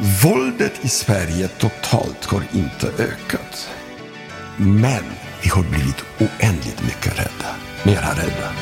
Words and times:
Våldet 0.00 0.84
i 0.84 0.88
Sverige 0.88 1.48
totalt 1.48 2.24
har 2.24 2.42
inte 2.52 2.86
ökat. 3.02 3.70
Men 4.56 5.04
vi 5.42 5.48
har 5.48 5.62
blivit 5.62 6.04
oändligt 6.18 6.82
mycket 6.82 7.18
rädda. 7.18 7.56
Mera 7.82 8.10
rädda. 8.10 8.52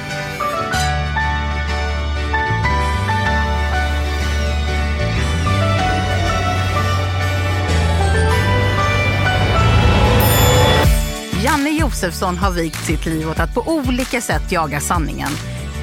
Janne 11.44 11.70
Josefsson 11.70 12.38
har 12.38 12.50
vikt 12.50 12.84
sitt 12.84 13.06
liv 13.06 13.30
åt 13.30 13.40
att 13.40 13.54
på 13.54 13.60
olika 13.60 14.20
sätt 14.20 14.52
jaga 14.52 14.80
sanningen. 14.80 15.30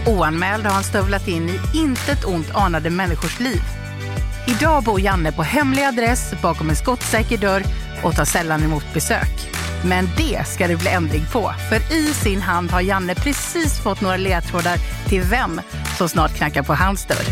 Oanmäld 0.07 0.65
har 0.65 0.73
han 0.73 0.83
stövlat 0.83 1.27
in 1.27 1.49
i 1.49 1.77
intet 1.77 2.25
ont 2.25 2.55
anade 2.55 2.89
människors 2.89 3.39
liv. 3.39 3.82
Idag 4.47 4.83
bor 4.83 4.99
Janne 4.99 5.31
på 5.31 5.43
hemlig 5.43 5.83
adress 5.83 6.33
bakom 6.41 6.69
en 6.69 6.75
skottsäker 6.75 7.37
dörr 7.37 7.63
och 8.03 8.15
tar 8.15 8.25
sällan 8.25 8.63
emot 8.63 8.93
besök. 8.93 9.49
Men 9.85 10.09
det 10.17 10.47
ska 10.47 10.67
det 10.67 10.75
bli 10.75 10.89
ändring 10.89 11.25
på, 11.31 11.53
för 11.69 11.95
i 11.95 12.13
sin 12.13 12.41
hand 12.41 12.71
har 12.71 12.81
Janne 12.81 13.15
precis 13.15 13.79
fått 13.83 14.01
några 14.01 14.17
ledtrådar 14.17 14.77
till 15.07 15.21
vem 15.21 15.61
som 15.97 16.09
snart 16.09 16.35
knackar 16.35 16.63
på 16.63 16.73
hans 16.73 17.05
dörr. 17.05 17.25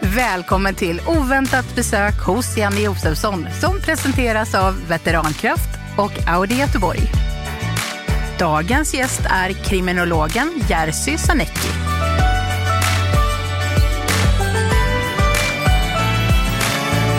Välkommen 0.00 0.74
till 0.74 1.00
oväntat 1.06 1.74
besök 1.74 2.14
hos 2.14 2.56
Janne 2.56 2.80
Josefsson 2.80 3.46
som 3.60 3.80
presenteras 3.80 4.54
av 4.54 4.88
Veterankraft 4.88 5.78
och 5.96 6.28
Audi 6.28 6.54
Göteborg. 6.54 7.00
Dagens 8.38 8.94
gäst 8.94 9.22
är 9.30 9.52
kriminologen 9.52 10.60
Jerzy 10.68 11.18
Sarnecki. 11.18 11.83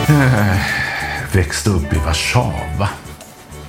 Eh, 0.07 0.57
växte 1.33 1.69
upp 1.69 1.93
i 1.93 1.97
Warszawa. 1.97 2.89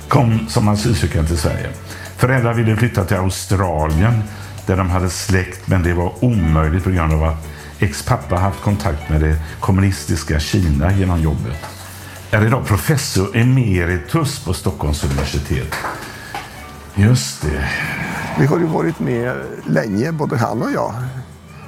Kom 0.07 0.47
som 0.49 0.67
asylsökande 0.67 1.27
till 1.27 1.37
Sverige. 1.37 1.69
Föräldrar 2.17 2.53
ville 2.53 2.75
flytta 2.75 3.05
till 3.05 3.17
Australien 3.17 4.23
där 4.65 4.77
de 4.77 4.89
hade 4.89 5.09
släkt 5.09 5.67
men 5.67 5.83
det 5.83 5.93
var 5.93 6.23
omöjligt 6.23 6.83
på 6.83 6.89
grund 6.89 7.13
av 7.13 7.23
att 7.23 7.47
ex-pappa 7.79 8.35
haft 8.35 8.61
kontakt 8.61 9.09
med 9.09 9.21
det 9.21 9.35
kommunistiska 9.59 10.39
Kina 10.39 10.93
genom 10.93 11.21
jobbet. 11.21 11.57
Är 12.31 12.45
idag 12.45 12.65
professor 12.65 13.37
emeritus 13.37 14.45
på 14.45 14.53
Stockholms 14.53 15.03
universitet. 15.03 15.75
Just 16.95 17.41
det. 17.41 17.69
Vi 18.39 18.45
har 18.45 18.59
ju 18.59 18.65
varit 18.65 18.99
med 18.99 19.35
länge, 19.65 20.11
både 20.11 20.37
han 20.37 20.61
och 20.61 20.71
jag. 20.71 20.93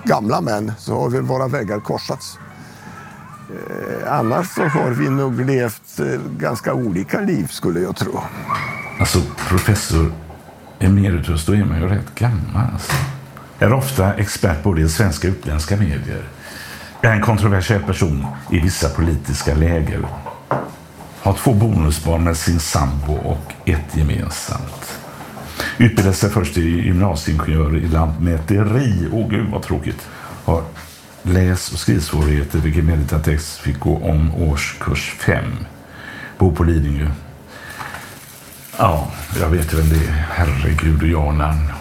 Gamla 0.03 0.41
män, 0.41 0.71
så 0.77 1.01
har 1.01 1.09
vi 1.09 1.19
våra 1.19 1.47
vägar 1.47 1.79
korsats. 1.79 2.37
Eh, 3.49 4.13
annars 4.13 4.47
så 4.47 4.63
har 4.63 4.89
vi 4.89 5.09
nog 5.09 5.45
levt 5.45 5.99
eh, 5.99 6.21
ganska 6.37 6.73
olika 6.73 7.19
liv 7.19 7.47
skulle 7.47 7.79
jag 7.79 7.95
tro. 7.95 8.19
Alltså 8.99 9.21
professor 9.47 10.11
emeritus, 10.79 11.45
då 11.45 11.55
är 11.55 11.65
man 11.65 11.81
ju 11.81 11.87
rätt 11.87 12.15
gammal. 12.15 12.67
Alltså. 12.73 12.93
Jag 13.59 13.71
är 13.71 13.73
ofta 13.73 14.13
expert 14.13 14.63
både 14.63 14.81
i 14.81 14.89
svenska 14.89 15.27
och 15.27 15.31
utländska 15.31 15.77
medier. 15.77 16.23
Jag 17.01 17.11
är 17.11 17.15
en 17.15 17.21
kontroversiell 17.21 17.83
person 17.83 18.25
i 18.51 18.59
vissa 18.59 18.89
politiska 18.89 19.55
läger. 19.55 20.01
Har 21.21 21.33
två 21.33 21.53
bonusbarn 21.53 22.23
med 22.23 22.37
sin 22.37 22.59
sambo 22.59 23.13
och 23.13 23.53
ett 23.65 23.95
gemensamt. 23.97 24.99
Utbildade 25.77 26.15
sig 26.15 26.29
först 26.29 26.53
till 26.53 26.85
gymnasieingenjör 26.85 27.77
i 27.77 27.87
lantmäteri. 27.87 29.09
Åh 29.11 29.19
oh, 29.19 29.29
gud 29.29 29.49
vad 29.51 29.63
tråkigt. 29.63 30.07
Har 30.45 30.63
läs 31.23 31.71
och 31.71 31.79
skrivsvårigheter 31.79 32.59
vilket 32.59 32.83
meddelat 32.83 33.13
att 33.13 33.27
jag 33.27 33.41
fick 33.41 33.79
gå 33.79 33.97
om 33.97 34.35
årskurs 34.35 35.15
5. 35.19 35.43
Bor 36.37 36.51
på 36.51 36.63
Lidingö. 36.63 37.07
Ja, 38.77 39.11
jag 39.39 39.49
vet 39.49 39.73
vem 39.73 39.89
det 39.89 39.95
är. 39.95 40.11
Herregud 40.11 41.01
och 41.01 41.07
Janan. 41.07 41.71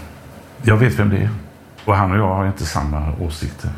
Jag 0.62 0.76
vet 0.76 0.98
vem 0.98 1.10
det 1.10 1.16
är. 1.16 1.30
Och 1.84 1.96
han 1.96 2.12
och 2.12 2.18
jag 2.18 2.34
har 2.34 2.46
inte 2.46 2.66
samma 2.66 3.12
åsikter. 3.20 3.70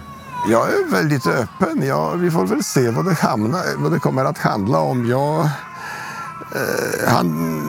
Jag 0.48 0.68
är 0.68 0.90
väldigt 0.90 1.26
öppen. 1.26 1.82
Ja, 1.82 2.14
vi 2.14 2.30
får 2.30 2.46
väl 2.46 2.64
se 2.64 2.90
vad 2.90 3.04
det, 3.04 3.14
hamnar, 3.14 3.62
vad 3.76 3.92
det 3.92 3.98
kommer 3.98 4.24
att 4.24 4.38
handla 4.38 4.78
om. 4.78 5.08
Jag, 5.08 5.48
Eh, 6.54 7.08
han 7.08 7.60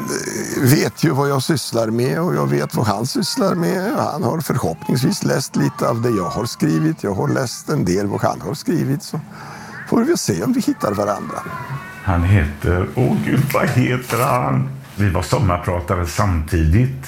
vet 0.61 1.03
ju 1.03 1.09
vad 1.09 1.29
jag 1.29 1.43
sysslar 1.43 1.87
med 1.87 2.21
och 2.21 2.35
jag 2.35 2.47
vet 2.47 2.75
vad 2.75 2.87
han 2.87 3.05
sysslar 3.05 3.55
med. 3.55 3.91
Han 3.97 4.23
har 4.23 4.39
förhoppningsvis 4.39 5.23
läst 5.23 5.55
lite 5.55 5.89
av 5.89 6.01
det 6.01 6.09
jag 6.09 6.29
har 6.29 6.45
skrivit. 6.45 7.03
Jag 7.03 7.13
har 7.13 7.27
läst 7.27 7.69
en 7.69 7.85
del 7.85 8.07
vad 8.07 8.21
han 8.21 8.41
har 8.41 8.53
skrivit. 8.53 9.03
Så 9.03 9.19
får 9.89 10.03
vi 10.03 10.17
se 10.17 10.43
om 10.43 10.53
vi 10.53 10.61
hittar 10.61 10.93
varandra. 10.93 11.39
Han 12.03 12.23
heter... 12.23 12.87
Åh 12.95 13.17
gud, 13.25 13.43
vad 13.53 13.67
heter 13.69 14.17
han? 14.23 14.69
Vi 14.95 15.09
var 15.09 15.21
sommarpratare 15.21 16.07
samtidigt. 16.07 17.05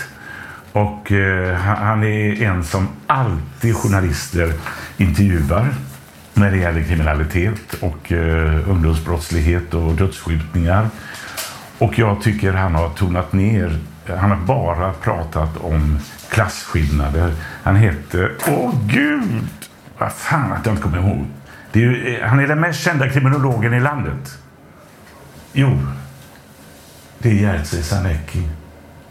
Och 0.72 1.12
eh, 1.12 1.56
han 1.56 2.04
är 2.04 2.44
en 2.44 2.64
som 2.64 2.88
alltid 3.08 3.76
journalister 3.76 4.54
intervjuar 4.98 5.76
när 6.34 6.52
det 6.52 6.58
gäller 6.58 6.84
kriminalitet 6.84 7.74
och 7.80 8.12
eh, 8.12 8.70
ungdomsbrottslighet 8.70 9.74
och 9.74 9.94
dödsskjutningar. 9.94 10.90
Och 11.78 12.00
jag 12.00 12.22
tycker 12.22 12.54
han 12.54 12.76
har 12.76 12.90
tonat 12.90 13.34
ner. 13.34 13.80
Han 14.08 14.32
har 14.32 14.38
bara 14.38 14.94
pratat 14.94 15.58
om 15.58 16.00
klasskillnader. 16.30 17.34
Han 17.64 17.76
heter... 17.76 18.32
Åh 18.48 18.74
gud! 18.86 19.48
Vad 19.98 20.12
fan 20.12 20.52
att 20.52 20.66
jag 20.66 20.74
inte 20.74 20.84
kommer 20.84 20.98
ihåg. 20.98 21.26
Det 21.72 21.80
är 21.80 21.84
ju, 21.84 22.16
eh, 22.16 22.28
han 22.28 22.40
är 22.40 22.48
den 22.48 22.60
mest 22.60 22.80
kända 22.80 23.10
kriminologen 23.10 23.74
i 23.74 23.80
landet. 23.80 24.38
Jo, 25.54 25.80
det 27.20 27.30
är 27.30 27.34
Jerzy 27.34 27.84
Sarnecki. 27.84 28.50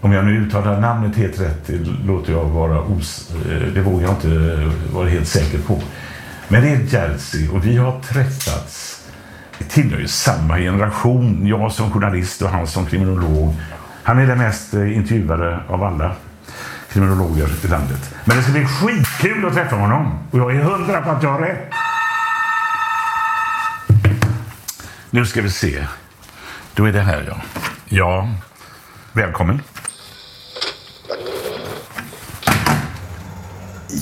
Om 0.00 0.12
jag 0.12 0.25
nu 0.25 0.32
uttalar 0.32 0.81
namnet 0.81 1.17
helt 1.17 1.41
rätt, 1.41 1.67
det 1.67 1.79
låter 2.06 2.32
jag 2.32 2.44
vara 2.44 2.81
os... 2.81 3.31
Eh, 3.31 3.75
det 3.75 3.81
vågar 3.81 4.03
jag 4.03 4.15
inte 4.15 4.29
eh, 4.29 4.94
vara 4.94 5.08
helt 5.08 5.29
säker 5.29 5.58
på. 5.58 5.82
Men 6.49 6.62
det 6.62 6.69
är 6.69 6.79
Jerzy 6.79 7.49
och 7.49 7.67
vi 7.67 7.76
har 7.76 8.00
träffats. 8.00 9.01
Vi 9.62 9.69
tillhör 9.69 9.99
ju 10.00 10.09
samma 10.09 10.59
generation. 10.59 11.47
Jag 11.47 11.73
som 11.73 11.91
journalist 11.91 12.43
och 12.43 12.49
han 12.49 12.67
som 12.67 12.87
kriminolog. 12.87 13.55
Han 14.03 14.19
är 14.19 14.26
den 14.26 14.38
mest 14.38 14.75
eh, 14.75 14.97
intervjuade 14.97 15.61
av 15.69 15.82
alla. 15.82 16.17
kriminologer 16.93 17.49
i 17.64 17.69
landet. 17.69 18.14
Men 18.25 18.37
det 18.37 18.43
ska 18.43 18.53
bli 18.53 18.64
skitkul 18.67 19.47
att 19.47 19.55
träffa 19.55 19.76
honom. 19.76 20.19
Och 20.31 20.38
jag 20.38 20.56
är 20.56 20.62
hundra 20.62 21.03
på 21.03 21.11
att 21.11 21.23
jag 21.23 21.31
har 21.31 21.41
rätt. 21.41 21.70
Nu 25.11 25.26
ska 25.26 25.43
vi 25.43 25.50
se. 25.50 25.87
Då 26.75 26.85
är 26.85 26.93
det 26.93 27.00
här, 27.00 27.25
ja. 27.29 27.41
Ja, 27.88 28.29
välkommen. 29.12 29.62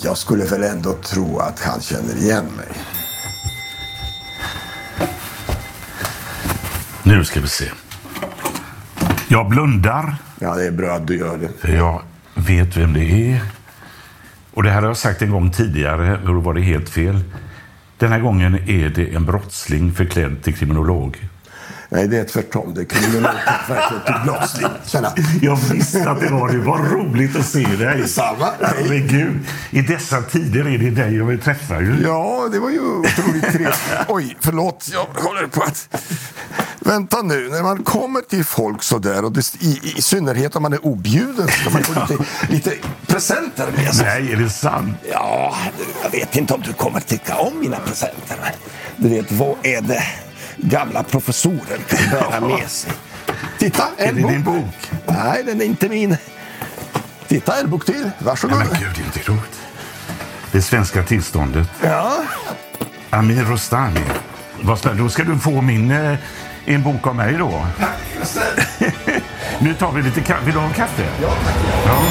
Jag 0.03 0.17
skulle 0.17 0.45
väl 0.45 0.63
ändå 0.63 0.93
tro 0.93 1.39
att 1.39 1.61
han 1.61 1.81
känner 1.81 2.17
igen 2.17 2.45
mig. 2.57 3.00
Nu 7.11 7.25
ska 7.25 7.41
vi 7.41 7.49
se. 7.49 7.65
Jag 9.29 9.49
blundar, 9.49 10.15
Ja, 10.39 10.55
det 10.55 10.67
är 10.67 10.71
bra 10.71 10.93
att 10.97 11.07
du 11.07 11.19
gör 11.19 11.39
det. 11.39 11.49
för 11.61 11.69
jag 11.69 12.03
vet 12.35 12.77
vem 12.77 12.93
det 12.93 13.33
är. 13.33 13.41
Och 14.55 14.63
det 14.63 14.71
här 14.71 14.81
har 14.81 14.89
jag 14.89 14.97
sagt 14.97 15.23
en 15.23 15.31
gång 15.31 15.51
tidigare, 15.51 16.19
och 16.27 16.35
då 16.35 16.41
var 16.41 16.55
det 16.55 16.61
helt 16.61 16.89
fel. 16.89 17.21
Den 17.99 18.13
här 18.13 18.21
gången 18.21 18.55
är 18.55 18.89
det 18.89 19.15
en 19.15 19.27
brottsling 19.27 19.95
förklädd 19.95 20.43
till 20.43 20.55
kriminolog. 20.55 21.29
Nej, 21.93 22.09
det 22.09 22.19
är 22.19 22.25
tvärtom. 22.25 22.75
Det 22.75 22.81
är 22.81 22.85
kriminalverket 22.85 24.07
till 24.07 24.15
brottsling. 24.25 24.71
Jag 25.43 25.57
visste 25.57 26.11
att 26.11 26.21
det 26.21 26.29
var 26.29 26.49
det. 26.49 26.59
Vad 26.59 26.93
roligt 26.93 27.37
att 27.37 27.47
se 27.47 27.67
dig. 27.67 27.99
Detsamma. 27.99 28.49
Herregud. 28.61 29.39
I 29.71 29.81
dessa 29.83 30.23
tider 30.23 30.69
är 30.69 30.79
det 30.79 30.91
dig 30.91 31.17
jag 31.17 31.25
vill 31.25 31.39
träffa 31.41 31.81
ju. 31.81 32.03
Ja, 32.03 32.49
det 32.53 32.59
var 32.59 32.71
ju 32.71 32.81
otroligt 32.81 33.43
trevligt. 33.53 33.79
Oj, 34.09 34.37
förlåt. 34.41 34.91
Jag 34.93 35.23
håller 35.23 35.47
på 35.47 35.63
att... 35.63 35.89
Vänta 36.81 37.23
nu, 37.23 37.49
när 37.49 37.63
man 37.63 37.83
kommer 37.85 38.21
till 38.21 38.45
folk 38.45 38.83
så 38.83 38.99
där 38.99 39.25
och 39.25 39.33
det, 39.33 39.55
i, 39.63 39.81
i 39.97 40.03
synnerhet 40.03 40.57
om 40.57 40.63
man 40.63 40.73
är 40.73 40.87
objuden 40.87 41.49
så 41.49 41.53
ska 41.61 41.71
man 41.71 41.83
få 41.83 42.01
lite, 42.01 42.25
lite 42.53 42.75
presenter 43.07 43.69
med 43.77 43.95
sig. 43.95 44.07
Nej, 44.07 44.33
är 44.33 44.37
det 44.37 44.51
sant? 44.51 44.97
Ja, 45.13 45.57
jag 46.03 46.11
vet 46.11 46.37
inte 46.37 46.55
om 46.55 46.61
du 46.61 46.73
kommer 46.73 47.01
tycka 47.01 47.37
om 47.37 47.61
mina 47.61 47.77
presenter. 47.77 48.55
Du 48.97 49.09
vet, 49.09 49.33
vad 49.33 49.57
är 49.63 49.81
det 49.81 50.03
gamla 50.57 51.03
professorer 51.03 51.79
kan 51.89 52.11
bära 52.11 52.41
med 52.41 52.71
sig? 52.71 52.93
Titta, 53.59 53.85
Är 53.97 54.09
en 54.09 54.15
det 54.17 54.23
bok. 54.23 54.31
din 54.33 54.43
bok? 54.45 54.91
Nej, 55.07 55.45
den 55.45 55.61
är 55.61 55.65
inte 55.65 55.89
min. 55.89 56.17
Titta, 57.29 57.61
en 57.61 57.71
bok 57.71 57.85
till. 57.87 58.11
Varsågod. 58.19 58.59
Nej, 58.59 58.67
men 58.73 58.81
gud, 58.81 58.91
det 58.95 59.01
är 59.03 59.05
inte 59.05 59.31
roligt. 59.31 59.61
Det 60.53 60.63
svenska 60.63 61.03
tillståndet. 61.03 61.69
Ja, 61.83 62.17
Amir 63.11 63.45
Rostami. 63.45 64.01
Vad 64.63 64.79
spännande. 64.79 65.03
Då 65.03 65.09
ska 65.09 65.25
du 65.25 65.39
få 65.39 65.61
min, 65.63 65.91
eh, 65.91 66.19
en 66.75 66.83
bok 66.83 67.07
av 67.07 67.17
mig 67.17 67.35
då. 67.39 67.67
Nu 69.61 69.75
tar 69.75 69.93
vi 69.93 70.03
lite 70.03 70.21
kaffe. 70.21 70.45
Vill 70.45 70.55
du 70.55 70.61
ha 70.61 70.69
kaffe? 70.69 71.09
Ja, 71.23 71.35
tack. 71.45 71.57
Ja. 71.87 72.03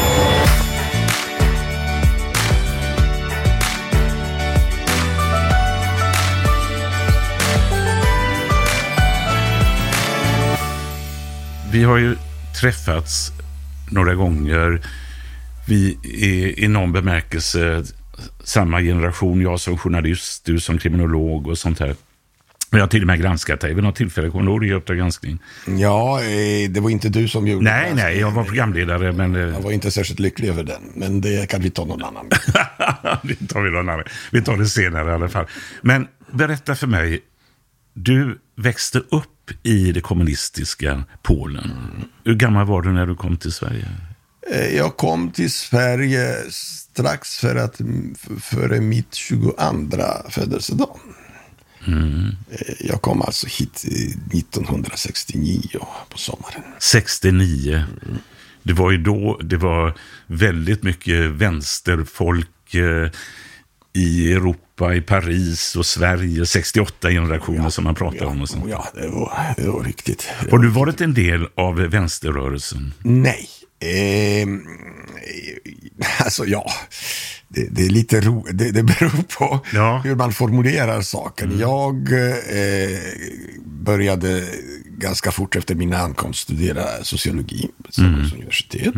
Vi 11.72 11.84
har 11.84 11.98
ju 11.98 12.16
träffats 12.62 13.32
några 13.92 14.16
gånger. 14.16 14.82
Vi 15.68 15.98
är 16.04 16.60
i 16.60 16.68
någon 16.68 16.92
bemärkelse 16.92 17.84
samma 18.44 18.82
generation. 18.82 19.42
Jag 19.42 19.60
som 19.60 19.78
journalist, 19.78 20.46
du 20.46 20.60
som 20.60 20.78
kriminolog 20.78 21.48
och 21.48 21.58
sånt 21.58 21.80
här. 21.80 21.96
Jag 22.72 22.80
har 22.80 22.88
till 22.88 23.02
och 23.04 23.08
med 23.08 23.20
granskat 23.20 23.60
dig 23.62 23.74
vid 23.74 23.84
något 23.84 23.96
tillfälle. 23.96 24.30
Kommer 24.30 24.44
du 24.46 24.50
ihåg 24.52 24.62
det 24.62 24.68
i 24.68 24.74
Uppdrag 24.74 24.98
granskning? 24.98 25.40
ja 25.66 26.22
eh, 26.24 26.70
det 26.70 26.80
var 26.80 26.90
inte 26.90 27.10
du 27.10 27.28
som 27.28 27.48
gjorde 27.48 27.64
Nej, 27.66 27.90
det. 27.90 27.96
nej, 27.96 28.20
jag 28.20 28.32
var 28.32 28.44
programledare, 28.44 29.12
men... 29.12 29.36
eh, 29.36 29.42
Jag 29.42 29.62
var 29.62 29.72
inte 29.72 29.92
särskilt 29.92 30.20
lycklig 30.20 30.50
över 30.50 30.64
den, 30.64 30.82
men 30.96 31.22
det 31.22 31.50
kan 31.50 31.62
vi 31.62 31.70
ta 31.70 31.86
någon 31.86 32.04
annan 32.04 32.30
det 33.24 33.48
tar 33.48 33.62
vi 33.62 33.72
någon 33.72 33.90
annan. 33.90 34.04
Vi 34.32 34.42
tar 34.42 34.58
det 34.58 34.66
senare 34.66 35.10
i 35.10 35.14
alla 35.14 35.30
fall. 35.30 35.46
Men 35.82 36.08
berätta 36.32 36.76
för 36.76 36.88
mig. 36.88 37.20
Du 37.94 38.40
växte 38.58 38.98
upp 39.00 39.52
i 39.64 39.92
det 39.92 40.02
kommunistiska 40.02 41.04
Polen. 41.24 41.72
Hur 42.24 42.36
gammal 42.36 42.66
var 42.66 42.82
du 42.82 42.92
när 42.92 43.06
du 43.06 43.16
kom 43.16 43.38
till 43.38 43.52
Sverige? 43.52 43.88
Eh, 44.54 44.76
Jag 44.78 44.98
kom 44.98 45.32
till 45.32 45.52
Sverige 45.52 46.36
strax 46.50 47.38
för 47.38 47.56
att, 47.56 47.82
före 48.42 48.80
mitt 48.82 49.14
22 49.16 49.54
födelsedag. 50.30 51.00
Eh, 51.88 52.76
Jag 52.80 53.02
kom 53.02 53.22
alltså 53.22 53.48
hit 53.48 53.86
eh, 53.88 54.38
1969 54.40 55.62
på 56.10 56.18
sommaren. 56.18 56.62
69. 56.80 57.84
Det 58.64 58.74
var 58.74 58.92
ju 58.92 58.98
då 58.98 59.40
det 59.44 59.58
var 59.58 59.94
väldigt 60.28 60.84
mycket 60.84 61.26
vänsterfolk 61.30 62.74
eh, 62.74 63.10
i 63.94 64.34
Europa, 64.34 64.96
i 64.96 65.02
Paris 65.02 65.76
och 65.76 65.86
Sverige. 65.86 66.46
68 66.46 67.10
generationer 67.10 67.70
som 67.70 67.84
man 67.84 67.96
pratar 67.96 68.26
om. 68.26 68.42
Och, 68.42 68.50
sånt. 68.50 68.66
Ja, 68.70 68.88
det 68.94 69.08
var, 69.08 69.34
det 69.58 69.70
var 69.70 69.84
riktigt. 69.84 70.30
Har 70.52 70.58
du 70.58 70.70
varit 70.70 71.02
en 71.02 71.14
del 71.14 71.48
av 71.56 71.76
vänsterrörelsen? 71.76 72.94
Nej. 73.00 73.50
Ehm, 73.80 74.62
alltså 76.20 76.46
ja, 76.46 76.72
det, 77.48 77.68
det 77.72 77.86
är 77.86 77.90
lite 77.90 78.22
ro, 78.22 78.46
det, 78.52 78.72
det 78.72 78.84
beror 78.84 79.24
på 79.38 79.60
Ja. 79.74 79.90
Mm. 79.92 80.02
hur 80.04 80.16
man 80.16 80.34
formulerar 80.34 81.02
saken. 81.02 81.60
Jag 81.60 81.96
eh, 82.12 83.00
började 83.66 84.48
ganska 84.98 85.32
fort 85.32 85.56
efter 85.56 85.76
min 85.76 85.94
ankomst 85.94 86.40
studera 86.40 87.04
sociologi 87.04 87.68
på 87.84 88.02
Mm. 88.02 88.12
Stockholms 88.12 88.34
universitet. 88.34 88.94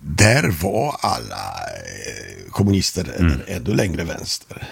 Där 0.00 0.48
var 0.62 0.96
alla 1.00 1.36
eh, 1.36 2.50
kommunister 2.50 3.14
Mm. 3.18 3.32
eller 3.32 3.44
ännu 3.56 3.74
längre 3.74 4.04
vänster. 4.04 4.68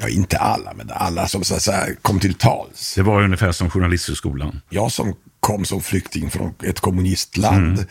Ja, 0.00 0.08
inte 0.08 0.38
alla, 0.38 0.72
men 0.74 0.90
alla 0.90 1.28
som 1.28 1.44
så 1.44 1.54
att 1.54 1.62
säga, 1.62 1.86
kom 2.02 2.20
till 2.20 2.34
tals 2.34 2.92
Det 2.94 3.02
var 3.02 3.22
ungefär 3.22 3.52
som 3.52 3.70
Journalisthögskolan. 3.70 4.60
jag 4.68 4.92
som 4.92 5.14
kom 5.40 5.64
som 5.64 5.80
flykting 5.82 6.30
från 6.30 6.54
ett 6.62 6.80
kommunistland 6.80 7.78
eh, 7.78 7.84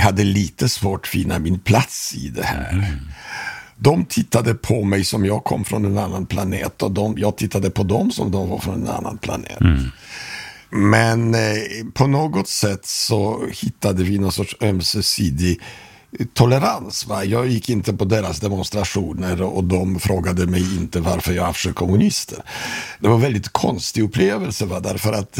hade 0.00 0.24
lite 0.24 0.68
svårt 0.68 1.00
att 1.00 1.08
finna 1.08 1.38
min 1.38 1.58
plats 1.58 2.14
i 2.14 2.28
det 2.28 2.44
här. 2.44 2.96
De 3.76 4.04
tittade 4.04 4.54
på 4.54 4.84
mig 4.84 5.04
som 5.04 5.24
jag 5.24 5.44
kom 5.44 5.64
från 5.64 5.84
en 5.84 5.98
annan 5.98 6.26
planet 6.26 6.82
och 6.82 6.90
de, 6.90 7.14
jag 7.18 7.36
tittade 7.36 7.70
på 7.70 7.82
dem 7.82 8.10
som 8.10 8.30
de 8.30 8.48
var 8.48 8.58
från 8.58 8.82
en 8.82 8.88
annan 8.88 9.18
planet. 9.18 9.58
Men 10.70 11.34
eh, 11.34 11.40
på 11.94 12.06
något 12.06 12.48
sätt 12.48 12.86
så 12.86 13.46
hittade 13.52 14.04
vi 14.04 14.18
någon 14.18 14.32
sorts 14.32 14.56
ömsesidig 14.60 15.60
tolerans. 16.34 17.06
Va? 17.06 17.24
Jag 17.24 17.46
gick 17.46 17.68
inte 17.68 17.92
på 17.92 18.04
deras 18.04 18.40
demonstrationer 18.40 19.42
och 19.42 19.64
de 19.64 20.00
frågade 20.00 20.46
mig 20.46 20.76
inte 20.76 21.00
varför 21.00 21.32
jag 21.32 21.46
avskyr 21.46 21.72
kommunister. 21.72 22.38
Det 23.00 23.08
var 23.08 23.14
en 23.14 23.20
väldigt 23.20 23.48
konstig 23.48 24.02
upplevelse 24.02 24.66
va? 24.66 24.80
därför 24.80 25.12
att 25.12 25.38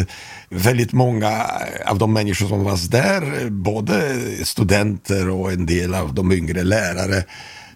väldigt 0.48 0.92
många 0.92 1.46
av 1.86 1.98
de 1.98 2.12
människor 2.12 2.48
som 2.48 2.64
var 2.64 2.90
där, 2.90 3.50
både 3.50 4.20
studenter 4.44 5.28
och 5.28 5.52
en 5.52 5.66
del 5.66 5.94
av 5.94 6.14
de 6.14 6.32
yngre 6.32 6.62
lärare, 6.62 7.24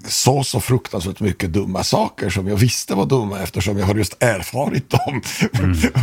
så 0.09 0.45
så 0.45 0.61
fruktansvärt 0.61 1.21
mycket 1.21 1.53
dumma 1.53 1.85
saker 1.85 2.31
som 2.31 2.49
jag 2.49 2.57
visste 2.57 2.95
var 2.95 3.07
dumma 3.07 3.39
eftersom 3.39 3.79
jag 3.79 3.87
har 3.87 3.95
just 3.95 4.23
erfarit 4.23 4.91
dem 4.91 5.23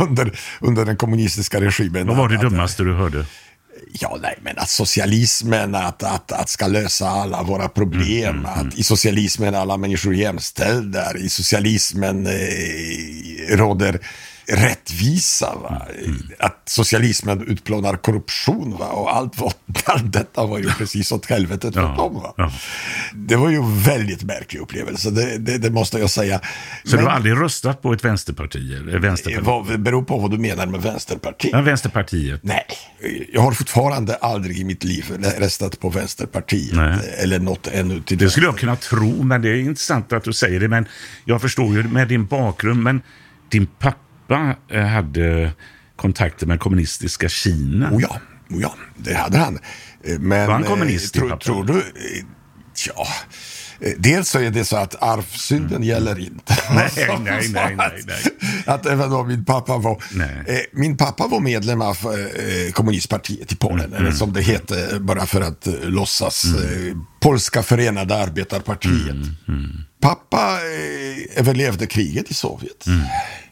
under, 0.08 0.38
under 0.60 0.84
den 0.84 0.96
kommunistiska 0.96 1.60
regimen. 1.60 2.06
Vad 2.06 2.16
var 2.16 2.28
det 2.28 2.36
dummaste 2.36 2.82
du 2.82 2.94
hörde? 2.94 3.26
Ja, 3.92 4.18
nej, 4.22 4.38
men 4.42 4.58
att 4.58 4.70
socialismen 4.70 5.74
att, 5.74 6.02
att, 6.02 6.32
att 6.32 6.48
ska 6.48 6.66
lösa 6.66 7.08
alla 7.08 7.42
våra 7.42 7.68
problem. 7.68 8.46
Att 8.46 8.78
i 8.78 8.82
socialismen 8.82 9.54
är 9.54 9.58
alla 9.58 9.76
människor 9.76 10.14
jämställda. 10.14 11.16
I 11.18 11.28
socialismen 11.28 12.26
eh, 12.26 13.56
råder 13.56 14.00
rättvisa. 14.50 15.54
Va? 15.62 15.82
Att 16.38 16.62
socialismen 16.66 17.46
utplånar 17.46 17.96
korruption. 17.96 18.76
Va? 18.78 18.86
Och 18.86 19.16
allt, 19.16 19.38
vad, 19.38 19.54
allt 19.84 20.12
detta 20.12 20.46
var 20.46 20.58
ju 20.58 20.68
precis 20.70 21.12
åt 21.12 21.26
helvetet 21.26 21.74
för 21.74 21.80
Ja, 21.82 21.96
dem. 21.96 22.14
Va? 22.14 22.34
ja. 22.36 22.52
Det 23.14 23.36
var 23.36 23.50
ju 23.50 23.56
en 23.56 23.80
väldigt 23.82 24.22
märklig 24.22 24.60
upplevelse, 24.60 25.10
det, 25.10 25.38
det, 25.38 25.58
det 25.58 25.70
måste 25.70 25.98
jag 25.98 26.10
säga. 26.10 26.40
Så 26.84 26.96
Men 26.96 27.04
du 27.04 27.10
har 27.10 27.16
aldrig 27.16 27.34
röstat 27.40 27.82
på 27.82 27.92
ett 27.92 28.04
vänsterparti? 28.04 28.74
Eller 28.74 28.98
vänsterparti? 28.98 29.44
vad 29.46 29.80
beror 29.80 30.02
på 30.02 30.18
vad 30.18 30.30
du 30.30 30.38
menar 30.38 30.66
med 30.66 30.82
vänsterparti. 30.82 31.48
Ja, 31.52 31.60
Vänsterpartiet. 31.60 32.40
Nej, 32.44 32.64
jag 33.32 33.40
har 33.40 33.52
fortfarande 33.52 34.14
aldrig 34.16 34.58
i 34.58 34.64
mitt 34.64 34.84
liv 34.84 35.04
röstat 35.38 35.80
på 35.80 35.90
Vänsterpartiet. 35.90 36.74
Nej. 36.76 36.98
Eller 37.18 37.38
något 37.38 37.66
ännu 37.66 38.00
till 38.02 38.18
Det 38.18 38.30
skulle 38.30 38.46
jag 38.46 38.58
kunna 38.58 38.76
tro, 38.76 39.22
men 39.22 39.42
det 39.42 39.48
är 39.48 39.54
intressant 39.56 40.12
att 40.12 40.24
du 40.24 40.32
säger 40.32 40.60
det. 40.60 40.68
Men 40.68 40.86
jag 41.24 41.40
förstår 41.40 41.74
ju 41.74 41.82
med 41.82 42.08
din 42.08 42.26
bakgrund. 42.26 42.82
Men 42.82 43.02
din 43.50 43.66
pappa 43.66 43.96
eh, 44.70 44.82
hade 44.84 45.50
kontakter 45.96 46.46
med 46.46 46.60
kommunistiska 46.60 47.28
Kina. 47.28 47.90
Oh 47.92 48.02
ja, 48.02 48.20
oh 48.50 48.60
ja, 48.62 48.74
det 48.96 49.14
hade 49.14 49.38
han. 49.38 49.58
Eh, 50.04 50.18
Men, 50.18 50.46
Var 50.46 50.54
han 50.54 50.64
kommunist, 50.64 51.16
eh, 51.16 51.20
tro, 51.20 51.28
pappa? 51.28 51.44
tror 51.44 51.64
du? 51.64 51.78
eh, 51.78 52.24
Ja, 52.86 53.06
eh, 53.80 53.92
dels 53.98 54.28
så 54.28 54.38
är 54.38 54.50
det 54.50 54.64
så 54.64 54.76
att 54.76 55.02
arvsynden 55.02 55.82
gäller 55.82 56.18
inte. 56.18 56.56
Nej, 56.74 56.90
nej, 56.96 57.48
nej, 57.48 57.48
nej, 57.76 57.86
att- 57.86 58.06
nej. 58.06 58.22
Att 58.66 58.86
även 58.86 59.12
om 59.12 59.28
min 59.28 59.44
pappa 59.44 59.78
var... 59.78 60.02
Eh, 60.46 60.58
min 60.72 60.96
pappa 60.96 61.26
var 61.26 61.40
medlem 61.40 61.80
av 61.82 61.96
eh, 62.04 62.72
kommunistpartiet 62.72 63.52
i 63.52 63.56
Polen, 63.56 63.86
Mm, 63.86 63.96
eller 63.98 64.10
som 64.12 64.32
det 64.32 64.40
hette, 64.42 64.98
bara 65.00 65.26
för 65.26 65.40
att 65.40 65.66
eh, 65.66 65.74
låtsas. 65.82 66.44
Mm. 66.44 66.88
Eh, 66.88 66.96
Polska 67.20 67.62
förenade 67.62 68.16
arbetarpartiet. 68.16 69.16
Pappa 70.00 70.38
eh, 70.58 71.38
överlevde 71.40 71.86
kriget 71.86 72.30
i 72.30 72.34
Sovjet. 72.34 72.86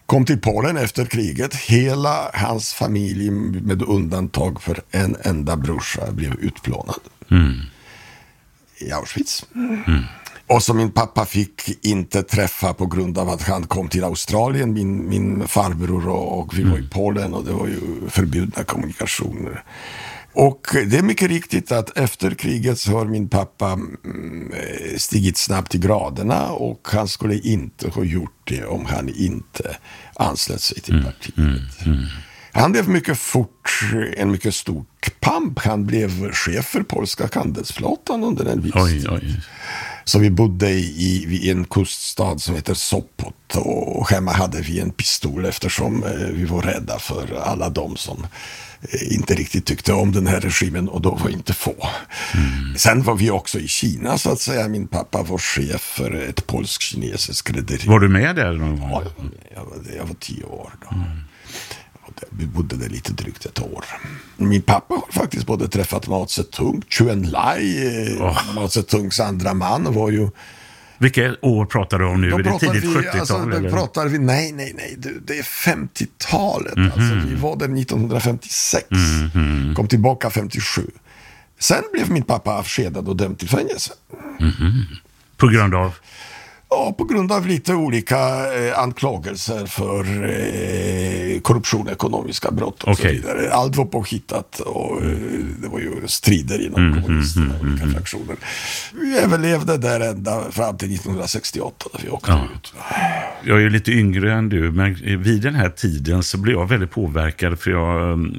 Mm. 0.08 0.24
Kom 0.24 0.24
till 0.24 0.40
Polen 0.40 0.76
efter 0.76 1.04
kriget. 1.04 1.54
Hela 1.54 2.30
hans 2.34 2.74
familj, 2.74 3.30
med 3.30 3.82
undantag 3.82 4.62
för 4.62 4.80
en 4.90 5.16
enda 5.22 5.56
brorsa, 5.56 6.12
blev 6.12 6.34
utplånad 6.34 7.00
i 8.78 8.92
Auschwitz. 8.92 9.44
Och 10.46 10.62
som 10.62 10.76
min 10.76 10.92
pappa 10.92 11.24
fick 11.24 11.86
inte 11.86 12.22
träffa 12.22 12.74
på 12.74 12.86
grund 12.86 13.18
av 13.18 13.28
att 13.28 13.42
han 13.42 13.66
kom 13.66 13.88
till 13.88 14.04
Australien, 14.04 14.72
min, 14.72 15.08
min 15.08 15.48
farbror 15.48 16.08
och, 16.08 16.38
och 16.38 16.58
vi 16.58 16.62
var 16.62 16.78
i 16.78 16.88
Polen 16.90 17.34
och 17.34 17.44
det 17.44 17.52
var 17.52 17.66
ju 17.66 17.80
förbjudna 18.08 18.64
kommunikationer. 18.64 19.62
Och 20.38 20.66
det 20.72 20.98
är 20.98 21.02
mycket 21.02 21.28
riktigt 21.28 21.72
att 21.72 21.98
efter 21.98 22.30
kriget 22.30 22.78
så 22.78 22.90
har 22.90 23.04
min 23.04 23.28
pappa 23.28 23.72
mm, 23.72 24.52
eh, 24.52 24.96
stigit 24.96 25.36
snabbt 25.36 25.74
i 25.74 25.78
graderna 25.78 26.50
och 26.50 26.88
han 26.92 27.08
skulle 27.08 27.38
inte 27.38 27.88
ha 27.88 28.04
gjort 28.04 28.40
det 28.44 28.64
om 28.64 28.86
han 28.86 29.08
inte 29.08 29.76
anslöt 30.14 30.60
sig 30.60 30.80
till 30.80 31.04
partiet. 31.04 31.34
Han 32.52 32.72
blev 32.72 32.88
mycket 32.88 33.18
fort 33.18 33.80
en 34.16 34.30
mycket 34.30 34.54
stor 34.54 34.84
pamp. 35.20 35.58
Han 35.58 35.86
blev 35.86 36.32
chef 36.32 36.66
för 36.66 36.82
polska 36.82 37.28
handelsflottan 37.34 38.24
under 38.24 38.44
en 38.44 38.60
viss 38.60 38.74
tid. 38.74 39.42
Så 40.08 40.18
vi 40.18 40.30
bodde 40.30 40.70
i, 40.70 40.80
i, 41.04 41.36
i 41.46 41.50
en 41.50 41.64
kuststad 41.64 42.38
som 42.38 42.54
heter 42.54 42.74
Sopot 42.74 43.56
och 43.56 44.10
hemma 44.10 44.32
hade 44.32 44.60
vi 44.60 44.80
en 44.80 44.90
pistol 44.90 45.44
eftersom 45.44 46.02
eh, 46.04 46.10
vi 46.32 46.44
var 46.44 46.62
rädda 46.62 46.98
för 46.98 47.40
alla 47.44 47.68
de 47.68 47.96
som 47.96 48.26
eh, 48.92 49.14
inte 49.14 49.34
riktigt 49.34 49.66
tyckte 49.66 49.92
om 49.92 50.12
den 50.12 50.26
här 50.26 50.40
regimen 50.40 50.88
och 50.88 51.00
då 51.00 51.14
var 51.14 51.30
inte 51.30 51.52
få. 51.52 51.74
Sen 52.76 53.02
var 53.02 53.14
vi 53.14 53.30
också 53.30 53.58
i 53.58 53.68
Kina 53.68 54.18
så 54.18 54.30
att 54.32 54.40
säga. 54.40 54.68
Min 54.68 54.86
pappa 54.88 55.22
var 55.22 55.38
chef 55.38 55.80
för 55.80 56.14
ett 56.28 56.46
polsk-kinesiskt 56.46 57.50
rederi. 57.50 57.88
Var 57.88 58.00
du 58.00 58.08
med 58.08 58.36
där 58.36 58.52
någon 58.52 58.80
gång? 58.80 58.90
Ja, 58.90 59.02
jag, 59.54 59.64
var, 59.64 59.76
jag 59.96 60.04
var 60.06 60.14
tio 60.20 60.44
år 60.44 60.72
då. 60.80 60.88
Det- 60.96 60.98
Vi 62.30 62.46
bodde 62.46 62.76
där 62.76 62.88
lite 62.88 63.12
drygt 63.12 63.44
ett 63.44 63.62
år. 63.62 63.84
Min 64.36 64.62
pappa 64.62 64.94
har 64.94 65.12
faktiskt 65.22 65.46
både 65.46 65.68
träffat 65.68 66.08
Mao 66.08 66.26
Zedong, 66.26 66.82
Chou 66.88 67.10
Enlai, 67.10 68.16
eh, 68.16 68.54
Mao 68.54 68.68
Zedongs 68.68 69.20
andra 69.20 69.54
man 69.54 69.94
var 69.94 70.10
ju... 70.10 70.28
Vilka 70.98 71.34
år 71.42 71.66
pratar 71.66 71.98
du 71.98 72.04
om 72.04 72.20
nu? 72.20 72.30
Då 72.30 72.38
är 72.38 72.42
det 72.42 72.58
tidigt 72.58 72.84
vi, 72.84 72.88
70-tal? 72.88 73.20
alltså, 73.20 73.36
eller? 73.36 73.70
pratar 73.70 74.08
vi, 74.08 74.18
nej, 74.18 74.52
nej, 74.52 74.72
nej, 74.76 74.94
du, 74.98 75.20
det 75.26 75.38
är 75.38 75.42
50-talet. 75.42 76.76
Mhm. 76.76 76.84
Alltså, 76.84 77.28
vi 77.28 77.34
var 77.34 77.56
där 77.56 77.80
1956, 77.80 78.86
kom 79.76 79.88
tillbaka 79.88 80.30
57. 80.30 80.82
Sen 81.58 81.82
blev 81.92 82.10
min 82.10 82.22
pappa 82.22 82.50
avskedad 82.50 83.08
och 83.08 83.16
dömd 83.16 83.38
till 83.38 83.48
fängelse. 83.48 83.92
På 85.36 85.48
grund 85.48 85.74
av? 85.74 85.94
Ja, 86.70 86.94
på 86.98 87.04
grund 87.04 87.32
av 87.32 87.46
lite 87.46 87.74
olika 87.74 88.16
eh, 88.54 88.78
anklagelser 88.78 89.66
för 89.66 90.04
eh, 90.24 91.40
korruption, 91.40 91.88
ekonomiska 91.88 92.50
brott 92.50 92.82
och 92.82 92.96
så 92.96 93.02
Okej. 93.02 93.16
vidare. 93.16 93.52
Allt 93.52 93.76
var 93.76 93.84
påhittat 93.84 94.60
och 94.60 95.02
eh, 95.02 95.10
det 95.62 95.68
var 95.68 95.78
ju 95.78 95.92
strider 96.06 96.66
inom 96.66 97.02
kommunisterna 97.02 97.54
och 97.54 97.66
olika 97.66 97.86
fraktioner. 97.86 98.36
Vi 99.00 99.18
överlevde 99.18 99.76
där 99.76 100.00
ända 100.00 100.50
fram 100.50 100.76
till 100.76 100.94
1968 100.94 101.86
när 101.94 102.04
vi 102.04 102.10
åkte 102.10 102.32
ut. 102.32 102.74
Jag 103.44 103.56
är 103.56 103.60
ju 103.60 103.70
lite 103.70 103.92
yngre 103.92 104.32
än 104.32 104.48
du, 104.48 104.72
men 104.72 104.94
vid 105.22 105.42
den 105.42 105.54
här 105.54 105.70
tiden 105.70 106.22
så 106.22 106.38
blev 106.38 106.56
jag 106.56 106.68
väldigt 106.68 106.90
påverkad 106.90 107.58
för 107.58 107.70
jag 107.70 108.12
mm, 108.12 108.36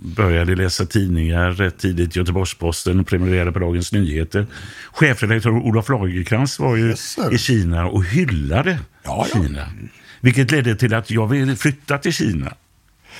började 0.00 0.54
läsa 0.54 0.86
tidningar 0.86 1.50
rätt 1.50 1.78
tidigt. 1.78 2.16
Göteborgs-Posten 2.16 3.00
och 3.00 3.06
prenumererade 3.06 3.52
på 3.52 3.58
Dagens 3.58 3.92
Nyheter. 3.92 4.46
Chefredaktör 4.92 5.50
Olof 5.50 5.88
Lagercrantz 5.88 6.58
var 6.58 6.76
ju 6.76 6.88
Yes, 6.88 7.18
i 7.32 7.38
Kina 7.50 7.86
och 7.86 8.04
hyllade 8.04 8.78
Ja, 9.02 9.26
ja. 9.34 9.42
Kina. 9.42 9.66
Vilket 10.20 10.50
ledde 10.50 10.76
till 10.76 10.94
att 10.94 11.10
jag 11.10 11.26
ville 11.26 11.56
flytta 11.56 11.98
till 11.98 12.12
Kina. 12.12 12.54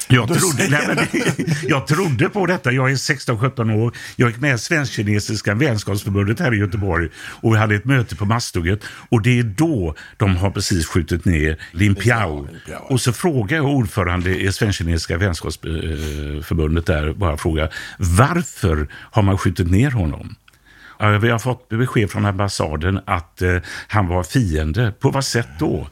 Jag 0.08 0.28
trodde, 0.28 0.68
nej, 0.68 0.84
men 0.88 0.98
jag 1.68 1.86
trodde 1.86 2.28
på 2.28 2.46
detta. 2.46 2.72
Jag 2.72 2.90
är 2.90 2.94
16-17 2.94 3.74
år. 3.74 3.96
Jag 4.16 4.30
gick 4.30 4.40
med 4.40 4.60
Svensk-kinesiska 4.60 5.54
vänskapsförbundet 5.54 6.40
här 6.40 6.54
i 6.54 6.56
Göteborg 6.56 7.08
och 7.16 7.54
vi 7.54 7.58
hade 7.58 7.74
ett 7.74 7.84
möte 7.84 8.16
på 8.16 8.24
Masthugget. 8.24 8.84
Och 9.08 9.22
det 9.22 9.38
är 9.38 9.42
då 9.42 9.94
de 10.16 10.36
har 10.36 10.50
precis 10.50 10.86
skjutit 10.86 11.24
ner 11.24 11.56
Lin 11.72 11.94
Piao. 11.94 12.48
Och 12.80 13.00
så 13.00 13.12
frågar 13.12 13.56
jag 13.56 13.66
ordförande 13.66 14.40
i 14.40 14.52
Svensk-kinesiska 14.52 15.18
vänskapsförbundet 15.18 16.86
där, 16.86 17.12
bara 17.12 17.36
frågar 17.36 17.72
varför 17.98 18.88
har 18.92 19.22
man 19.22 19.38
skjutit 19.38 19.70
ner 19.70 19.90
honom? 19.90 20.36
Ja, 21.00 21.18
Vi 21.18 21.30
har 21.30 21.38
fått 21.38 21.68
besked 21.68 22.10
från 22.10 22.26
ambassaden 22.26 23.00
att 23.04 23.42
eh, 23.42 23.56
han 23.88 24.06
var 24.06 24.22
fiende. 24.22 24.92
På 25.00 25.10
vad 25.10 25.24
sätt 25.24 25.48
då? 25.58 25.86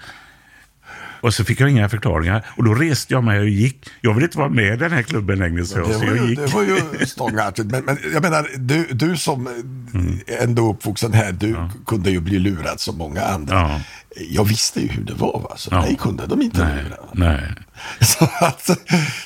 Och 1.21 1.35
så 1.35 1.45
fick 1.45 1.61
jag 1.61 1.71
inga 1.71 1.89
förklaringar. 1.89 2.47
Och 2.57 2.65
då 2.65 2.75
reste 2.75 3.15
jag 3.15 3.25
mig 3.25 3.41
och 3.41 3.49
gick. 3.49 3.89
Jag 4.01 4.15
vill 4.15 4.25
inte 4.25 4.39
vara 4.39 4.49
med 4.49 4.75
i 4.75 4.77
den 4.77 4.93
här 4.93 5.03
klubben 5.03 5.39
längre, 5.39 5.65
så, 5.65 5.79
Det 5.79 5.95
så 5.95 6.05
jag 6.05 6.17
ju, 6.17 6.27
gick. 6.29 6.39
det 6.39 6.47
var 6.47 6.63
ju 6.63 7.07
stångartigt. 7.07 7.71
Men, 7.71 7.85
men 7.85 7.99
jag 8.13 8.23
menar, 8.23 8.49
du, 8.57 8.87
du 8.93 9.17
som 9.17 9.47
eh, 9.47 10.43
ändå 10.43 10.71
uppvuxen 10.73 11.13
här, 11.13 11.33
du 11.33 11.57
kunde 11.87 12.11
ju 12.11 12.21
bli 12.21 12.39
lurad 12.39 12.81
som 12.81 12.99
många 12.99 13.23
andra. 13.23 13.55
Ja. 13.55 13.81
Jag 14.17 14.45
visste 14.45 14.81
ju 14.81 14.89
hur 14.89 15.05
det 15.05 15.15
var, 15.15 15.41
va? 15.41 15.57
så 15.57 15.69
Ja. 15.73 15.81
mig 15.81 15.97
kunde 15.97 16.27
de 16.27 16.43
inte 16.43 16.65
Nej, 16.65 16.85
lura. 16.85 16.97
nej. 17.13 17.55
Så 18.01 18.25
att, 18.41 18.71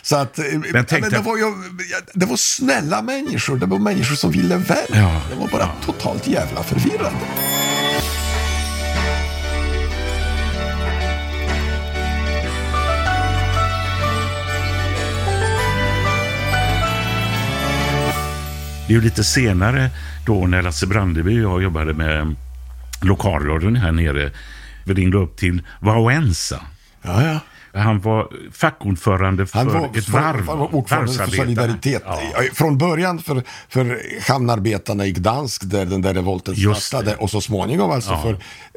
så 0.02 0.16
att 0.16 0.38
eh, 0.38 0.44
men 0.72 0.84
tänkte 0.84 1.10
det, 1.10 1.18
var 1.18 1.36
ju, 1.36 1.44
det 2.14 2.26
var 2.26 2.36
snälla 2.36 3.02
människor, 3.02 3.56
det 3.56 3.66
var 3.66 3.78
människor 3.78 4.14
som 4.16 4.30
ville 4.30 4.56
väl. 4.56 4.76
Ja. 4.88 5.20
Det 5.30 5.36
var 5.36 5.48
bara 5.48 5.68
totalt 5.84 6.26
jävla 6.28 6.62
förvirrande. 6.62 7.18
Det 18.86 18.92
är 18.92 18.94
ju 18.94 19.00
lite 19.00 19.24
senare 19.24 19.90
då 20.26 20.46
när 20.46 20.62
Lasse 20.62 20.86
Brandeby 20.86 21.44
och 21.44 21.52
jag 21.52 21.62
jobbade 21.62 21.94
med 21.94 22.34
lokalradion 23.02 23.76
här 23.76 23.92
nere. 23.92 24.30
Vi 24.84 24.94
ringde 24.94 25.18
upp 25.18 25.36
till 25.36 25.62
Wauensa. 25.80 26.60
Ja, 27.02 27.22
ja. 27.26 27.38
Han 27.74 28.00
var 28.00 28.28
fackordförande 28.52 29.46
för 29.46 29.64
var, 29.64 29.90
ett 29.98 30.08
varv. 30.08 30.48
han 30.48 30.58
var 30.58 30.74
ordförande 30.74 31.12
för. 31.12 31.26
Solidaritet. 31.26 32.02
Ja. 32.06 32.20
Från 32.54 32.78
början 32.78 33.18
för, 33.18 33.42
för 33.68 34.02
hamnarbetarna 34.32 35.06
i 35.06 35.12
Gdansk 35.12 35.62
där 35.64 35.86
den 35.86 36.02
där 36.02 36.14
revolten 36.14 36.74
startade 36.74 37.14
och 37.16 37.30
så 37.30 37.40
småningom 37.40 37.90
alltså 37.90 38.10
Ja. 38.10 38.22
för 38.22 38.32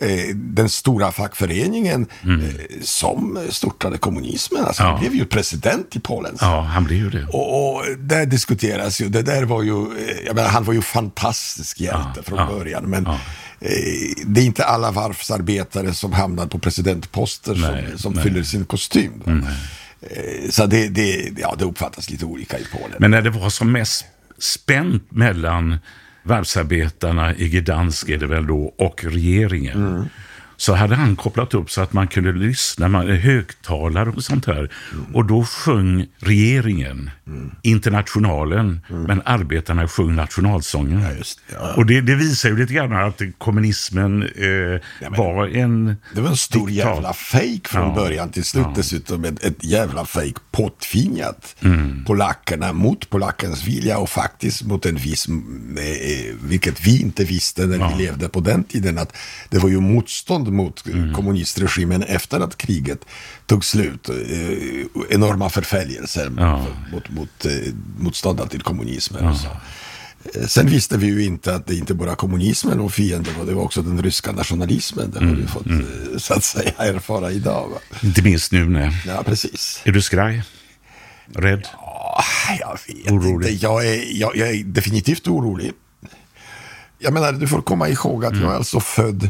eh, 0.07 0.35
den 0.35 0.69
stora 0.69 1.11
fackföreningen 1.11 2.07
Mm. 2.23 2.41
eh, 2.41 2.47
som 2.81 3.39
störtade 3.49 3.97
kommunismen. 3.97 4.65
Alltså, 4.65 4.83
Ja. 4.83 4.89
Han 4.89 4.99
blev 4.99 5.15
ju 5.15 5.25
president 5.25 5.95
i 5.95 5.99
Polen. 5.99 6.37
ja, 6.41 6.61
han 6.61 6.83
blev 6.83 6.97
ju 6.99 7.09
det. 7.09 7.25
Och, 7.25 7.75
och 7.75 7.83
där 7.99 8.25
diskuteras 8.25 9.01
ju, 9.01 9.09
det 9.09 9.21
där 9.21 9.43
var 9.43 9.63
ju, 9.63 9.81
eh, 9.81 10.15
jag 10.25 10.35
menar, 10.35 10.49
han 10.49 10.63
var 10.63 10.73
ju 10.73 10.81
fantastisk 10.81 11.79
hjälte 11.81 12.23
från 12.23 12.39
ja, 12.39 12.45
början. 12.57 12.83
Men 12.83 13.07
det 14.25 14.41
är 14.41 14.45
inte 14.45 14.65
alla 14.65 14.91
varvsarbetare 14.91 15.93
som 15.93 16.13
hamnar 16.13 16.47
på 16.47 16.59
presidentposter 16.59 17.55
Nej, 17.55 17.85
som, 17.89 17.97
som 17.97 18.13
nej. 18.13 18.23
fyller 18.23 18.43
sin 18.43 18.65
kostym. 18.65 19.11
då. 19.25 19.31
Eh, 19.31 20.49
så 20.49 20.65
det, 20.65 20.87
det, 20.87 21.33
ja, 21.37 21.55
det 21.59 21.65
uppfattas 21.65 22.09
lite 22.09 22.25
olika 22.25 22.59
i 22.59 22.65
Polen. 22.71 22.97
Men 22.99 23.11
när 23.11 23.21
det 23.21 23.29
var 23.29 23.49
som 23.49 23.71
mest 23.71 24.05
spänt 24.39 25.11
mellan 25.11 25.77
varvsarbetarna 26.23 27.35
i 27.35 27.49
Gdansk 27.49 28.09
är 28.09 28.17
det 28.17 28.27
väl 28.27 28.47
då 28.47 28.73
och 28.77 29.03
regeringen. 29.03 29.87
Mm. 29.87 30.05
Så 30.57 30.73
hade 30.73 30.95
han 30.95 31.15
kopplat 31.15 31.53
upp 31.53 31.71
så 31.71 31.81
att 31.81 31.93
man 31.93 32.07
kunde 32.07 32.31
lyssna, 32.31 32.87
man, 32.87 33.07
högtalare 33.09 34.09
och 34.09 34.23
sånt 34.23 34.45
här. 34.45 34.71
Mm. 34.93 35.15
Och 35.15 35.25
då 35.25 35.43
sjöng 35.45 36.07
regeringen 36.19 37.09
Internationalen, 37.61 38.79
men 39.07 39.21
arbetarna 39.25 39.87
sjöng 39.87 40.15
nationalsången. 40.15 41.01
Ja, 41.01 41.11
just 41.11 41.39
ja. 41.53 41.73
Och 41.77 41.85
det, 41.85 42.01
det 42.01 42.15
visar 42.15 42.49
ju 42.49 42.57
lite 42.57 42.73
grann 42.73 42.93
att 42.93 43.21
kommunismen 43.37 44.23
eh, 44.23 45.09
var 45.17 45.47
en... 45.47 45.95
Det 46.13 46.21
var 46.21 46.29
en 46.29 46.37
stor 46.37 46.67
diktat. 46.67 46.85
jävla 46.95 47.13
fejk 47.13 47.67
från 47.67 47.87
Ja. 47.89 47.95
början 47.95 48.29
till 48.29 48.43
slut. 48.43 48.65
Dessutom 48.75 49.25
ett, 49.25 49.43
ett 49.43 49.63
jävla 49.63 50.05
fejk 50.05 50.35
påtvingat 50.51 51.55
Mm. 51.61 52.03
polackerna 52.05 52.73
mot 52.73 53.09
polackens 53.09 53.67
vilja 53.67 53.97
och 53.97 54.09
faktiskt 54.09 54.63
mot 54.63 54.85
en 54.85 54.95
viss, 54.95 55.27
eh, 55.29 56.35
vilket 56.43 56.87
vi 56.87 57.01
inte 57.01 57.23
visste 57.23 57.65
när 57.65 57.89
vi 57.97 58.03
levde 58.03 58.29
på 58.29 58.39
den 58.39 58.63
tiden, 58.63 58.97
att 58.97 59.15
det 59.49 59.57
var 59.57 59.69
ju 59.69 59.79
motstånd 59.79 60.51
mot 60.51 60.87
Mm. 60.87 61.13
kommunistregimen 61.13 62.03
efter 62.03 62.39
att 62.39 62.57
kriget 62.57 63.05
tog 63.45 63.65
slut. 63.65 64.09
Eh, 64.09 64.15
enorma 65.09 65.49
förföljelser 65.49 66.31
Ja. 66.37 66.65
mot, 66.91 67.09
mot 67.15 67.45
eh, 67.45 67.51
motståndare 67.99 68.49
till 68.49 68.61
kommunismen. 68.61 69.25
Eh, 69.25 69.35
Sen 70.47 70.67
visste 70.69 70.97
vi 70.97 71.07
ju 71.07 71.23
inte 71.25 71.55
att 71.55 71.67
det 71.67 71.75
inte 71.75 71.93
bara 71.93 72.15
kommunismen 72.15 72.79
och 72.79 72.91
fienden 72.93 73.33
var, 73.39 73.45
det 73.45 73.53
var 73.53 73.63
också 73.63 73.81
den 73.81 74.03
ryska 74.03 74.31
nationalismen. 74.31 75.11
Det 75.11 75.19
har 75.25 75.35
vi 75.35 75.47
fått 75.47 75.65
eh, 75.67 76.17
så 76.17 76.33
att 76.33 76.43
säga 76.43 76.71
erfara 76.77 77.31
idag. 77.31 77.69
Va? 77.69 77.77
Inte 78.03 78.21
minst 78.21 78.51
nu 78.51 78.65
när... 78.69 79.03
Ja, 79.07 79.23
precis. 79.25 79.81
Är 79.83 79.91
du 79.91 80.01
skraj? 80.01 80.43
Rädd? 81.35 81.67
Ah, 81.77 82.23
Jag 82.59 82.79
vet 82.87 83.11
Orolig. 83.11 83.51
inte, 83.51 83.65
jag 83.65 83.85
är, 83.87 84.19
jag, 84.19 84.35
jag 84.37 84.49
är 84.49 84.63
definitivt 84.63 85.27
orolig. 85.27 85.71
Jag 86.99 87.13
menar, 87.13 87.31
du 87.31 87.47
får 87.47 87.61
komma 87.61 87.89
ihåg 87.89 88.25
att 88.25 88.37
jag 88.37 88.51
är 88.51 88.55
alltså 88.55 88.79
född 88.79 89.29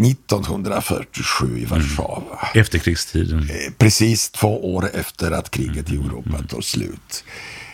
1947 0.00 1.58
i 1.58 1.64
Warszawa. 1.64 2.22
Efterkrigstiden. 2.54 3.38
Eh, 3.42 3.72
Precis 3.78 4.30
två 4.30 4.74
år 4.74 4.90
efter 4.94 5.30
att 5.30 5.50
kriget 5.50 5.90
i 5.92 5.94
Europa 5.96 6.42
tar 6.48 6.60
slut. 6.60 7.24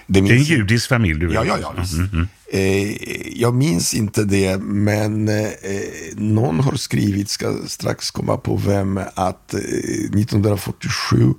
Det 0.07 0.19
är 0.19 0.23
en 0.23 0.29
minns- 0.29 0.49
judisk 0.49 0.89
familj 0.89 1.21
du 1.21 1.31
är. 1.31 1.35
Ja, 1.35 1.45
ja, 1.45 1.59
ja. 1.63 1.75
Visst. 1.81 1.95
Eh, 2.53 3.39
jag 3.41 3.55
minns 3.55 3.95
inte 3.95 4.25
det, 4.25 4.59
men 4.59 5.29
eh, 5.29 5.51
någon 6.17 6.61
har 6.61 6.77
skrivit, 6.77 7.29
ska 7.29 7.57
strax 7.67 8.11
komma 8.11 8.37
på 8.37 8.57
vem, 8.57 9.01
att 9.15 9.55
eh, 9.55 9.61
1947 9.61 11.35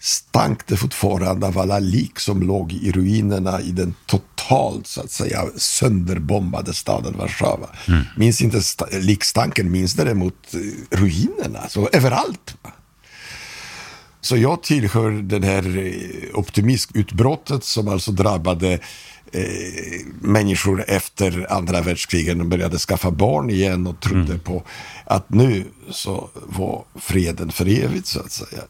stank 0.00 0.66
det 0.66 0.76
fortfarande 0.76 1.46
av 1.46 1.58
alla 1.58 1.78
lik 1.78 2.20
som 2.20 2.42
låg 2.42 2.72
i 2.72 2.92
ruinerna 2.92 3.60
i 3.60 3.70
den 3.70 3.94
totalt 4.06 4.86
så 4.86 5.00
att 5.00 5.10
säga 5.10 5.44
sönderbombade 5.56 6.74
staden 6.74 7.16
Warszawa. 7.18 7.68
Minns 8.16 8.40
inte 8.40 8.58
sta- 8.60 8.98
likstanken, 9.00 9.70
minns 9.70 9.94
däremot 9.94 10.54
eh, 10.54 10.96
ruinerna, 10.98 11.68
så 11.68 11.88
överallt. 11.92 12.56
Så 14.20 14.36
jag 14.36 14.62
tillhör 14.62 15.10
den 15.10 15.42
här 15.42 15.78
eh, 15.78 16.38
optimismutbrottet 16.38 17.64
som 17.64 17.88
alltså 17.88 18.12
drabbade 18.12 18.72
eh, 19.32 20.06
människor 20.20 20.84
efter 20.88 21.52
andra 21.52 21.80
världskriget. 21.80 22.38
De 22.38 22.48
började 22.48 22.78
skaffa 22.78 23.10
barn 23.10 23.50
igen 23.50 23.86
och 23.86 24.00
trodde 24.00 24.38
på 24.38 24.62
att 25.04 25.30
nu 25.30 25.64
så 25.90 26.30
var 26.34 26.84
freden 26.94 27.52
för 27.52 27.68
evigt 27.68 28.06
så 28.06 28.20
att 28.20 28.32
säga. 28.32 28.62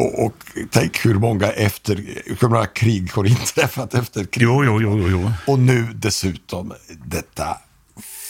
Och, 0.00 0.24
och 0.26 0.34
tänk 0.70 1.06
hur 1.06 1.14
många, 1.14 1.46
efter, 1.46 2.04
hur 2.40 2.48
många 2.48 2.66
krig 2.66 3.12
har 3.12 3.24
inträffat 3.24 3.94
efter 3.94 4.24
kriget. 4.24 4.48
Jo, 4.48 4.64
jo, 4.64 4.80
jo, 4.80 5.08
jo. 5.08 5.32
Och 5.46 5.58
nu 5.58 5.86
dessutom 5.94 6.72
detta 7.04 7.58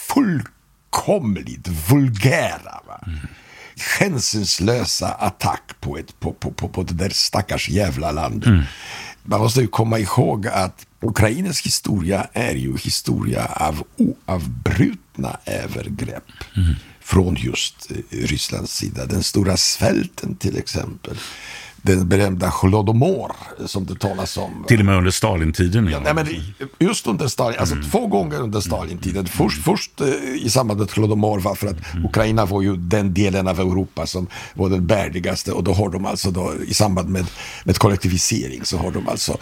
fullkomligt 0.09 1.69
vulgära, 1.69 2.81
va? 2.87 3.00
hänsynslösa 3.99 5.09
attack 5.09 5.62
på, 5.81 5.99
ett, 5.99 6.21
på, 6.21 6.33
på, 6.33 6.50
på, 6.50 6.69
på 6.69 6.83
det 6.83 6.95
där 6.95 7.11
stackars 7.11 7.69
jävla 7.69 8.12
landet. 8.12 8.49
Man 9.23 9.41
måste 9.41 9.61
ju 9.61 9.67
komma 9.67 9.99
ihåg 9.99 10.47
att 10.47 10.87
Ukrainas 11.00 11.67
historia 11.67 12.27
är 12.33 12.55
ju 12.55 12.77
historia 12.77 13.47
av 13.47 13.83
oavbrutna 13.97 15.37
övergrepp 15.47 16.25
från 17.11 17.37
just 17.37 17.90
eh, 17.90 17.97
Rysslands 18.11 18.76
sida. 18.76 19.07
Den 19.07 19.23
stora 19.23 19.57
svälten 19.57 20.37
till 20.37 20.59
exempel. 20.59 21.17
Den 21.83 22.09
berömda 22.09 22.49
Holodomor 22.49 23.33
som 23.67 23.87
det 23.87 23.95
talas 23.95 24.37
om. 24.37 24.64
Till 24.69 24.81
och 24.81 24.87
med 24.87 24.97
under 24.97 25.11
Stalintiden. 25.11 25.88
Ja. 25.88 26.00
Nej, 26.00 26.14
men 26.14 26.26
just 26.79 27.07
under 27.07 27.29
Stalin, 27.29 27.59
alltså 27.61 27.76
två 27.90 28.07
gånger 28.07 28.40
under 28.40 28.61
Stalin-tiden. 28.61 29.26
Först, 29.26 29.64
först 29.64 30.00
eh, 30.00 30.07
i 30.35 30.50
samband 30.50 30.81
med 30.81 30.90
Holodomor 30.90 31.38
var 31.40 31.55
för 31.55 31.67
att 31.67 31.76
Ukraina 32.05 32.45
var 32.45 32.62
ju 32.62 32.76
den 32.76 33.14
delen 33.14 33.49
av 33.49 33.61
Europa 33.61 34.07
som 34.07 34.26
var 34.55 34.69
den 34.69 34.87
bärdigaste 34.87 35.52
och 35.52 35.64
då 35.64 35.73
har 35.73 35.88
de 35.88 36.07
alltså 36.07 36.31
då 36.31 36.55
i 36.67 36.75
samband 36.75 37.09
med, 37.09 37.26
med 37.64 37.79
kollektivisering 37.79 38.64
så 38.64 38.76
har 38.76 38.90
de 38.90 39.09
alltså 39.09 39.38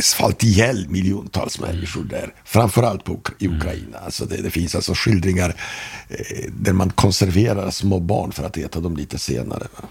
fallit 0.00 0.42
ihjäl 0.42 0.88
miljontals 0.88 1.60
människor 1.60 2.04
där. 2.04 2.34
Framförallt 2.44 3.04
på, 3.04 3.20
i 3.38 3.48
Ukraina. 3.48 3.98
Alltså 3.98 4.26
det, 4.26 4.36
det 4.36 4.50
finns 4.50 4.74
alltså 4.74 4.92
skildringar 4.94 5.54
eh, 6.08 6.50
där 6.52 6.72
man 6.72 6.90
konserverar 6.90 7.70
små 7.70 8.00
barn 8.00 8.32
för 8.32 8.44
att 8.44 8.56
äta 8.56 8.80
dem 8.80 8.96
lite 8.96 9.18
senare. 9.18 9.66
Va? 9.76 9.88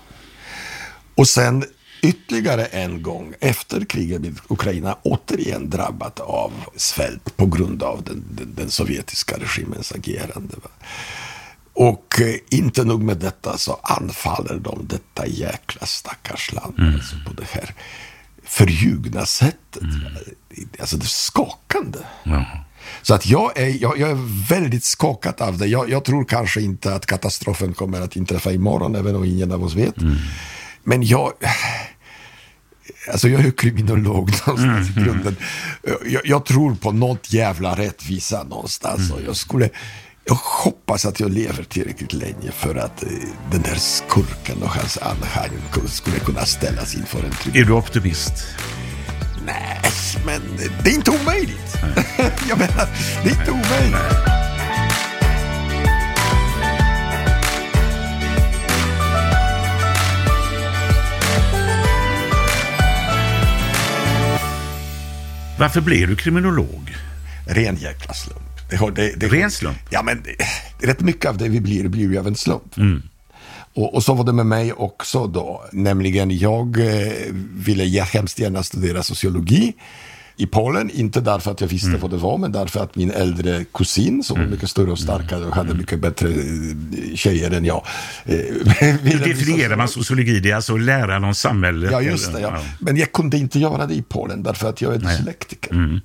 Och 1.16 1.28
sen 1.28 1.64
ytterligare 2.02 2.66
en 2.66 3.02
gång 3.02 3.34
efter 3.40 3.86
kriget 3.86 4.22
med 4.22 4.40
Ukraina 4.48 4.98
återigen 5.04 5.70
drabbat 5.70 6.20
av 6.20 6.52
svält 6.76 7.38
på 7.38 7.46
grund 7.46 7.84
av 7.84 8.04
den, 8.04 8.24
den, 8.32 8.56
den 8.56 8.72
sovjetiska 8.72 9.36
regimens 9.40 9.92
agerande. 9.92 10.56
Va? 10.64 10.70
Och 11.74 12.22
eh, 12.22 12.36
inte 12.50 12.84
nog 12.84 13.04
med 13.04 13.18
detta 13.18 13.58
så 13.58 13.80
anfaller 13.84 14.60
de 14.60 14.88
detta 14.88 15.28
jäkla 15.28 15.86
stackars 15.86 16.54
land 16.54 16.74
alltså 16.80 17.16
på 17.26 17.34
det 17.34 17.48
här 17.52 17.74
förljugna 18.52 19.26
sättet. 19.26 19.84
va? 19.84 20.10
Alltså 20.80 20.98
det 20.98 21.06
är 21.06 21.08
skakande. 21.08 22.00
Ja. 22.24 22.46
Så 23.02 23.14
att 23.14 23.26
jag 23.26 23.58
är, 23.60 23.82
jag, 23.82 24.00
jag 24.00 24.10
är 24.10 24.48
väldigt 24.50 24.84
skakad 24.84 25.42
av 25.42 25.58
det. 25.58 25.68
Jag, 25.68 25.90
jag 25.90 26.06
tror 26.06 26.26
kanske 26.26 26.62
inte 26.62 26.96
att 26.96 27.06
katastrofen 27.06 27.74
kommer 27.74 28.02
att 28.02 28.16
inträffa 28.16 28.52
imorgon, 28.52 28.96
även 28.96 29.16
om 29.16 29.24
ingen 29.24 29.52
av 29.52 29.64
oss 29.64 29.74
vet. 29.74 29.96
Men 30.84 31.04
jag... 31.04 31.32
Alltså 33.12 33.30
jag 33.30 33.40
är 33.40 33.46
ju 33.46 33.52
kriminolog 33.52 34.32
någonstans 34.48 34.90
i 34.90 34.94
grunden. 34.94 35.36
Jag, 36.06 36.22
jag 36.26 36.46
tror 36.46 36.76
på 36.76 36.92
något 36.92 37.34
jävla 37.34 37.78
rättvisa 37.78 38.44
någonstans. 38.44 39.12
Och 39.12 39.20
jag 39.26 39.36
skulle... 39.36 39.70
Jag 40.26 40.36
hoppas 40.36 41.06
att 41.06 41.20
jag 41.20 41.32
lever 41.32 41.64
tillräckligt 41.64 42.14
länge 42.14 42.52
för 42.52 42.76
att 42.76 43.04
eh, 43.04 43.10
den 43.52 43.62
där 43.62 43.76
skurken 43.76 44.64
och 44.64 44.70
hans 44.70 44.98
anhang 44.98 45.50
skulle 45.88 46.20
kunna 46.20 46.46
ställas 46.46 46.96
inför 46.96 47.24
en 47.24 47.32
tribunal. 47.32 47.62
Är 47.62 47.66
du 47.66 47.74
optimist? 47.74 48.34
Nej, 49.46 49.82
men 50.26 50.42
det 50.84 50.90
är 50.90 50.96
inte 50.96 51.12
omöjligt. 51.12 51.78
jag 52.50 52.58
menar, 52.58 52.88
det 53.24 53.30
är 53.30 53.40
inte 53.40 53.52
omöjligt. 53.52 54.42
Varför 65.60 65.82
blev 65.82 66.08
du 66.08 66.16
kriminolog? 66.16 66.96
Ren 67.48 67.76
jäkla 67.76 68.14
slump. 68.14 68.51
Det, 68.96 69.14
det, 69.18 69.28
Ren 69.28 69.52
slump? 69.52 69.78
Ja, 69.90 70.04
men 70.04 70.24
rätt 70.80 71.00
mycket 71.00 71.26
av 71.30 71.38
det 71.38 71.50
vi 71.50 71.62
blir, 71.62 71.88
blir 71.88 72.02
ju 72.12 72.18
av 72.20 72.28
en 72.28 72.36
slump. 72.36 72.76
Och, 73.74 73.94
och 73.94 74.04
så 74.04 74.14
var 74.14 74.24
det 74.24 74.34
med 74.34 74.46
mig 74.46 74.74
också 74.74 75.28
då. 75.28 75.64
Nämligen 75.72 76.38
jag 76.38 76.80
eh, 76.80 77.12
ville 77.54 78.02
hemskt 78.04 78.40
gärna 78.40 78.64
studera 78.64 79.04
sociologi 79.04 79.74
i 80.38 80.46
Polen. 80.48 80.90
Inte 80.90 81.22
därför 81.22 81.52
att 81.52 81.62
jag 81.62 81.68
visste 81.68 81.98
vad 81.98 82.12
det 82.12 82.18
var, 82.18 82.38
men 82.38 82.52
därför 82.52 82.84
att 82.84 82.96
min 82.96 83.12
äldre 83.12 83.66
kusin, 83.74 84.24
som 84.24 84.40
var 84.40 84.48
mycket 84.48 84.70
större 84.70 84.92
och 84.92 85.00
starkare 85.00 85.46
och 85.46 85.56
hade 85.56 85.74
mycket 85.74 86.00
bättre 86.00 86.30
eh, 86.30 87.16
tjejer 87.16 87.52
än 87.52 87.66
jag. 87.66 87.86
eh, 88.26 88.36
Hur 88.36 88.98
ville 89.04 89.20
bli 89.24 89.34
definierar 89.34 89.76
man 89.78 89.88
sociologi? 89.88 90.40
Det 90.40 90.52
är 90.52 90.56
alltså 90.56 90.78
läran 90.78 91.24
om 91.24 91.36
samhället? 91.36 91.92
Ja, 91.92 92.02
just 92.02 92.34
det. 92.34 92.40
Ja. 92.42 92.62
Men 92.80 92.98
jag 92.98 93.12
kunde 93.12 93.38
inte 93.38 93.60
göra 93.60 93.86
det 93.88 93.94
i 93.94 94.02
Polen 94.02 94.44
därför 94.44 94.70
att 94.70 94.82
jag 94.82 94.94
är 94.96 94.98
dyslektiker. 95.00 96.02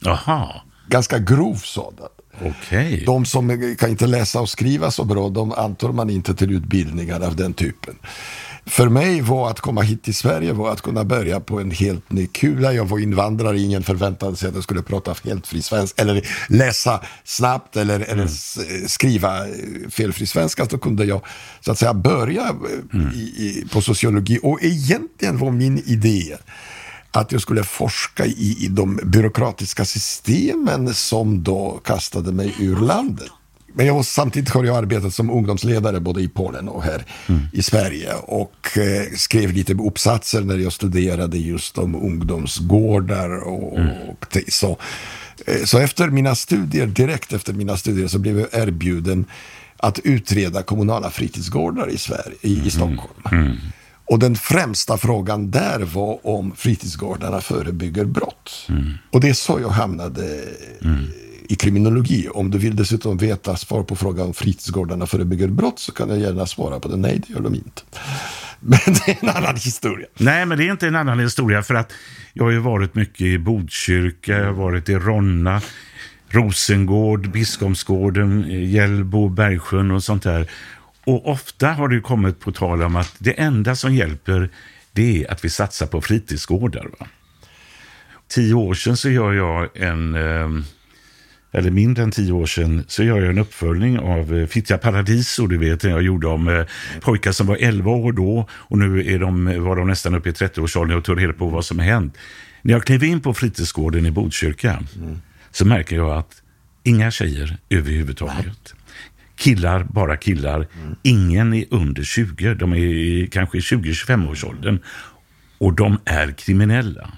Jaha, 0.00 0.48
Ganska 0.88 1.18
grov 1.18 1.54
sådan. 1.56 2.08
okej. 2.42 3.02
De 3.06 3.24
som 3.24 3.76
kan 3.78 3.90
inte 3.90 4.06
läsa 4.06 4.40
och 4.40 4.48
skriva 4.48 4.90
så 4.90 5.04
bra, 5.04 5.28
de 5.28 5.52
antar 5.52 5.92
man 5.92 6.10
inte 6.10 6.34
till 6.34 6.50
utbildningar 6.52 7.20
av 7.20 7.36
den 7.36 7.52
typen. 7.54 7.94
För 8.66 8.88
mig 8.88 9.20
var 9.20 9.50
att 9.50 9.60
komma 9.60 9.82
hit 9.82 10.02
till 10.02 10.14
Sverige 10.14 10.52
var 10.52 10.70
att 10.72 10.80
kunna 10.82 11.04
börja 11.04 11.40
på 11.40 11.60
en 11.60 11.70
helt 11.70 12.12
ny 12.12 12.26
kula. 12.26 12.72
Jag 12.72 12.84
var 12.88 12.98
invandrare, 12.98 13.60
ingen 13.60 13.82
förväntade 13.82 14.36
sig 14.36 14.48
att 14.48 14.54
jag 14.54 14.64
skulle 14.64 14.82
prata 14.82 15.14
helt 15.24 15.46
fri 15.46 15.62
svenska 15.62 16.02
eller 16.02 16.26
läsa 16.48 17.00
snabbt 17.24 17.76
eller, 17.76 18.00
eller 18.00 18.24
s- 18.24 18.58
skriva 18.86 19.38
felfri 19.90 20.26
svenska. 20.26 20.66
Så 20.66 20.78
kunde 20.78 21.04
jag 21.04 21.20
så 21.60 21.72
att 21.72 21.78
säga 21.78 21.94
börja 21.94 22.42
eh, 22.42 23.00
i, 23.18 23.20
i, 23.22 23.66
på 23.72 23.80
sociologi. 23.80 24.38
Och 24.42 24.58
egentligen 24.62 25.38
var 25.38 25.50
min 25.50 25.78
idé 25.86 26.36
att 27.16 27.32
jag 27.32 27.40
skulle 27.40 27.64
forska 27.64 28.26
i, 28.26 28.56
i 28.60 28.68
de 28.68 29.00
byråkratiska 29.04 29.84
systemen 29.84 30.94
som 30.94 31.42
då 31.42 31.80
kastade 31.84 32.32
mig 32.32 32.54
ur 32.58 32.76
landet. 32.76 33.30
Men 33.76 33.86
jag, 33.86 34.04
samtidigt 34.04 34.50
har 34.50 34.64
jag 34.64 34.76
arbetat 34.76 35.14
som 35.14 35.30
ungdomsledare 35.30 36.00
både 36.00 36.20
i 36.20 36.28
Polen 36.28 36.68
och 36.68 36.82
här 36.82 37.04
i 37.52 37.62
Sverige 37.62 38.14
och 38.14 38.78
eh, 38.78 39.16
skrev 39.16 39.52
lite 39.52 39.72
uppsatser 39.72 40.40
när 40.40 40.58
jag 40.58 40.72
studerade 40.72 41.38
just 41.38 41.78
om 41.78 41.94
ungdomsgårdar 41.94 43.44
och, 43.44 43.72
och 43.72 44.26
det, 44.32 44.52
så. 44.52 44.78
Eh, 45.46 45.64
så 45.64 45.78
efter 45.78 46.08
mina 46.08 46.34
studier, 46.34 46.86
direkt 46.86 47.32
efter 47.32 47.52
mina 47.52 47.76
studier 47.76 48.08
så 48.08 48.18
blev 48.18 48.38
jag 48.38 48.48
erbjuden 48.52 49.24
att 49.76 49.98
utreda 49.98 50.62
kommunala 50.62 51.10
fritidsgårdar 51.10 51.90
i, 51.90 51.98
Sverige, 51.98 52.36
i, 52.40 52.66
i 52.66 52.70
Stockholm. 52.70 53.58
Och 54.06 54.18
den 54.18 54.36
främsta 54.36 54.98
frågan 54.98 55.50
där 55.50 55.80
var 55.80 56.26
om 56.26 56.56
fritidsgårdarna 56.56 57.40
förebygger 57.40 58.04
brott. 58.04 58.68
Och 59.10 59.20
det 59.20 59.28
är 59.28 59.32
så 59.32 59.60
jag 59.60 59.68
hamnade 59.68 60.24
eh, 60.82 60.90
i 61.48 61.54
kriminologi. 61.54 62.28
Om 62.34 62.50
du 62.50 62.58
vill 62.58 62.76
dessutom 62.76 63.16
veta 63.16 63.56
svar 63.56 63.82
på 63.82 63.96
frågan 63.96 64.26
om 64.26 64.34
fritidsgårdarna 64.34 65.06
förebygger 65.06 65.48
brott 65.48 65.78
så 65.78 65.92
kan 65.92 66.08
jag 66.08 66.18
gärna 66.18 66.46
svara 66.46 66.80
på 66.80 66.88
det. 66.88 66.96
Nej, 66.96 67.22
det 67.26 67.34
gör 67.34 67.40
de 67.40 67.54
inte. 67.54 67.82
Men 68.60 68.78
det 68.86 69.08
är 69.08 69.16
en 69.20 69.28
annan 69.28 69.56
historia. 69.56 70.06
Nej, 70.18 70.46
men 70.46 70.58
det 70.58 70.64
är 70.64 70.70
inte 70.70 70.88
en 70.88 70.96
annan 70.96 71.20
historia 71.20 71.62
för 71.62 71.74
att 71.74 71.92
jag 72.32 72.44
har 72.44 72.50
ju 72.50 72.58
varit 72.58 72.94
mycket 72.94 73.20
i 73.20 73.38
Botkyrka, 73.38 74.32
jag 74.32 74.46
har 74.46 74.52
varit 74.52 74.88
i 74.88 74.94
Ronna. 74.94 75.60
Rosengård, 76.28 77.30
Biskopsgården, 77.30 78.44
eh, 78.44 78.70
Hjällbo, 78.70 79.28
Bergsjön 79.28 79.90
och 79.90 80.04
sånt 80.04 80.22
där. 80.22 80.50
Och 81.04 81.28
ofta 81.28 81.72
har 81.72 81.88
det 81.88 82.00
kommit 82.00 82.40
på 82.40 82.52
tal 82.52 82.82
om 82.82 82.96
att 82.96 83.14
det 83.18 83.40
enda 83.40 83.76
som 83.76 83.94
hjälper 83.94 84.50
det 84.92 85.24
är 85.24 85.30
att 85.30 85.44
vi 85.44 85.50
satsar 85.50 85.86
på 85.86 86.00
fritidsgårdar. 86.00 86.90
Va? 86.98 87.06
Tio 88.28 88.54
år 88.54 88.74
sedan 88.74 88.96
så 88.96 89.10
gör 89.10 89.32
jag 89.32 89.68
en, 89.74 90.14
eh, 90.14 90.64
eller 91.52 91.70
mindre 91.70 92.02
än 92.02 92.10
tio 92.10 92.32
år 92.32 92.46
sedan, 92.46 92.84
så 92.88 93.02
gör 93.02 93.20
jag 93.20 93.30
en 93.30 93.38
uppföljning 93.38 93.98
av 93.98 94.36
eh, 94.38 94.46
Fittja 94.46 94.78
Paradiso, 94.78 95.46
du 95.46 95.58
vet, 95.58 95.84
jag 95.84 96.02
gjorde 96.02 96.26
om 96.26 96.48
eh, 96.48 96.64
pojkar 97.00 97.32
som 97.32 97.46
var 97.46 97.56
11 97.60 97.90
år 97.90 98.12
då 98.12 98.48
och 98.50 98.78
nu 98.78 99.14
är 99.14 99.18
de, 99.18 99.64
var 99.64 99.76
de 99.76 99.88
nästan 99.88 100.14
uppe 100.14 100.28
i 100.28 100.32
30-årsåldern 100.32 100.98
och 100.98 101.04
tog 101.04 101.22
reda 101.22 101.32
på 101.32 101.48
vad 101.48 101.64
som 101.64 101.78
har 101.78 101.86
hänt. 101.86 102.16
När 102.62 102.72
jag 102.72 102.84
klev 102.84 103.04
in 103.04 103.20
på 103.20 103.34
fritidsgården 103.34 104.06
i 104.06 104.10
Botkyrka 104.10 104.82
mm. 104.96 105.20
så 105.50 105.64
märker 105.64 105.96
jag 105.96 106.18
att 106.18 106.42
inga 106.82 107.10
tjejer 107.10 107.56
överhuvudtaget. 107.70 108.74
Killar, 109.36 109.86
bara 109.90 110.16
killar. 110.16 110.56
Mm. 110.56 110.96
Ingen 111.02 111.54
är 111.54 111.64
under 111.70 112.02
20. 112.02 112.54
De 112.54 112.72
är 112.72 113.26
kanske 113.26 113.58
i 113.58 113.60
20-25 113.60 114.30
årsåldern. 114.30 114.78
Och 115.58 115.72
de 115.72 115.98
är 116.04 116.32
kriminella. 116.32 117.10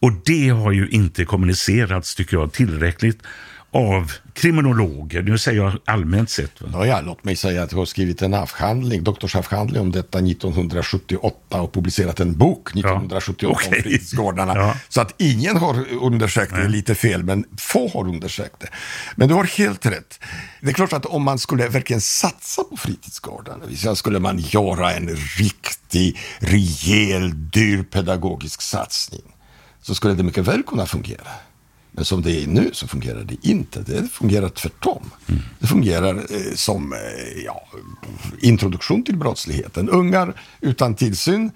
Och 0.00 0.12
det 0.24 0.48
har 0.48 0.72
ju 0.72 0.88
inte 0.88 1.24
kommunicerats, 1.24 2.14
tycker 2.14 2.36
jag, 2.36 2.52
tillräckligt 2.52 3.22
av 3.72 4.12
kriminologer. 4.32 5.22
Nu 5.22 5.38
säger 5.38 5.62
jag 5.62 5.78
allmänt 5.84 6.30
sett. 6.30 6.60
Va? 6.60 6.86
Ja, 6.86 7.00
låt 7.00 7.24
mig 7.24 7.36
säga 7.36 7.62
att 7.62 7.72
jag 7.72 7.78
har 7.78 7.86
skrivit 7.86 8.22
en 8.22 8.34
avhandling, 8.34 9.04
doktorsavhandling 9.04 9.80
om 9.82 9.92
detta 9.92 10.18
1978 10.18 11.62
och 11.62 11.72
publicerat 11.72 12.20
en 12.20 12.38
bok 12.38 12.68
1978 12.68 13.46
ja, 13.46 13.68
okay. 13.68 13.78
om 13.78 13.82
fritidsgårdarna. 13.82 14.56
Ja. 14.56 14.76
Så 14.88 15.00
att 15.00 15.14
ingen 15.18 15.56
har 15.56 15.92
undersökt 15.92 16.54
det, 16.54 16.68
lite 16.68 16.94
fel, 16.94 17.24
men 17.24 17.44
få 17.58 17.88
har 17.88 18.08
undersökt 18.08 18.60
det. 18.60 18.68
Men 19.16 19.28
du 19.28 19.34
har 19.34 19.44
helt 19.44 19.86
rätt. 19.86 20.20
Det 20.60 20.68
är 20.68 20.74
klart 20.74 20.92
att 20.92 21.06
om 21.06 21.22
man 21.22 21.38
skulle 21.38 21.68
verkligen 21.68 22.00
satsa 22.00 22.64
på 22.64 22.76
fritidsgårdarna, 22.76 23.64
så 23.76 23.96
skulle 23.96 24.18
man 24.18 24.38
göra 24.38 24.92
en 24.92 25.08
riktig, 25.38 26.18
rejäl, 26.38 27.50
dyr 27.50 27.82
pedagogisk 27.82 28.62
satsning, 28.62 29.22
så 29.82 29.94
skulle 29.94 30.14
det 30.14 30.22
mycket 30.22 30.48
väl 30.48 30.62
kunna 30.62 30.86
fungera. 30.86 31.30
Men 31.92 32.04
som 32.04 32.22
det 32.22 32.42
är 32.42 32.46
nu 32.46 32.70
så 32.72 32.88
fungerar 32.88 33.24
det 33.24 33.48
inte. 33.48 33.80
Det 33.80 34.08
fungerar 34.08 34.48
tvärtom. 34.48 35.10
Mm. 35.28 35.40
Det 35.58 35.66
fungerar 35.66 36.14
eh, 36.14 36.54
som 36.54 36.92
eh, 36.92 36.98
ja, 37.44 37.68
introduktion 38.40 39.04
till 39.04 39.16
brottsligheten. 39.16 39.88
Ungar 39.88 40.42
utan 40.60 40.94
tillsyn 40.94 41.50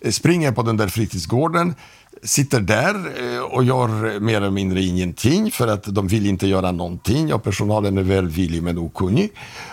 eh, 0.00 0.10
springer 0.10 0.52
på 0.52 0.62
den 0.62 0.76
där 0.76 0.88
fritidsgården 0.88 1.74
sitter 2.22 2.60
där 2.60 2.94
eh, 3.34 3.40
och 3.40 3.64
gör 3.64 4.20
mer 4.20 4.36
eller 4.36 4.50
mindre 4.50 4.82
ingenting 4.82 5.50
för 5.50 5.68
att 5.68 5.84
de 5.84 6.08
vill 6.08 6.26
inte 6.26 6.46
göra 6.46 6.72
någonting 6.72 7.34
och 7.34 7.42
personalen 7.42 7.98
är 7.98 8.02
välvillig 8.02 8.62
men 8.62 8.78
okunnig. 8.78 9.32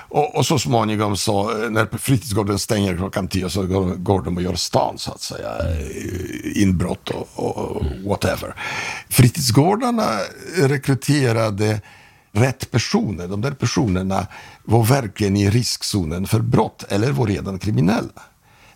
Och, 0.10 0.36
och 0.36 0.45
så 0.45 0.60
småningom 0.60 1.17
så 1.17 1.63
eh, 1.63 1.69
när 1.69 1.97
fritidsgården 1.97 2.60
stänger 2.60 2.97
klockan 2.97 3.27
tio 3.27 3.49
så 3.49 3.63
går, 3.97 4.21
de 4.21 4.38
och 4.38 4.43
gör 4.43 4.56
stan 4.56 4.97
så 4.97 5.12
att 5.12 5.21
säga. 5.21 5.49
Eh, 5.60 6.62
inbrott 6.62 7.10
och, 7.10 7.27
och 7.36 7.86
whatever. 8.06 8.56
Fritidsgårdarna 9.10 10.10
rekryterade 10.58 11.82
rätt 12.32 12.71
personer. 12.71 13.27
De 13.27 13.41
där 13.41 13.51
personerna 13.51 14.27
var 14.63 14.84
verkligen 14.84 15.38
i 15.38 15.49
riskzonen 15.49 16.27
för 16.27 16.39
brott 16.39 16.84
eller 16.89 17.12
var 17.12 17.27
redan 17.27 17.60
kriminella. 17.60 18.21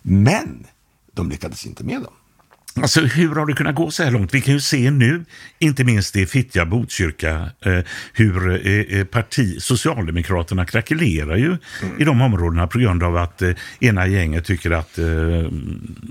Men 0.02 0.66
de 1.12 1.30
lyckades 1.30 1.66
inte 1.66 1.84
med 1.84 2.02
dem. 2.02 2.12
Alltså, 2.82 3.00
hur 3.00 3.34
har 3.34 3.46
det 3.46 3.52
kunnat 3.52 3.74
gå 3.74 3.90
så 3.90 4.02
här 4.02 4.10
långt? 4.10 4.34
Vi 4.34 4.40
kan 4.40 4.54
ju 4.54 4.60
se 4.60 4.90
nu, 4.90 5.24
inte 5.58 5.84
minst 5.84 6.16
i 6.16 6.26
Fittja, 6.26 6.66
Botkyrka, 6.66 7.50
eh, 7.60 7.78
hur 8.12 8.66
eh, 8.66 8.98
eh 8.98 9.04
parti, 9.04 9.62
Socialdemokraterna 9.62 10.66
krackelerar 10.66 11.36
ju 11.36 11.46
mm. 11.46 12.00
i 12.00 12.04
de 12.04 12.20
områdena 12.20 12.66
på 12.66 12.78
grund 12.78 13.02
av 13.02 13.16
att 13.16 13.42
eh, 13.42 13.50
ena 13.80 14.06
gänget 14.06 14.44
tycker 14.44 14.70
att 14.70 14.98
eh, 14.98 15.06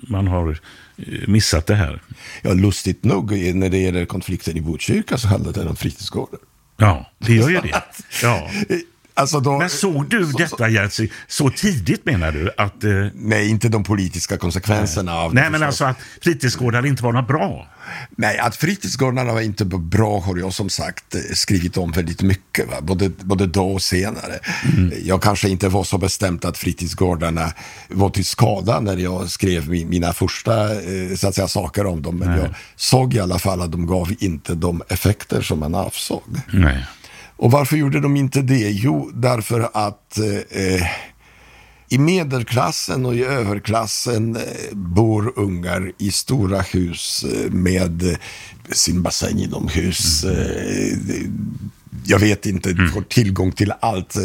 man 0.07 0.27
har 0.27 0.49
eh, 0.97 1.27
missat 1.27 1.67
det 1.67 1.75
här. 1.75 2.01
Ja, 2.41 2.53
lustigt 2.53 3.03
nog, 3.03 3.31
när 3.55 3.69
det 3.69 3.77
gäller 3.77 4.05
konflikten 4.05 4.57
i 4.57 4.61
Botkyrka 4.61 5.17
så 5.17 5.27
handlar 5.27 5.53
det 5.53 5.65
om 5.65 5.75
fritidsgårdar. 5.75 6.39
Ja, 6.77 7.11
det 7.17 7.33
gör 7.33 7.49
ju 7.49 7.61
det. 7.61 7.81
Ja. 8.23 8.49
Alltså 9.17 9.39
då, 9.39 9.57
men 9.57 9.69
såg 9.69 10.09
du 10.09 10.25
så, 10.25 10.37
detta 10.37 10.69
Jerzy, 10.69 11.09
så 11.27 11.49
tidigt 11.49 12.05
menar 12.05 12.31
du? 12.31 12.51
Att, 12.57 12.83
eh, 12.83 12.91
nej, 13.13 13.49
inte 13.49 13.69
de 13.69 13.83
politiska 13.83 14.37
konsekvenserna 14.37 15.11
nej. 15.11 15.21
av 15.21 15.33
det. 15.33 15.41
Nej, 15.41 15.49
men 15.49 15.63
alltså 15.63 15.85
att 15.85 15.97
fritidsgårdar 16.21 16.85
inte 16.85 17.03
var 17.03 17.13
något 17.13 17.27
bra? 17.27 17.67
Nej, 18.09 18.37
att 18.37 18.55
fritidsgårdarna 18.55 19.33
var 19.33 19.41
inte 19.41 19.65
bra 19.65 20.19
har 20.19 20.37
jag 20.37 20.53
som 20.53 20.69
sagt 20.69 21.15
eh, 21.15 21.21
skrivit 21.33 21.77
om 21.77 21.91
väldigt 21.91 22.21
mycket, 22.21 22.69
va? 22.69 22.75
Både, 22.81 23.09
både 23.09 23.47
då 23.47 23.71
och 23.71 23.81
senare. 23.81 24.39
Mm. 24.77 24.93
Jag 25.03 25.21
kanske 25.21 25.49
inte 25.49 25.69
var 25.69 25.83
så 25.83 25.97
bestämt 25.97 26.45
att 26.45 26.57
fritidsgårdarna 26.57 27.53
var 27.89 28.09
till 28.09 28.25
skada 28.25 28.79
när 28.79 28.97
jag 28.97 29.31
skrev 29.31 29.69
mina 29.69 30.13
första 30.13 30.73
eh, 30.73 31.15
så 31.15 31.27
att 31.27 31.35
säga, 31.35 31.47
saker 31.47 31.85
om 31.85 32.01
dem, 32.01 32.17
men 32.17 32.29
nej. 32.29 32.39
jag 32.39 32.49
såg 32.75 33.13
i 33.13 33.19
alla 33.19 33.39
fall 33.39 33.61
att 33.61 33.71
de 33.71 33.87
gav 33.87 34.13
inte 34.19 34.55
de 34.55 34.81
effekter 34.89 35.41
som 35.41 35.59
man 35.59 35.75
avsåg. 35.75 36.23
Nej. 36.51 36.85
Och 37.37 37.51
varför 37.51 37.77
gjorde 37.77 37.99
de 37.99 38.15
inte 38.15 38.41
det? 38.41 38.69
Jo, 38.69 39.11
därför 39.13 39.69
att 39.73 40.19
eh, 40.51 40.87
i 41.89 41.97
medelklassen 41.97 43.05
och 43.05 43.15
i 43.15 43.23
överklassen 43.23 44.35
eh, 44.35 44.41
bor 44.73 45.33
ungar 45.35 45.91
i 45.97 46.11
stora 46.11 46.61
hus 46.61 47.23
eh, 47.23 47.51
med 47.51 48.17
sin 48.69 49.01
bassäng 49.01 49.39
inomhus. 49.39 50.23
Mm. 50.23 50.37
Eh, 50.37 51.21
jag 52.05 52.19
vet 52.19 52.45
inte, 52.45 52.71
mm. 52.71 52.89
får 52.89 53.01
tillgång 53.01 53.51
till 53.51 53.73
allt. 53.79 54.15
Eh, 54.15 54.21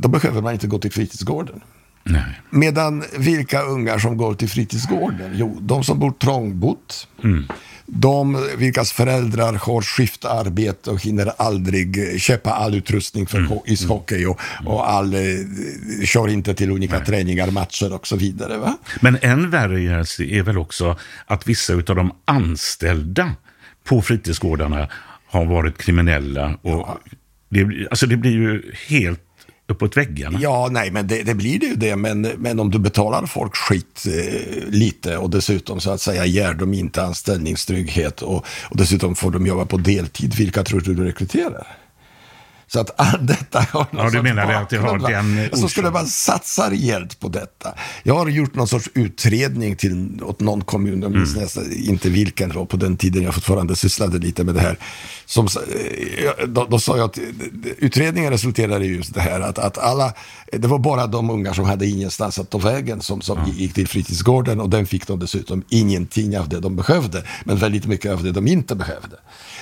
då 0.00 0.08
behöver 0.08 0.42
man 0.42 0.52
inte 0.52 0.66
gå 0.66 0.78
till 0.78 0.92
fritidsgården. 0.92 1.60
Nej. 2.06 2.40
Medan 2.50 3.04
vilka 3.16 3.62
ungar 3.62 3.98
som 3.98 4.16
går 4.16 4.34
till 4.34 4.48
fritidsgården? 4.48 5.32
Jo, 5.34 5.58
de 5.60 5.84
som 5.84 5.98
bor 5.98 6.10
trångbott. 6.10 7.08
Mm 7.24 7.46
de 7.86 8.48
vilkas 8.56 8.92
föräldrar 8.92 9.52
har 9.52 9.82
skiftarbete 9.82 10.90
och 10.90 11.02
hinner 11.02 11.32
aldrig 11.36 12.20
köpa 12.20 12.50
all 12.50 12.74
utrustning 12.74 13.26
för 13.26 13.38
mm. 13.38 13.58
ishockey 13.64 14.24
och, 14.24 14.40
och 14.66 14.90
all, 14.90 15.14
eh, 15.14 15.20
kör 16.04 16.28
inte 16.28 16.54
till 16.54 16.70
olika 16.70 16.96
Nej. 16.96 17.06
träningar, 17.06 17.50
matcher 17.50 17.94
och 17.94 18.06
så 18.06 18.16
vidare. 18.16 18.58
Va? 18.58 18.76
Men 19.00 19.18
än 19.22 19.50
värre 19.50 19.80
är 19.82 20.42
väl 20.42 20.58
också 20.58 20.98
att 21.26 21.48
vissa 21.48 21.72
av 21.72 21.82
de 21.82 22.12
anställda 22.24 23.32
på 23.84 24.02
fritidsgårdarna 24.02 24.88
har 25.26 25.44
varit 25.44 25.78
kriminella. 25.78 26.58
Och 26.62 26.70
ja. 26.70 26.98
det, 27.48 27.88
alltså 27.90 28.06
det 28.06 28.16
blir 28.16 28.32
ju 28.32 28.72
helt 28.88 29.20
uppåt 29.66 29.96
väggarna. 29.96 30.38
Ja, 30.42 30.68
nej, 30.70 30.90
men 30.90 31.06
det, 31.06 31.22
det, 31.22 31.34
blir 31.34 31.58
det 31.58 31.66
ju 31.66 31.74
det. 31.74 31.96
Men, 31.96 32.20
men 32.20 32.60
om 32.60 32.70
du 32.70 32.78
betalar 32.78 33.26
folk 33.26 33.56
skit 33.56 34.06
eh, 34.06 34.68
lite 34.68 35.16
och 35.16 35.30
dessutom 35.30 35.80
så 35.80 35.90
att 35.90 36.00
säga 36.00 36.26
ger 36.26 36.54
dem 36.54 36.74
inte 36.74 37.02
anställningstrygghet 37.02 38.22
och, 38.22 38.46
och 38.70 38.76
dessutom 38.76 39.14
får 39.14 39.30
de 39.30 39.46
jobba 39.46 39.64
på 39.64 39.76
deltid, 39.76 40.34
vilka 40.34 40.64
tror 40.64 40.80
du 40.80 40.94
du 40.94 41.04
rekryterar? 41.04 41.83
Så 42.66 42.80
att 42.80 43.00
allt 43.00 43.18
detta 43.26 43.66
har 43.70 43.86
Ja, 43.90 44.10
du 44.10 44.22
menar 44.22 44.52
att 44.52 44.70
det 44.70 44.78
har 44.78 44.98
den 44.98 45.50
Så 45.60 45.68
skulle 45.68 45.90
man 45.90 46.06
satsa 46.06 46.70
rejält 46.70 47.20
på 47.20 47.28
detta. 47.28 47.74
Jag 48.02 48.14
har 48.14 48.28
gjort 48.28 48.54
någon 48.54 48.68
sorts 48.68 48.90
utredning 48.94 49.76
till, 49.76 50.22
åt 50.22 50.40
någon 50.40 50.64
kommun, 50.64 51.02
jag 51.02 51.12
minns 51.12 51.30
mm. 51.30 51.42
nästan 51.42 51.72
inte 51.72 52.10
vilken 52.10 52.48
det 52.48 52.54
var 52.54 52.64
på 52.64 52.76
den 52.76 52.96
tiden 52.96 53.22
jag 53.22 53.34
fortfarande 53.34 53.76
sysslade 53.76 54.18
lite 54.18 54.44
med 54.44 54.54
det 54.54 54.60
här. 54.60 54.78
Som, 55.26 55.46
eh, 55.46 56.46
då, 56.46 56.64
då 56.64 56.78
sa 56.78 56.96
jag 56.96 57.04
att 57.04 57.18
utredningen 57.78 58.30
resulterade 58.30 58.84
i 58.84 58.96
just 58.96 59.14
det 59.14 59.20
här 59.20 59.40
att, 59.40 59.58
att 59.58 59.78
alla, 59.78 60.12
det 60.52 60.68
var 60.68 60.78
bara 60.78 61.06
de 61.06 61.30
ungar 61.30 61.52
som 61.52 61.64
hade 61.64 61.86
ingenstans 61.86 62.38
att 62.38 62.50
ta 62.50 62.58
vägen 62.58 63.00
som, 63.00 63.20
som 63.20 63.38
mm. 63.38 63.50
gick 63.50 63.74
till 63.74 63.88
fritidsgården 63.88 64.60
och 64.60 64.70
den 64.70 64.86
fick 64.86 65.06
de 65.06 65.18
dessutom 65.18 65.62
ingenting 65.68 66.38
av 66.38 66.48
det 66.48 66.60
de 66.60 66.76
behövde, 66.76 67.24
men 67.44 67.56
väldigt 67.56 67.86
mycket 67.86 68.12
av 68.12 68.22
det 68.22 68.32
de 68.32 68.46
inte 68.46 68.74
behövde. 68.74 69.16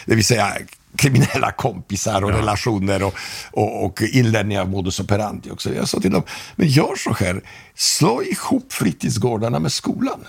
Det 0.06 0.14
vill 0.14 0.24
säga 0.24 0.52
kriminella 0.96 1.52
kompisar 1.52 2.24
och 2.24 2.30
ja. 2.30 2.38
relationer 2.38 3.02
och, 3.02 3.14
och, 3.50 3.84
och 3.84 4.02
inlärning 4.02 4.58
av 4.58 4.70
modus 4.70 5.00
operandi 5.00 5.50
också. 5.50 5.74
Jag 5.74 5.88
sa 5.88 6.00
till 6.00 6.10
dem, 6.10 6.22
men 6.56 6.68
gör 6.68 6.96
så 6.96 7.12
här, 7.12 7.42
slå 7.74 8.22
ihop 8.22 8.72
fritidsgårdarna 8.72 9.58
med 9.58 9.72
skolan. 9.72 10.24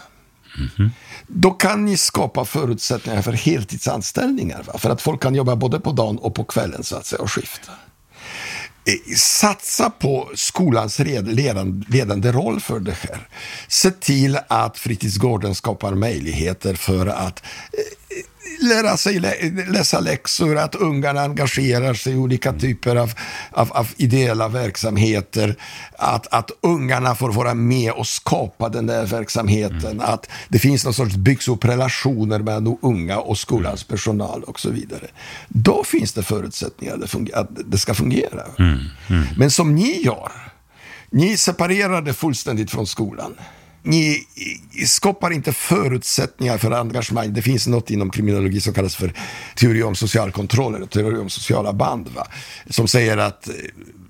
Mm 0.58 0.70
-hmm. 0.78 0.90
Då 1.28 1.52
kan 1.52 1.86
ni 1.86 1.98
skapa 1.98 2.46
förutsättningar 2.46 3.22
för 3.22 3.32
heltidsanställningar. 3.32 4.64
Va? 4.64 4.78
För 4.78 4.90
att 4.90 5.02
folk 5.02 5.22
kan 5.22 5.36
jobba 5.36 5.56
både 5.56 5.80
på 5.80 5.92
dagen 5.92 6.18
och 6.18 6.36
på 6.36 6.44
kvällen 6.44 6.84
så 6.84 6.96
att 6.96 7.06
säga 7.06 7.22
och 7.22 7.32
skifta. 7.32 7.72
Eh, 8.86 9.16
satsa 9.18 9.90
på 9.90 10.32
skolans 10.36 11.00
ledande 11.88 12.32
roll 12.32 12.60
för 12.60 12.80
det 12.80 12.98
här. 13.02 13.28
Se 13.68 13.92
till 13.92 14.40
att 14.48 14.78
fritidsgården 14.78 15.56
skapar 15.56 15.96
möjligheter 15.96 16.74
för 16.74 17.08
att 17.08 17.44
eh, 17.44 17.80
lära 18.62 18.98
sig 18.98 19.20
lä 19.20 19.34
läsa 19.68 20.00
läxor, 20.00 20.58
att 20.58 20.76
ungarna 20.76 21.22
engagerar 21.22 21.94
sig 21.94 22.14
i 22.14 22.16
olika 22.16 22.54
typer 22.54 22.96
av, 22.96 23.14
av, 23.52 23.72
av 23.72 23.88
ideella 23.98 24.48
verksamheter, 24.48 25.56
att, 25.98 26.34
att 26.34 26.52
ungarna 26.62 27.16
får 27.16 27.32
vara 27.32 27.54
med 27.54 27.92
och 27.92 28.08
skapa 28.08 28.70
den 28.70 28.86
där 28.86 29.06
verksamheten, 29.06 29.92
mm. 29.92 30.00
att 30.00 30.30
det 30.50 30.60
finns 30.60 30.86
någon 30.86 30.94
sorts 30.94 31.16
byggs 31.16 31.48
upp 31.48 31.66
relationer 31.66 32.40
mellan 32.40 32.78
unga 32.82 33.20
och 33.20 33.38
skolans 33.38 33.84
personal 33.84 34.44
och 34.44 34.60
så 34.60 34.70
vidare. 34.70 35.08
Då 35.48 35.84
finns 35.84 36.14
det 36.14 36.24
förutsättningar 36.24 37.00
att 37.34 37.50
det 37.66 37.78
ska 37.78 37.94
fungera. 37.94 38.44
Mm. 38.60 38.80
Mm. 39.10 39.28
Men 39.38 39.52
som 39.52 39.76
ni 39.76 40.02
gör, 40.02 40.32
ni 41.10 41.38
separerar 41.38 42.02
det 42.02 42.14
fullständigt 42.14 42.72
från 42.72 42.88
skolan 42.88 43.34
ni 43.84 44.28
skapar 44.86 45.32
inte 45.32 45.54
förutsättningar 45.54 46.58
för 46.58 46.72
engagemang. 46.72 47.34
Det 47.34 47.42
finns 47.42 47.68
något 47.68 47.90
inom 47.90 48.10
kriminologi 48.10 48.62
som 48.62 48.74
kallas 48.74 48.96
för 48.96 49.14
teori 49.56 49.84
om 49.84 49.96
social 49.96 50.32
kontroll 50.32 50.76
eller 50.76 50.86
teori 50.86 51.18
om 51.18 51.30
sociala 51.30 51.74
band. 51.74 52.08
Va? 52.08 52.28
Som 52.70 52.88
säger 52.88 53.18
att 53.18 53.48
eh, 53.48 53.54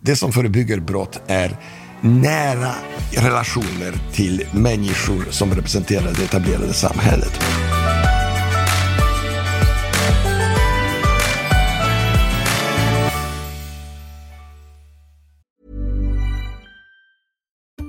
det 0.02 0.16
som 0.16 0.32
förebygger 0.32 0.80
brott 0.80 1.22
är 1.28 1.58
nära 2.02 2.72
relationer 3.12 3.94
till 4.14 4.46
människor 4.54 5.26
som 5.30 5.56
representerar 5.56 6.14
det 6.14 6.24
etablerade 6.24 6.74
samhället. 6.74 7.40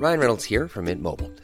Ryan 0.02 0.18
Reynolds 0.18 0.50
här 0.50 0.68
från 0.68 0.84
Mint 0.84 1.02
Mobile. 1.02 1.43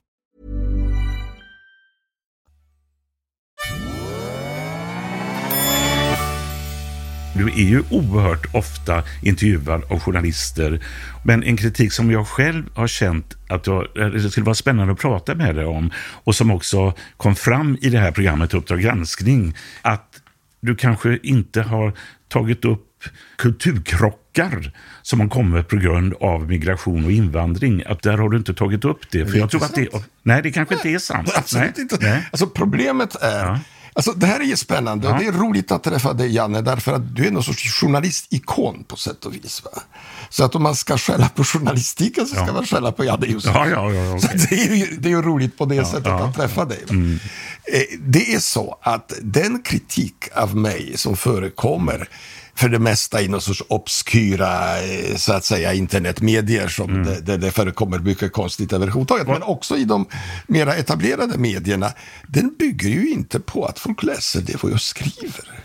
Du 7.33 7.47
är 7.47 7.69
ju 7.69 7.83
oerhört 7.89 8.55
ofta 8.55 9.03
intervjuad 9.21 9.83
av 9.89 9.99
journalister, 9.99 10.79
men 11.23 11.43
en 11.43 11.57
kritik 11.57 11.93
som 11.93 12.11
jag 12.11 12.27
själv 12.27 12.63
har 12.73 12.87
känt 12.87 13.37
att 13.49 13.67
jag, 13.67 13.87
det 13.95 14.31
skulle 14.31 14.45
vara 14.45 14.55
spännande 14.55 14.93
att 14.93 14.99
prata 14.99 15.35
med 15.35 15.55
dig 15.55 15.65
om 15.65 15.91
och 15.97 16.35
som 16.35 16.51
också 16.51 16.93
kom 17.17 17.35
fram 17.35 17.77
i 17.81 17.89
det 17.89 17.97
här 17.97 18.11
programmet 18.11 18.53
Uppdrag 18.53 18.81
granskning, 18.81 19.57
att 19.81 20.21
du 20.61 20.75
kanske 20.75 21.19
inte 21.23 21.61
har 21.61 21.93
tagit 22.27 22.65
upp 22.65 22.87
kulturkrockar 23.37 24.71
som 25.01 25.19
har 25.19 25.27
kommit 25.27 25.67
på 25.67 25.75
grund 25.75 26.13
av 26.21 26.47
migration 26.47 27.05
och 27.05 27.11
invandring. 27.11 27.83
Att 27.85 28.01
där 28.01 28.17
har 28.17 28.29
du 28.29 28.37
inte 28.37 28.53
tagit 28.53 28.85
upp 28.85 29.11
det. 29.11 29.25
För 29.25 29.33
det 29.33 29.39
jag 29.39 29.49
tror 29.49 29.63
att 29.63 29.75
det, 29.75 29.89
nej, 30.23 30.41
det 30.41 30.51
kanske 30.51 30.75
inte 30.75 30.89
är 30.89 30.99
sant. 30.99 31.31
Absolut 31.35 31.71
nej. 31.75 31.81
inte. 31.81 31.97
Nej. 32.01 32.27
Alltså 32.31 32.47
problemet 32.47 33.15
är 33.15 33.45
ja. 33.45 33.59
Alltså, 33.93 34.11
det 34.11 34.25
här 34.25 34.39
är 34.39 34.43
ju 34.43 34.57
spännande 34.57 35.07
och 35.07 35.19
det 35.19 35.25
är 35.25 35.31
roligt 35.31 35.71
att 35.71 35.83
träffa 35.83 36.13
dig 36.13 36.31
Janne, 36.31 36.61
därför 36.61 36.93
att 36.93 37.15
du 37.15 37.27
är 37.27 37.31
någon 37.31 37.43
sorts 37.43 37.81
journalistikon 37.81 38.83
på 38.83 38.95
sätt 38.95 39.25
och 39.25 39.35
vis. 39.35 39.63
Va? 39.63 39.71
Så 40.29 40.43
att 40.43 40.55
om 40.55 40.63
man 40.63 40.75
ska 40.75 40.97
skälla 40.97 41.29
på 41.29 41.43
journalistiken 41.43 42.25
så 42.25 42.35
ska 42.35 42.45
ja. 42.47 42.53
man 42.53 42.65
skälla 42.65 42.91
på 42.91 43.03
Janne 43.03 43.25
Josef. 43.25 43.51
Ja, 43.55 43.67
ja, 43.67 43.93
ja, 43.93 44.15
okay. 44.15 44.39
Så 44.39 44.47
det 44.49 44.55
är, 44.55 44.75
ju, 44.75 44.97
det 44.97 45.09
är 45.09 45.11
ju 45.11 45.21
roligt 45.21 45.57
på 45.57 45.65
det 45.65 45.85
sättet 45.85 46.07
att 46.07 46.35
träffa 46.35 46.65
dig. 46.65 46.83
Mm. 46.89 47.19
Eh, 47.63 47.99
det 47.99 48.33
är 48.33 48.39
så 48.39 48.77
att 48.81 49.13
den 49.21 49.61
kritik 49.61 50.15
av 50.35 50.55
mig 50.55 50.93
som 50.95 51.17
förekommer 51.17 52.09
för 52.61 52.69
det 52.69 52.79
mesta 52.79 53.21
i 53.21 53.27
någon 53.27 53.41
sorts 53.41 53.63
obskyra 53.67 54.81
eh, 54.81 55.15
så 55.15 55.33
att 55.33 55.45
säga 55.45 55.73
internetmedier 55.73 56.67
som 56.67 56.89
mm. 56.89 57.03
det, 57.03 57.21
det, 57.21 57.37
det 57.37 57.51
förekommer 57.51 57.99
mycket 57.99 58.33
konstigt 58.33 58.73
överhuvudtaget. 58.73 59.27
Men 59.27 59.43
också 59.43 59.77
i 59.77 59.83
de 59.83 60.05
mera 60.47 60.75
etablerade 60.75 61.37
medierna. 61.37 61.91
Den 62.27 62.55
bygger 62.59 62.89
ju 62.89 63.11
inte 63.11 63.39
på 63.39 63.65
att 63.65 63.79
folk 63.79 64.03
läser 64.03 64.41
det 64.41 64.63
jag 64.63 64.81
skriver. 64.81 65.63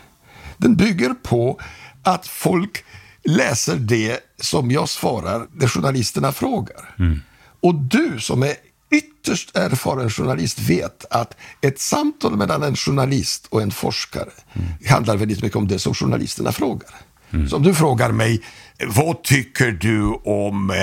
Den 0.57 0.75
bygger 0.75 1.09
på 1.09 1.59
att 2.03 2.27
folk 2.27 2.83
läser 3.23 3.75
det 3.75 4.19
som 4.41 4.71
jag 4.71 4.89
svarar, 4.89 5.47
det 5.53 5.67
journalisterna 5.67 6.31
frågar. 6.31 6.95
Mm. 6.99 7.21
Och 7.61 7.75
du 7.75 8.19
som 8.19 8.43
är 8.43 8.55
ytterst 8.91 9.57
erfaren 9.57 10.09
journalist 10.09 10.59
vet 10.59 11.05
att 11.09 11.37
ett 11.61 11.79
samtal 11.79 12.37
mellan 12.37 12.63
en 12.63 12.75
journalist 12.75 13.47
och 13.49 13.61
en 13.61 13.71
forskare 13.71 14.29
mm. 14.53 14.67
handlar 14.89 15.17
väldigt 15.17 15.43
mycket 15.43 15.55
om 15.55 15.67
det 15.67 15.79
som 15.79 15.93
journalisterna 15.93 16.51
frågar. 16.51 16.89
Mm. 17.31 17.49
Så 17.49 17.55
om 17.55 17.63
du 17.63 17.73
frågar 17.73 18.11
mig, 18.11 18.41
vad 18.87 19.23
tycker 19.23 19.71
du 19.71 20.03
om 20.23 20.69
eh, 20.69 20.75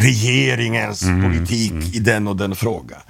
regeringens 0.00 1.02
mm. 1.02 1.22
politik 1.22 1.70
mm. 1.70 1.92
i 1.92 1.98
den 1.98 2.28
och 2.28 2.36
den 2.36 2.56
frågan? 2.56 3.00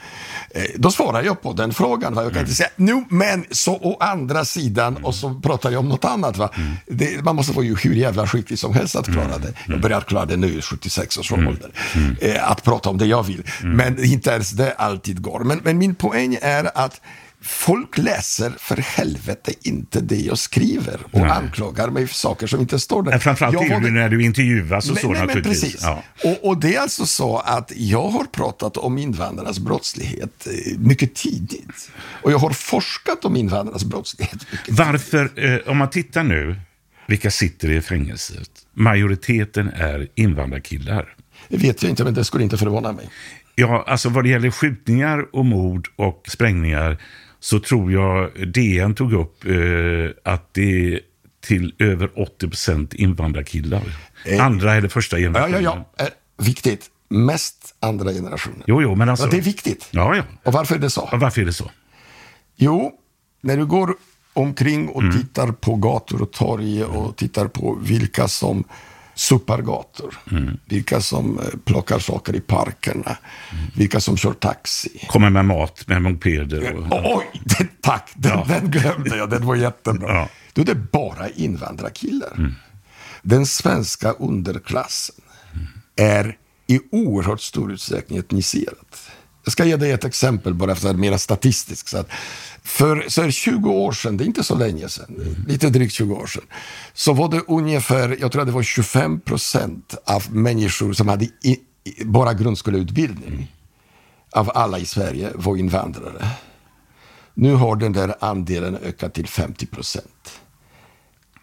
Eh, 0.57 0.64
då 0.77 0.90
svarar 0.90 1.23
jag 1.23 1.42
på 1.42 1.53
den 1.53 1.73
frågan. 1.73 2.14
Va? 2.14 2.23
Jag 2.23 2.33
kan 2.33 2.38
mm. 2.38 2.45
inte 2.45 2.57
säga, 2.57 2.69
nu 2.77 3.05
men 3.09 3.45
så 3.51 3.75
å 3.75 3.97
andra 4.01 4.45
sidan 4.45 4.92
mm. 4.92 5.05
och 5.05 5.14
så 5.14 5.35
pratar 5.35 5.71
jag 5.71 5.81
om 5.81 5.88
något 5.88 6.05
annat. 6.05 6.37
Va? 6.37 6.51
Mm. 6.57 6.73
Det, 6.87 7.25
man 7.25 7.37
måste 7.37 7.53
vara 7.53 7.64
ju 7.64 7.77
hur 7.77 7.95
jävla 7.95 8.27
skicklig 8.27 8.59
som 8.59 8.75
helst 8.75 8.97
att 8.97 9.07
klara 9.07 9.38
det. 9.38 9.53
Jag 9.69 9.81
börjar 9.81 10.01
klara 10.01 10.25
det 10.25 10.37
nu 10.37 10.59
i 10.59 10.62
76 10.62 11.19
års 11.19 11.33
ålder. 11.33 11.71
Eh, 12.21 12.51
att 12.51 12.64
prata 12.64 12.90
om 12.90 12.99
det 12.99 13.07
jag 13.07 13.23
vill. 13.23 13.42
Men 13.62 14.05
inte 14.05 14.31
ens 14.31 14.51
det 14.51 14.73
alltid 14.73 15.23
går. 15.23 15.40
Men, 15.40 15.61
men 15.64 15.79
min 15.79 15.95
poäng 15.95 16.38
är 16.42 16.71
att 16.75 17.01
Folk 17.47 17.99
läser 17.99 18.53
för 18.59 18.77
helvete 18.77 19.53
inte 19.63 20.01
det 20.01 20.17
jag 20.17 20.39
skriver 20.39 21.01
och 21.13 21.21
nej. 21.21 21.31
anklagar 21.31 21.91
mig 21.91 22.07
för 22.07 22.15
saker 22.15 22.47
som 22.47 22.61
inte 22.61 22.79
står 22.79 23.03
där. 23.03 23.11
Men 23.11 23.21
framförallt 23.21 23.55
jag 23.55 23.81
var... 23.81 23.91
när 23.91 24.09
du 24.09 24.25
intervjuas 24.25 24.89
och 24.89 24.95
nej, 24.95 25.03
så 25.03 25.13
nej, 25.13 25.27
naturligtvis. 25.27 25.63
Precis. 25.63 25.83
Ja. 25.83 26.03
Och, 26.25 26.49
och, 26.49 26.61
det 26.61 26.75
är 26.75 26.81
alltså 26.81 27.07
så 27.07 27.39
att 27.39 27.73
jag 27.77 28.09
har 28.09 28.25
pratat 28.25 28.77
om 28.77 28.99
invandrarnas 28.99 29.59
brottslighet 29.59 30.47
eh, 30.47 30.79
mycket 30.79 31.15
tidigt. 31.15 31.91
Och 32.23 32.33
jag 32.33 32.39
har 32.39 32.51
forskat 32.51 33.25
om 33.25 33.37
invandrarnas 33.37 33.85
brottslighet. 33.85 34.47
Varför, 34.69 35.31
eh, 35.45 35.71
om 35.71 35.77
man 35.77 35.91
tittar 35.91 36.23
nu, 36.23 36.61
vilka 37.07 37.31
sitter 37.31 37.71
i 37.71 37.81
fängelset? 37.81 38.51
Majoriteten 38.73 39.69
är 39.69 40.09
invandrarkillar. 40.15 41.15
Det 41.49 41.57
vet 41.57 41.83
jag 41.83 41.91
inte, 41.91 42.05
men 42.05 42.15
det 42.15 42.25
skulle 42.25 42.45
inte 42.45 42.59
förvåna 42.59 42.93
mig. 42.93 43.11
Ja, 43.55 43.85
alltså 43.87 44.09
vad 44.09 44.25
det 44.25 44.31
gäller 44.31 44.51
skjutningar 44.51 45.27
och 45.33 45.45
mord 45.45 45.89
och 45.97 46.23
sprängningar 46.29 46.99
så 47.40 47.61
tror 47.61 47.92
jag 47.92 48.31
DN 48.53 48.94
tog 48.94 49.12
upp 49.12 49.44
eh, 49.44 50.33
att 50.33 50.55
det 50.55 50.94
är 50.94 51.01
till 51.40 51.75
över 51.79 52.20
80 52.20 52.49
procent 52.49 52.94
invandrarkillar. 52.94 53.83
Eh, 54.25 54.44
andra 54.44 54.75
eller 54.75 54.88
första 54.88 55.16
generationen. 55.18 55.62
Ja, 55.62 55.77
ja, 55.77 55.87
ja. 55.99 56.05
Eh, 56.05 56.44
viktigt. 56.44 56.90
Mest 57.09 57.75
andra 57.81 58.12
generationen. 58.12 58.62
Jo, 58.66 58.83
jo, 58.83 58.94
men 58.94 59.09
alltså. 59.09 59.27
Ja, 59.27 59.31
det 59.31 59.37
är 59.37 59.42
viktigt. 59.42 59.88
Ja, 59.90 60.16
ja. 60.16 60.22
Och 60.42 60.53
varför 60.53 60.75
är 60.75 60.79
det 60.79 60.90
så? 60.90 61.09
Och 61.12 61.20
varför 61.20 61.40
är 61.40 61.44
det 61.44 61.53
så? 61.53 61.70
Jo, 62.57 62.92
när 63.40 63.57
du 63.57 63.66
går 63.66 63.94
omkring 64.33 64.88
och 64.88 65.03
tittar 65.12 65.53
på 65.53 65.75
gator 65.75 66.22
och 66.22 66.33
torg 66.33 66.85
och 66.85 67.16
tittar 67.16 67.49
på 67.49 67.79
vilka 67.83 68.29
som 68.29 68.64
suppar 69.17 69.63
gator, 69.63 70.15
vilka 70.65 71.01
som 71.01 71.39
eh, 71.39 71.45
plockar 71.65 71.99
saker 71.99 72.37
i 72.37 72.41
parkerna, 72.41 73.17
vilka 73.77 74.01
som 74.01 74.17
kör 74.17 74.33
taxi. 74.33 75.07
Kommer 75.09 75.31
med 75.31 75.45
mat 75.45 75.85
med 75.89 76.03
mopeder. 76.03 76.75
Och... 76.75 77.17
Oj, 77.19 77.27
det, 77.45 77.69
tack, 77.83 78.11
den, 78.15 78.33
Ja. 78.33 78.45
den 78.49 78.71
glömde 78.71 79.17
jag, 79.17 79.31
den 79.31 79.47
var 79.47 79.57
jättebra. 79.57 80.15
Ja. 80.15 80.29
Då 80.53 80.63
är 80.63 80.67
det 80.67 80.75
bara 80.75 81.29
invandrarkillar. 81.29 82.53
Den 83.23 83.47
svenska 83.47 84.13
underklassen 84.13 85.15
är 85.97 86.37
i 86.67 86.81
oerhört 86.93 87.41
stor 87.41 87.73
utsträckning 87.73 88.19
etniserad. 88.19 88.77
Jag 89.47 89.53
ska 89.53 89.65
ge 89.65 89.77
dig 89.77 89.91
ett 89.91 90.05
exempel 90.05 90.55
bara 90.55 90.75
för 90.75 90.91
att 90.91 90.97
mer 90.97 91.17
statistiskt. 91.17 91.89
Så 91.89 91.99
att 91.99 92.09
för 92.63 93.05
så 93.09 93.31
20 93.31 93.71
år 93.71 93.93
sedan, 93.93 94.17
det 94.17 94.25
är 94.25 94.27
inte 94.27 94.45
så 94.45 94.55
länge 94.55 94.89
sedan, 94.89 95.37
lite 95.49 95.71
drygt 95.71 95.93
20 95.93 96.15
år 96.15 96.27
sedan, 96.27 96.45
så 96.95 97.13
var 97.13 97.29
det 97.29 97.41
ungefär, 97.49 98.17
jag 98.21 98.33
tror 98.33 98.43
att 98.43 98.49
det 98.49 98.55
var 98.55 98.63
25 98.63 99.21
procent 99.21 99.95
av 100.05 100.35
människor 100.35 100.93
som 100.93 101.09
hade 101.09 101.25
i, 101.25 101.61
i, 101.85 102.05
bara 102.05 102.35
grundskoleutbildning 102.35 103.53
av 104.31 104.51
alla 104.55 104.79
i 104.79 104.87
Sverige 104.87 105.31
var 105.35 105.57
invandrare. 105.57 106.29
Nu 107.35 107.55
har 107.55 107.77
den 107.77 107.93
där 107.93 108.15
andelen 108.21 108.77
ökat 108.77 109.15
till 109.15 109.27
50 109.27 109.67
procent. 109.67 110.41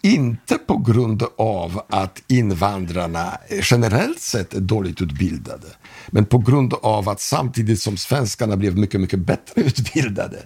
Inte 0.06 0.58
på 0.58 0.78
grund 0.78 1.24
av 1.38 1.82
att 1.90 2.24
invandrarna 2.28 3.38
generellt 3.64 4.20
sett 4.20 4.54
är 4.54 4.60
dåligt 4.60 5.02
utbildade, 5.02 5.68
men 6.08 6.26
på 6.26 6.38
grund 6.38 6.74
av 6.74 7.10
att 7.10 7.22
samtidigt 7.22 7.82
som 7.82 7.98
svenskarna 7.98 8.58
blev 8.58 8.78
mycket, 8.78 9.02
mycket 9.02 9.20
bättre 9.20 9.62
utbildade, 9.62 10.38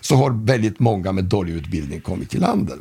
så 0.00 0.16
har 0.16 0.30
väldigt 0.30 0.80
många 0.80 1.12
med 1.12 1.24
dålig 1.24 1.52
utbildning 1.52 2.00
kommit 2.00 2.30
till 2.30 2.40
landet. 2.40 2.78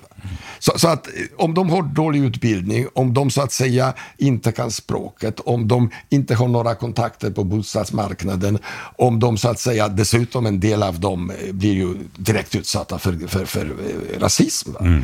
Så, 0.60 0.72
så 0.76 0.88
att 0.88 1.08
eh, 1.08 1.14
om 1.38 1.54
de 1.54 1.70
har 1.70 1.84
dålig 1.84 2.24
utbildning, 2.24 2.88
om 2.94 3.14
de 3.14 3.32
så 3.32 3.42
att 3.42 3.52
säga 3.52 3.94
inte 4.18 4.52
kan 4.52 4.72
språket, 4.72 5.40
om 5.40 5.68
de 5.68 5.90
inte 6.10 6.36
har 6.36 6.48
några 6.48 6.76
kontakter 6.76 7.32
på 7.32 7.44
bostadsmarknaden, 7.44 8.60
om 8.98 9.20
de 9.20 9.38
så 9.38 9.50
att 9.50 9.60
säga, 9.60 9.88
dessutom 9.88 10.46
en 10.46 10.60
del 10.60 10.84
av 10.84 11.00
dem 11.00 11.32
eh, 11.32 11.54
blir 11.54 11.74
ju 11.74 11.96
direkt 12.18 12.56
utsatta 12.56 13.00
för, 13.00 13.28
för, 13.28 13.46
för 13.46 13.66
eh, 13.66 14.20
rasism. 14.20 14.72
Va? 14.72 15.02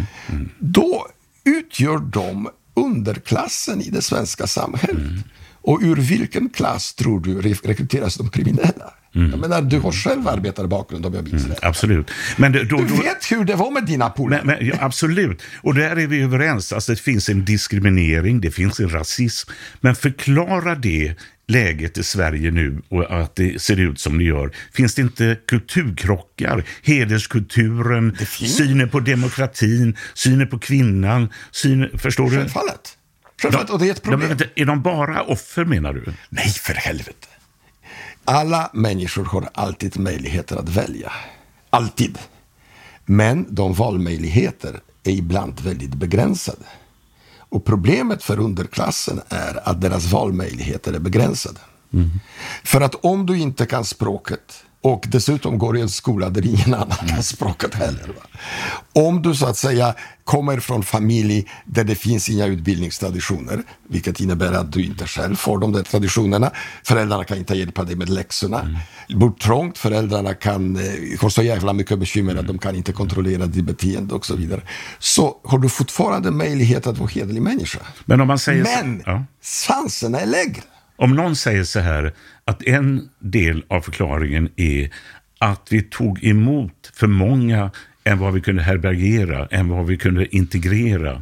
Då 0.60 1.08
utgör 1.44 1.98
de 1.98 2.50
underklassen 2.74 3.82
i 3.82 3.90
det 3.90 4.02
svenska 4.02 4.48
samhället. 4.48 5.26
Och 5.64 5.80
ur 5.84 5.96
vilken 5.96 6.50
klass 6.50 6.94
tror 6.94 7.20
du 7.20 7.42
re- 7.42 7.68
rekryteras 7.68 8.16
de 8.16 8.30
kriminella? 8.30 8.94
Jag 9.14 9.40
menar, 9.40 9.62
du 9.62 9.80
har 9.80 9.92
själv 9.92 10.28
arbetarbakgrund 10.28 11.06
om 11.06 11.14
jag 11.14 11.24
minns 11.32 11.46
rätt. 11.48 11.60
Absolut. 11.64 12.12
Men 12.38 12.52
det- 12.52 12.64
då, 12.64 12.78
Du 12.78 12.84
vet 12.84 13.32
hur 13.32 13.44
det 13.46 13.56
var 13.56 13.72
med 13.72 13.86
dina 13.86 14.10
polare. 14.10 14.58
Ja, 14.62 14.76
absolut, 14.80 15.42
och 15.62 15.74
där 15.76 15.96
är 15.96 16.08
vi 16.08 16.22
överens. 16.22 16.74
Alltså, 16.74 16.92
det 16.92 17.00
finns 17.02 17.30
en 17.30 17.46
diskriminering, 17.46 18.42
det 18.42 18.52
finns 18.52 18.80
en 18.80 18.90
rasism. 18.90 19.50
Men 19.82 19.96
förklara 19.96 20.76
det 20.76 21.16
läget 21.48 21.98
i 21.98 22.04
Sverige 22.04 22.52
nu 22.52 22.82
och 22.90 23.22
att 23.22 23.36
det 23.36 23.62
ser 23.62 23.80
ut 23.80 24.00
som 24.00 24.18
det 24.18 24.24
gör. 24.24 24.52
Finns 24.74 24.96
det 24.96 25.02
inte 25.02 25.38
kulturkrockar? 25.48 26.64
Hederskulturen, 26.84 28.18
synen 28.58 28.90
på 28.90 29.00
demokratin, 29.00 29.98
synen 30.14 30.48
på 30.48 30.60
kvinnan, 30.60 31.30
synen, 31.52 31.98
förstår 32.00 32.30
du? 32.30 32.38
Självfallet. 32.38 32.98
Självfallet, 33.42 33.70
och 33.70 33.80
det 33.80 33.88
är 33.88 33.92
ett 33.92 34.04
problem. 34.04 34.38
De, 34.38 34.62
är 34.62 34.66
de 34.66 34.82
bara 34.82 35.24
offer 35.24 35.66
menar 35.66 35.94
du? 35.94 36.14
Nej, 36.30 36.50
för 36.50 36.74
helvete. 36.74 37.28
Alla 38.26 38.70
människor 38.74 39.26
har 39.26 39.50
alltid 39.54 40.00
möjligheter 40.00 40.58
att 40.58 40.70
välja. 40.70 41.12
Alltid. 41.70 42.20
Men 43.06 43.46
de 43.50 43.74
valmöjligheter 43.74 44.80
är 45.04 45.12
ibland 45.12 45.60
väldigt 45.60 45.94
begränsade. 45.94 46.66
Och 47.38 47.66
problemet 47.66 48.24
för 48.24 48.40
underklassen 48.40 49.22
är 49.30 49.70
att 49.70 49.82
deras 49.82 50.12
valmöjligheter 50.12 50.94
är 50.94 51.00
begränsade. 51.00 51.60
För 52.64 52.82
att 52.82 52.96
om 52.96 53.26
du 53.26 53.38
inte 53.38 53.66
kan 53.66 53.86
språket 53.86 54.64
och 54.84 55.06
dessutom 55.12 55.58
går 55.58 55.78
i 55.78 55.82
en 55.82 55.90
skola 55.90 56.30
där 56.30 56.46
ingen 56.46 56.74
annan 56.74 56.98
kan 57.08 57.24
språket 57.24 57.74
heller. 57.74 58.08
Va? 58.08 58.40
Om 58.94 59.22
du 59.22 59.36
så 59.36 59.46
att 59.46 59.58
säga 59.58 59.96
kommer 60.24 60.60
från 60.60 60.84
familj 60.84 61.48
där 61.66 61.84
det 61.84 61.96
finns 61.96 62.30
inga 62.30 62.46
utbildningstraditioner, 62.46 63.64
vilket 63.90 64.20
innebär 64.20 64.52
att 64.54 64.72
du 64.72 64.86
inte 64.86 65.08
själv 65.08 65.36
får 65.36 65.58
de 65.60 65.72
där 65.72 65.84
traditionerna. 65.84 66.52
Föräldrarna 66.84 67.24
kan 67.24 67.38
inte 67.38 67.56
hjälpa 67.56 67.84
dig 67.84 67.96
med 67.96 68.10
läxorna. 68.10 68.80
Bor 69.10 69.32
trångt, 69.32 69.78
föräldrarna 69.78 70.34
kan, 70.34 70.76
eh, 70.76 71.20
har 71.22 71.30
så 71.30 71.44
jävla 71.44 71.74
mycket 71.74 72.00
bekymmer 72.00 72.36
att 72.36 72.48
de 72.48 72.58
kan 72.58 72.76
inte 72.76 72.92
kontrollera 72.94 73.46
ditt 73.46 73.66
beteende 73.66 74.14
och 74.14 74.26
så 74.26 74.36
vidare. 74.36 74.62
Så 75.00 75.38
har 75.44 75.58
du 75.60 75.70
fortfarande 75.70 76.32
möjlighet 76.32 76.88
att 76.88 76.98
vara 76.98 77.10
hederlig 77.10 77.42
människa. 77.42 77.80
Men 78.06 78.22
om 78.22 78.28
man 78.28 78.40
säger 78.40 78.64
så- 78.66 78.70
Men 78.86 79.04
ja. 79.06 79.26
chanserna 79.68 80.20
är 80.20 80.26
lägre. 80.26 80.62
Om 81.02 81.16
någon 81.16 81.36
säger 81.36 81.64
så 81.64 81.80
här 81.80 82.14
att 82.46 82.64
en 82.64 83.10
del 83.20 83.64
av 83.68 83.82
förklaringen 83.82 84.50
är 84.56 84.90
att 85.38 85.68
vi 85.70 85.82
tog 85.82 86.24
emot 86.24 86.92
för 86.94 87.08
många 87.08 87.72
än 88.04 88.20
vad 88.20 88.34
vi 88.34 88.42
kunde 88.42 88.62
härbärgera, 88.64 89.48
än 89.52 89.70
vad 89.70 89.86
vi 89.88 89.98
kunde 89.98 90.36
integrera. 90.36 91.22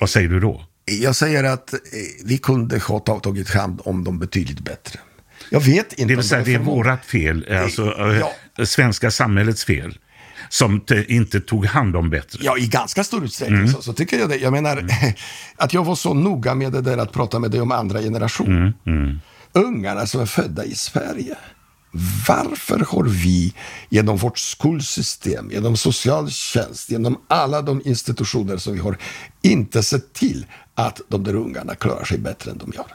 Vad 0.00 0.10
säger 0.10 0.28
du 0.28 0.40
då? 0.40 0.64
Jag 1.00 1.16
säger 1.16 1.44
att 1.44 1.72
eh, 1.72 1.78
vi 2.24 2.38
kunde 2.38 2.78
ha 2.78 2.98
ta- 2.98 3.20
tagit 3.20 3.50
hand 3.50 3.80
om 3.84 4.04
dem 4.04 4.18
betydligt 4.18 4.60
bättre. 4.60 5.00
Jag 5.50 5.60
vet 5.60 5.92
inte 5.92 6.12
Det 6.12 6.16
vill 6.16 6.24
säga, 6.28 6.44
de 6.44 6.50
det 6.50 6.54
är 6.54 6.64
vårat 6.64 7.04
fel, 7.04 7.46
alltså 7.50 7.94
eh, 7.98 8.18
Ja. 8.56 8.64
svenska 8.64 9.10
samhällets 9.10 9.64
fel, 9.64 9.98
som 10.48 10.84
inte 11.08 11.40
tog 11.40 11.66
hand 11.66 11.96
om 11.96 12.10
bättre. 12.10 12.38
Ja, 12.42 12.58
i 12.58 12.66
ganska 12.66 13.04
stor 13.04 13.24
utsträckning 13.24 13.58
Mm. 13.58 13.72
så, 13.72 13.82
så 13.82 13.92
tycker 13.92 14.18
jag 14.18 14.28
det. 14.28 14.36
Jag 14.36 14.52
menar, 14.52 14.86
att 15.56 15.72
jag 15.74 15.84
var 15.84 15.94
så 15.94 16.14
noga 16.14 16.54
med 16.54 16.72
det 16.72 16.80
där 16.80 16.98
att 16.98 17.12
prata 17.12 17.38
med 17.38 17.50
dig 17.50 17.60
om 17.60 17.72
andra 17.72 18.00
generationer. 18.00 18.72
Mm, 18.86 19.20
Ungarna 19.52 20.06
som 20.06 20.20
är 20.20 20.26
födda 20.26 20.64
i 20.64 20.74
Sverige. 20.74 21.36
Varför 22.28 22.78
har 22.88 23.04
vi 23.04 23.54
genom 23.88 24.16
vårt 24.16 24.38
skolsystem, 24.38 25.50
genom 25.50 25.76
socialtjänst, 25.76 26.90
genom 26.90 27.16
alla 27.28 27.62
de 27.62 27.82
institutioner 27.84 28.56
som 28.56 28.72
vi 28.72 28.78
har, 28.80 28.96
inte 29.42 29.82
sett 29.82 30.12
till 30.12 30.46
att 30.74 31.00
de 31.08 31.24
där 31.24 31.34
ungarna 31.34 31.74
klarar 31.74 32.04
sig 32.04 32.18
bättre 32.18 32.50
än 32.50 32.58
de 32.58 32.72
gör? 32.76 32.86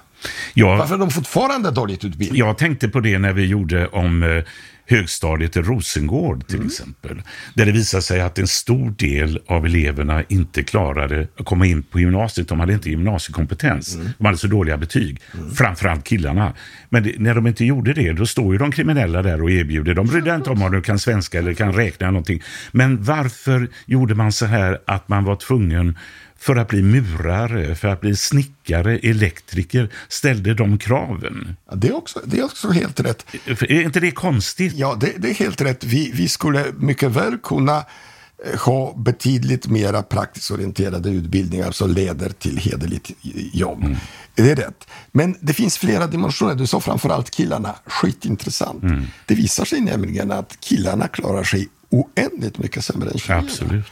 Jag, 0.54 0.78
Varför 0.78 0.96
är 0.96 1.00
de 1.00 1.10
fortfarande 1.12 1.72
dåligt 1.72 2.06
utbildade? 2.06 2.40
jag 2.40 2.58
tänkte 2.58 2.90
på 2.90 3.00
det 3.00 3.20
när 3.20 3.34
vi 3.34 3.46
gjorde 3.46 3.88
om 3.88 4.24
eh, 4.24 4.44
högstadiet 4.90 5.58
i 5.58 5.62
Rosengård 5.62 6.48
till 6.48 6.66
exempel. 6.66 7.22
Där 7.54 7.66
det 7.66 7.72
visade 7.72 8.04
sig 8.04 8.22
att 8.22 8.40
en 8.40 8.48
stor 8.48 8.92
del 8.98 9.40
av 9.48 9.66
eleverna 9.66 10.24
inte 10.30 10.64
klarade 10.64 11.28
att 11.38 11.46
komma 11.46 11.66
in 11.66 11.84
på 11.84 12.00
gymnasiet. 12.00 12.48
De 12.48 12.60
hade 12.60 12.74
inte 12.74 12.90
gymnasiekompetens. 12.90 13.98
De 14.18 14.26
hade 14.26 14.38
så 14.38 14.48
dåliga 14.48 14.78
betyg. 14.78 15.22
Framförallt 15.56 16.04
killarna. 16.04 16.54
Men 16.90 17.04
det, 17.04 17.20
när 17.20 17.36
de 17.36 17.48
inte 17.48 17.66
gjorde 17.66 17.94
det, 17.94 18.14
då 18.14 18.26
står 18.26 18.54
ju 18.54 18.58
de 18.58 18.72
kriminella 18.72 19.22
där 19.22 19.42
och 19.42 19.52
erbjuder. 19.52 19.94
De 19.94 20.08
brydde 20.08 20.36
inte 20.36 20.50
om 20.50 20.62
om 20.64 20.72
de 20.72 20.82
kan 20.82 21.00
svenska 21.00 21.40
eller 21.40 21.54
kan 21.54 21.74
räkna 21.74 22.06
eller 22.06 22.12
någonting. 22.12 22.42
Men 22.72 23.04
varför 23.04 23.70
gjorde 23.86 24.16
man 24.16 24.32
så 24.32 24.46
här 24.46 24.80
att 24.86 25.10
man 25.10 25.24
var 25.24 25.36
tvungen 25.36 25.98
för 26.40 26.56
att 26.56 26.68
bli 26.68 26.82
murare, 26.82 27.76
för 27.76 27.88
att 27.88 28.02
bli 28.02 28.16
snickare, 28.16 28.98
elektriker, 28.98 29.90
ställde 30.08 30.54
de 30.54 30.78
kraven. 30.78 31.56
Ja, 31.70 31.76
det, 31.76 31.88
är 31.88 31.96
också, 31.96 32.22
det 32.26 32.40
är 32.40 32.44
också 32.44 32.70
helt 32.70 33.00
rätt. 33.00 33.26
Är 33.46 33.82
inte 33.82 34.00
det 34.00 34.12
konstigt? 34.12 34.74
Ja, 34.74 34.98
det, 35.00 35.14
det 35.18 35.30
är 35.30 35.34
helt 35.34 35.62
rätt. 35.62 35.84
Vi, 35.84 36.12
vi 36.14 36.28
skulle 36.28 36.66
mycket 36.78 37.12
väl 37.12 37.38
kunna 37.38 37.78
eh, 37.78 38.60
ha 38.60 38.94
betydligt 38.98 39.68
mera 39.68 40.04
praktiskt 40.04 40.52
orienterade 40.52 41.10
utbildningar 41.10 41.72
som 41.72 41.92
leder 41.92 42.30
till 42.30 42.58
hederligt 42.58 43.12
jobb. 43.54 43.96
Det 44.36 44.52
är 44.52 44.56
rätt. 44.56 44.88
Men 45.12 45.36
det 45.40 45.54
finns 45.54 45.78
flera 45.78 46.08
dimensioner. 46.08 46.56
Du 46.56 46.68
sa 46.68 46.80
framförallt 46.80 47.30
killarna. 47.30 47.76
Skitintressant. 47.86 48.84
Det 49.26 49.36
visar 49.36 49.66
sig 49.66 49.82
nämligen 49.82 50.32
att 50.32 50.58
killarna 50.60 51.08
klarar 51.08 51.44
sig 51.44 51.68
oändligt 51.90 52.58
mycket 52.58 52.86
sämre 52.86 53.10
än 53.10 53.18
tjejerna. 53.18 53.44
Absolut. 53.44 53.86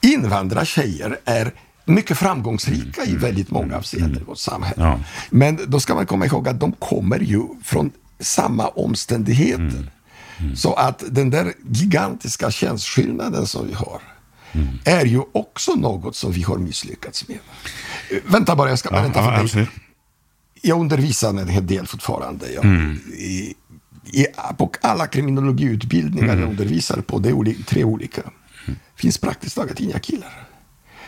Invandrartjejer 0.00 1.18
är 1.24 1.52
mycket 1.90 2.18
framgångsrika 2.18 3.04
i 3.04 3.16
väldigt 3.16 3.50
många 3.50 3.76
avseenden 3.76 4.22
i 4.22 4.24
vårt 4.24 4.38
samhälle. 4.38 4.82
Ja. 4.84 5.00
Men 5.30 5.58
då 5.66 5.80
ska 5.80 5.94
man 5.94 6.06
komma 6.06 6.26
ihåg 6.26 6.48
att 6.48 6.60
de 6.60 6.72
kommer 6.72 7.18
ju 7.18 7.42
från 7.64 7.90
samma 8.20 8.68
omständigheter. 8.68 9.90
Så 10.56 10.74
att 10.74 11.02
den 11.10 11.30
där 11.30 11.52
gigantiska 11.70 12.50
könsskillnaden 12.50 13.46
som 13.46 13.66
vi 13.66 13.72
har 13.74 14.00
är 14.84 15.04
ju 15.04 15.22
också 15.32 15.74
något 15.74 16.16
som 16.16 16.32
vi 16.32 16.42
har 16.42 16.58
misslyckats 16.58 17.28
med. 17.28 17.38
Vänta 18.26 18.56
bara, 18.56 18.68
jag 18.68 18.78
ska 18.78 18.88
Ja, 18.96 19.10
ja, 19.14 19.46
för 19.48 19.58
dig. 19.58 19.68
Jag 20.62 20.80
undervisar 20.80 21.28
en 21.28 21.48
hel 21.48 21.66
del 21.66 21.86
fortfarande. 21.86 22.52
Jag, 22.52 22.64
Mm. 22.64 22.98
i, 23.18 23.54
i, 24.12 24.26
på 24.58 24.70
alla 24.80 25.06
kriminologiutbildningar 25.06 26.28
Mm. 26.28 26.40
jag 26.40 26.50
undervisar 26.50 27.00
på, 27.00 27.18
det 27.18 27.28
är 27.28 27.64
tre 27.64 27.84
olika, 27.84 28.22
finns 28.96 29.18
praktiskt 29.18 29.56
taget 29.56 29.80
inga 29.80 29.98
killar. 29.98 30.48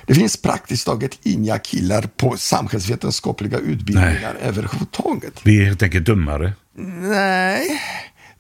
Det 0.06 0.14
finns 0.14 0.42
praktiskt 0.42 0.86
taget 0.86 1.18
inga 1.22 1.58
killar 1.58 2.02
på 2.02 2.36
samhällsvetenskapliga 2.36 3.58
utbildningar 3.58 4.36
överhuvudtaget. 4.42 5.40
Vi 5.42 5.60
är 5.60 5.64
helt 5.64 5.82
enkelt 5.82 6.06
dummare. 6.06 6.52
Nej, 7.00 7.80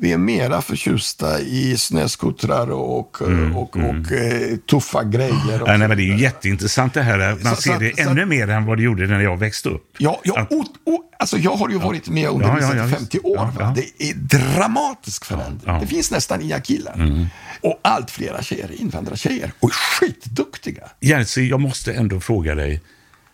Vi 0.02 0.12
är 0.12 0.18
mera 0.18 0.62
förtjusta 0.62 1.40
i 1.40 1.76
snöskotrar 1.76 2.70
och, 2.70 3.20
Mm, 3.22 3.56
och, 3.56 3.76
och, 3.76 4.12
eh, 4.12 4.56
tuffa 4.56 5.04
grejer. 5.04 5.62
Och 5.62 5.68
Ja, 5.68 5.76
nej, 5.76 5.88
men 5.88 5.96
det 5.96 6.02
är 6.02 6.06
ju 6.16 6.18
jätteintressant 6.18 6.94
det 6.94 7.02
här. 7.02 7.38
Man 7.44 7.56
Så- 7.56 7.62
ser 7.62 7.72
så- 7.72 7.78
det 7.78 7.96
så- 8.04 8.10
ännu 8.10 8.24
mer 8.26 8.48
än 8.50 8.64
vad 8.66 8.78
det 8.78 8.82
gjorde 8.82 9.06
när 9.06 9.20
jag 9.20 9.36
växte 9.38 9.68
upp. 9.68 9.84
Ja, 9.98 10.20
ja 10.24 10.40
Att- 10.40 10.52
o, 10.52 10.64
o, 10.84 10.98
alltså 11.18 11.38
jag 11.38 11.50
har 11.56 11.68
ju 11.68 11.78
varit 11.78 12.08
med 12.08 12.28
och 12.28 12.42
Ja, 12.42 12.46
ja, 12.46 12.52
undervisat 12.52 12.76
ja, 12.76 12.82
i 12.84 12.86
visst. 12.86 12.98
50 12.98 13.18
år. 13.18 13.48
Ja. 13.58 13.74
Det 13.76 14.04
är 14.10 14.14
dramatisk 14.14 15.24
förändring. 15.24 15.80
Det 15.80 15.86
finns 15.86 16.10
nästan 16.10 16.42
inga 16.42 16.60
killar. 16.60 17.28
Och 17.60 17.80
allt 17.82 18.10
flera 18.10 18.42
tjejer, 18.42 18.80
invandrartjejer, 18.80 19.52
och 19.60 19.70
är 19.70 19.74
skitduktiga. 19.74 20.82
Jerzy, 21.00 21.48
jag 21.48 21.60
måste 21.60 21.92
ändå 21.92 22.20
fråga 22.20 22.54
dig. 22.54 22.80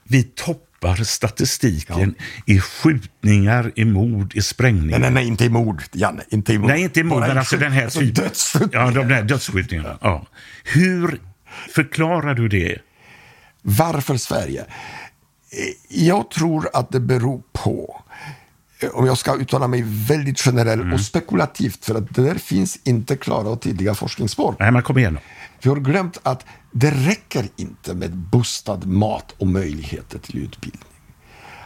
Vi 0.05 0.23
toppar 0.23 0.68
statistiken 1.05 2.15
i 2.47 2.61
skjutningar, 2.61 3.73
i 3.75 3.85
mord, 3.85 4.35
i 4.35 4.43
sprängningar. 4.43 4.99
Nej, 4.99 5.11
nej, 5.11 5.11
nej, 5.11 5.27
inte 5.27 5.45
i 5.45 5.49
mord, 5.49 5.83
Janne. 5.93 6.23
Inte 6.29 6.53
i 6.53 6.59
mord. 6.59 6.69
Nej, 6.71 6.83
inte 6.83 7.01
i 7.01 7.03
mord, 7.03 7.21
men 7.21 7.39
alltså 7.39 7.57
den 7.57 7.73
här 7.73 7.85
alltså 7.85 8.01
typen. 8.01 8.31
Ja, 8.73 8.91
de 8.91 9.09
där 9.09 9.23
dödsskjutningarna. 9.23 9.99
Ja. 10.01 10.27
Hur 10.65 11.21
förklarar 11.75 12.35
du 12.35 12.49
det? 12.49 12.79
Varför 13.63 14.17
Sverige? 14.17 14.61
Eh, 14.61 15.97
Jag 16.07 16.31
tror 16.31 16.69
att 16.73 16.93
det 16.93 17.01
beror 17.01 17.43
på, 17.53 18.05
om 18.93 19.07
jag 19.07 19.19
ska 19.19 19.37
uttala 19.37 19.69
mig 19.69 19.83
väldigt 19.87 20.47
generellt 20.47 20.83
Mm. 20.83 20.95
och 20.95 21.01
spekulativt, 21.01 21.85
för 21.85 21.95
att 21.95 22.15
det 22.15 22.23
där 22.23 22.35
finns 22.35 22.79
inte 22.85 23.17
klara 23.17 23.49
och 23.49 23.61
tydliga 23.61 23.95
forskningsspår. 23.95 24.57
Nej, 24.59 24.73
men 24.73 24.83
kom 24.83 24.99
igen 24.99 25.15
då. 25.15 25.21
Vi 25.63 25.69
har 25.69 25.77
glömt 25.77 26.19
att 26.23 26.45
det 26.73 26.91
räcker 26.91 27.49
inte 27.57 27.95
med 27.95 28.17
bostad, 28.17 28.87
mat 28.87 29.35
och 29.39 29.47
möjligheter 29.47 30.19
till 30.19 30.39
utbildning. 30.39 30.83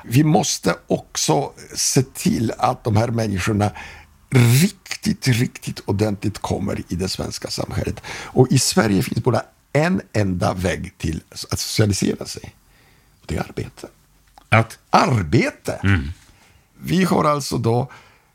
Vi 0.05 0.25
måste 0.25 0.75
också 0.87 1.53
se 1.75 2.03
till 2.03 2.53
att 2.59 2.85
de 2.85 2.97
här 2.97 3.09
människorna 3.09 3.71
riktigt, 4.63 5.29
riktigt 5.29 5.81
ordentligt 5.85 6.39
kommer 6.39 6.79
i 6.89 6.95
det 6.95 7.09
svenska 7.09 7.49
samhället. 7.49 8.01
Och 8.25 8.53
i 8.53 8.59
Sverige 8.59 9.03
finns 9.03 9.25
bara 9.25 9.43
en 9.73 10.01
enda 10.13 10.55
väg 10.55 10.95
till 10.99 11.21
att 11.51 11.59
socialisera 11.61 12.25
sig. 12.27 12.55
Det 13.27 13.37
är 13.37 13.41
arbete. 13.41 13.87
Att, 14.49 14.79
Arbete! 14.91 15.81
Vi 16.85 17.05
har 17.05 17.25
alltså 17.25 17.59
då 17.59 17.91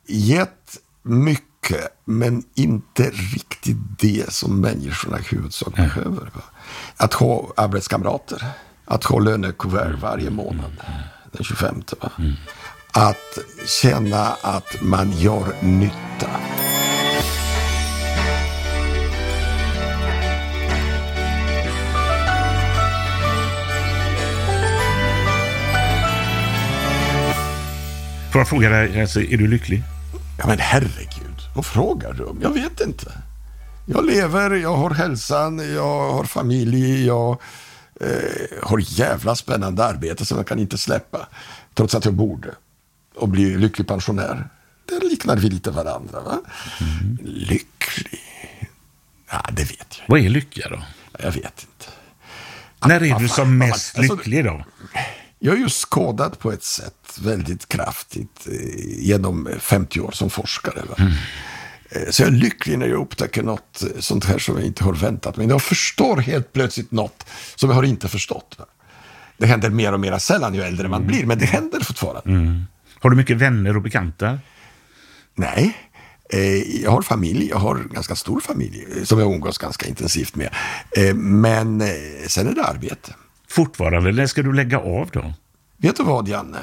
gett 0.08 0.78
mycket, 1.04 1.88
men 2.06 2.43
inte 2.56 3.04
riktigt 3.10 3.78
det 4.00 4.34
som 4.34 4.62
människorna 4.62 5.20
i 5.20 5.22
huvudsak 5.22 5.76
behöver. 5.76 6.32
Va? 6.34 6.41
Att 6.98 7.14
ha 7.14 7.54
arbetskamrater, 7.58 8.45
att 8.86 9.04
ha 9.04 9.20
lönekuvert 9.20 10.02
varje 10.02 10.30
månad, 10.30 10.72
den 11.32 11.43
25. 11.43 11.84
Va? 12.02 12.12
Att 12.91 13.38
känna 13.82 14.26
att 14.41 14.82
man 14.82 15.12
gör 15.12 15.64
nytta. 15.64 16.07
Får 28.38 28.42
jag 28.42 28.50
fråga 28.50 28.70
dig, 28.70 29.02
alltså, 29.02 29.22
är 29.22 29.38
du 29.38 29.48
lycklig? 29.48 29.84
Ja 30.40 30.48
men 30.48 30.60
herregud, 30.60 31.42
vad 31.56 31.66
frågar 31.66 32.14
du 32.14 32.24
om? 32.24 32.40
Jag 32.42 32.50
vet 32.50 32.82
inte. 32.82 33.12
Jag 33.86 34.06
lever, 34.06 34.52
jag 34.52 34.76
har 34.76 34.90
hälsan, 34.90 35.74
jag 35.74 36.12
har 36.12 36.24
familj, 36.24 37.06
jag 37.06 37.42
eh, 38.02 38.64
har 38.64 39.00
jävla 39.00 39.36
spännande 39.36 39.86
arbete 39.86 40.26
som 40.26 40.38
jag 40.38 40.48
kan 40.48 40.60
inte 40.60 40.78
släppa. 40.78 41.28
Trots 41.74 41.96
att 41.96 42.06
jag 42.06 42.14
borde. 42.14 42.48
Och 43.16 43.30
bli 43.30 43.58
lycklig 43.58 43.88
pensionär. 43.88 44.50
Där 44.86 45.10
liknar 45.10 45.36
vi 45.38 45.50
lite 45.50 45.72
varandra. 45.72 46.22
Va? 46.22 46.42
Lycklig? 47.24 48.22
Ja, 49.32 49.46
det 49.52 49.64
vet 49.64 49.98
jag. 50.00 50.06
Vad 50.08 50.20
är 50.20 50.30
lycka 50.30 50.70
då? 50.70 50.84
Jag 51.20 51.32
vet 51.32 51.46
inte. 51.46 51.92
När 52.86 53.04
är 53.04 53.20
du 53.20 53.28
som 53.28 53.58
mest 53.58 53.98
alltså- 53.98 54.16
lycklig 54.16 54.46
då? 54.46 54.64
Jag 55.40 55.56
är 55.56 55.60
ju 55.60 55.70
skadad 55.70 56.40
på 56.40 56.52
ett 56.52 56.64
sätt 56.64 57.18
väldigt 57.22 57.68
kraftigt 57.70 58.48
eh, 58.48 58.54
genom 59.06 59.50
50 59.60 60.00
år 60.00 60.12
som 60.12 60.30
forskare. 60.30 60.82
Va? 60.90 60.96
Eh, 61.90 62.10
Så 62.12 62.22
jag 62.22 62.28
är 62.28 62.32
lycklig 62.36 62.80
när 62.80 62.88
jag 62.88 63.02
upptäcker 63.02 63.44
något 63.44 63.84
eh, 63.84 64.00
sånt 64.00 64.26
här 64.26 64.38
som 64.40 64.58
jag 64.58 64.66
inte 64.66 64.84
har 64.84 64.94
väntat 64.94 65.38
mig. 65.38 65.48
Jag 65.48 65.62
förstår 65.62 66.18
helt 66.18 66.54
plötsligt 66.54 66.92
något 66.92 67.26
som 67.56 67.70
jag 67.70 67.76
har 67.76 67.84
inte 67.84 68.08
förstått. 68.08 68.58
Det 69.38 69.46
händer 69.46 69.70
mer 69.70 69.94
och 69.94 70.00
mer 70.00 70.18
sällan 70.18 70.54
ju 70.54 70.62
äldre 70.62 70.88
man 70.88 71.08
blir, 71.08 71.26
men 71.26 71.40
det 71.40 71.46
händer 71.46 71.80
fortfarande. 71.80 72.22
Har 73.00 73.10
du 73.10 73.16
mycket 73.16 73.38
vänner 73.38 73.76
och 73.76 73.82
bekanta? 73.82 74.40
Nej, 75.36 75.78
jag 76.84 76.92
har 76.92 77.02
familj, 77.02 77.50
jag 77.50 77.58
har 77.58 77.76
en 77.76 77.90
ganska 77.94 78.16
stor 78.16 78.40
familj 78.40 78.86
som 79.06 79.20
jag 79.20 79.34
umgås 79.34 79.58
ganska 79.58 79.86
intensivt 79.88 80.36
med. 80.36 80.50
Men 81.16 81.84
sen 82.28 82.48
är 82.48 82.56
det 82.56 82.64
arbete. 82.64 83.14
Fortfarande? 83.50 84.12
När 84.12 84.28
ska 84.28 84.41
du 84.43 84.54
lägga 84.54 84.80
av 84.80 85.10
då? 85.14 85.34
Vet 85.78 85.95
du 85.95 86.04
vad, 86.04 86.28
Janne? 86.28 86.58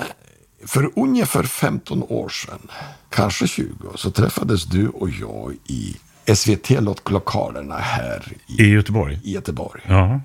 För 0.66 0.90
ungefär 0.96 1.42
15 1.42 2.02
år 2.02 2.28
sedan, 2.28 2.70
kanske 3.10 3.46
20, 3.46 3.72
så 3.94 4.10
träffades 4.10 4.64
du 4.64 4.88
och 4.88 5.10
jag 5.10 5.54
i 5.66 5.96
SVT-lokalerna 6.34 7.78
här 7.78 8.32
i, 8.46 8.62
I 8.62 8.68
Göteborg? 8.68 9.20
i 9.24 9.32
Göteborg. 9.32 9.82
Ja. 9.88 10.20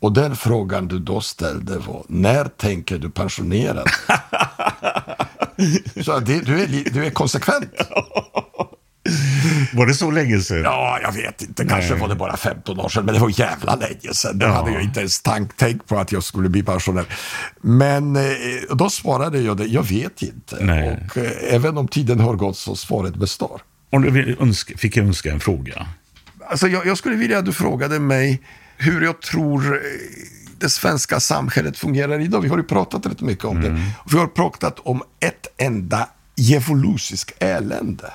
Och 0.00 0.12
den 0.12 0.36
frågan 0.36 0.88
du 0.88 0.98
då 0.98 1.20
ställde 1.20 1.78
var, 1.78 2.04
när 2.08 2.44
tänker 2.44 2.98
du 2.98 3.10
pensionera 3.10 3.84
dig? 3.84 3.92
Så 6.04 6.18
det, 6.18 6.40
du, 6.40 6.62
är, 6.62 6.90
du 6.92 7.06
är 7.06 7.10
konsekvent. 7.10 7.74
Var 9.72 9.86
det 9.86 9.94
så 9.94 10.10
länge 10.10 10.40
sedan? 10.40 10.62
Ja, 10.64 10.98
jag 11.02 11.12
vet 11.12 11.42
inte. 11.42 11.64
Kanske 11.64 11.90
Nej. 11.90 12.00
var 12.00 12.08
det 12.08 12.14
bara 12.14 12.36
15 12.36 12.80
år 12.80 12.88
sedan, 12.88 13.04
men 13.04 13.14
det 13.14 13.20
var 13.20 13.40
jävla 13.40 13.74
länge 13.76 14.12
sedan. 14.14 14.38
Då 14.38 14.46
Ja. 14.46 14.52
hade 14.52 14.70
jag 14.72 14.82
inte 14.82 15.00
ens 15.00 15.20
tänkt 15.56 15.86
på 15.86 15.98
att 15.98 16.12
jag 16.12 16.22
skulle 16.24 16.48
bli 16.48 16.62
pensionär. 16.62 17.04
Men 17.60 18.16
eh, 18.16 18.22
då 18.74 18.90
svarade 18.90 19.38
jag 19.40 19.56
det, 19.56 19.64
jag 19.66 19.82
vet 19.88 20.22
inte. 20.22 20.56
Nej. 20.60 21.06
Och 21.10 21.16
eh, 21.18 21.30
även 21.54 21.78
om 21.78 21.88
tiden 21.88 22.20
har 22.20 22.34
gått 22.34 22.56
så 22.56 22.76
svaret 22.76 23.14
består. 23.16 23.60
Om 23.90 24.02
du 24.02 24.36
önska, 24.40 24.76
fick 24.76 24.96
jag 24.96 25.06
önska 25.06 25.32
en 25.32 25.40
fråga? 25.40 25.86
Alltså, 26.50 26.68
jag, 26.68 26.86
jag 26.86 26.98
skulle 26.98 27.16
vilja 27.16 27.38
att 27.38 27.44
du 27.44 27.52
frågade 27.52 27.98
mig 27.98 28.42
hur 28.76 29.00
jag 29.04 29.22
tror 29.22 29.74
eh, 29.74 29.80
det 30.60 30.68
svenska 30.68 31.20
samhället 31.20 31.78
fungerar 31.78 32.20
idag. 32.20 32.40
Vi 32.40 32.48
har 32.48 32.56
ju 32.56 32.62
pratat 32.62 33.06
rätt 33.06 33.20
mycket 33.20 33.44
om 33.44 33.60
det. 33.60 33.70
Och 33.98 34.14
vi 34.14 34.18
har 34.18 34.26
pratat 34.26 34.78
om 34.78 35.02
ett 35.20 35.46
enda 35.56 36.08
djävulusiskt 36.36 37.42
elände. 37.42 38.12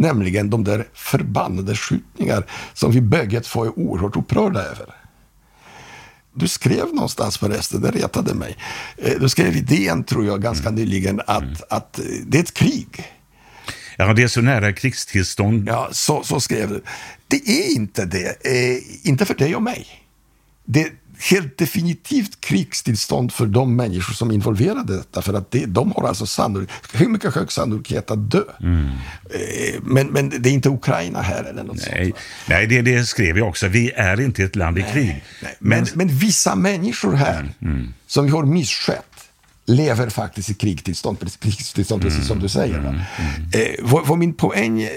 Nämligen 0.00 0.50
de 0.50 0.64
där 0.64 0.86
förbannade 0.94 1.76
skjutningar 1.76 2.46
som 2.74 2.92
vi 2.92 3.00
bägge 3.00 3.40
två 3.40 3.64
är 3.64 3.78
oerhört 3.78 4.16
upprörda 4.16 4.60
över. 4.62 4.86
Du 6.34 6.48
skrev 6.48 6.94
någonstans 6.94 7.38
förresten, 7.38 7.80
det 7.80 7.90
retade 7.90 8.34
mig. 8.34 8.56
Eh, 8.96 9.12
Du 9.20 9.28
skrev 9.28 9.56
i 9.56 9.60
DN, 9.60 10.04
tror 10.04 10.26
jag, 10.26 10.42
ganska 10.42 10.70
nyligen 10.70 11.20
att, 11.26 11.72
att 11.72 11.98
eh, 11.98 12.04
det 12.26 12.38
är 12.38 12.42
ett 12.42 12.54
krig. 12.54 13.04
Ja, 13.96 14.12
det 14.12 14.22
är 14.22 14.28
så 14.28 14.40
nära 14.40 14.72
krigstillstånd. 14.72 15.68
Ja, 15.68 15.88
så, 15.92 16.22
så 16.22 16.40
skrev 16.40 16.68
du. 16.68 16.82
Det 17.28 17.48
är 17.48 17.72
inte 17.76 18.04
det. 18.04 18.46
Eh, 18.46 19.08
inte 19.08 19.24
för 19.24 19.34
dig 19.34 19.56
och 19.56 19.62
mig. 19.62 19.86
Det 20.64 20.92
helt 21.20 21.58
definitivt 21.58 22.40
krigstillstånd 22.40 23.32
för 23.32 23.46
de 23.46 23.76
människor 23.76 24.14
som 24.14 24.30
är 24.30 24.34
involverade 24.34 24.94
i 24.94 24.96
detta. 24.96 25.22
För 25.22 25.34
att 25.34 25.50
det, 25.50 25.66
de 25.66 25.92
har 25.92 26.08
alltså 26.08 26.26
sannolik, 26.26 26.70
hur 26.92 27.08
mycket 27.08 27.34
hög 27.34 27.52
sannolikhet 27.52 28.10
att 28.10 28.30
dö. 28.30 28.42
Eh, 28.60 29.80
men, 29.82 30.06
men 30.06 30.28
det 30.28 30.48
är 30.48 30.52
inte 30.52 30.68
Ukraina 30.68 31.20
här 31.22 31.44
eller 31.44 31.62
något 31.62 31.86
Nej, 31.92 32.04
sånt. 32.10 32.22
nej 32.48 32.66
det, 32.66 32.82
det 32.82 33.04
skrev 33.04 33.38
jag 33.38 33.48
också. 33.48 33.68
Vi 33.68 33.90
är 33.90 34.20
inte 34.20 34.42
ett 34.42 34.56
land 34.56 34.78
i 34.78 34.82
krig. 34.92 35.24
Nej, 35.42 35.56
men, 35.58 35.86
men 35.94 36.08
vissa 36.08 36.54
människor 36.54 37.12
här, 37.12 37.54
som 38.06 38.24
vi 38.24 38.30
har 38.30 38.44
misskött, 38.44 39.04
lever 39.66 40.08
faktiskt 40.08 40.50
i 40.50 40.54
krigstillstånd, 40.54 41.40
krigstillstånd 41.40 42.02
precis 42.02 42.26
som 42.26 42.38
du 42.38 42.48
säger. 42.48 42.78
Va? 42.78 42.94
Eh, 43.52 43.74
vad, 43.80 44.06
vad, 44.06 44.18
min 44.18 44.34
poäng, 44.34 44.88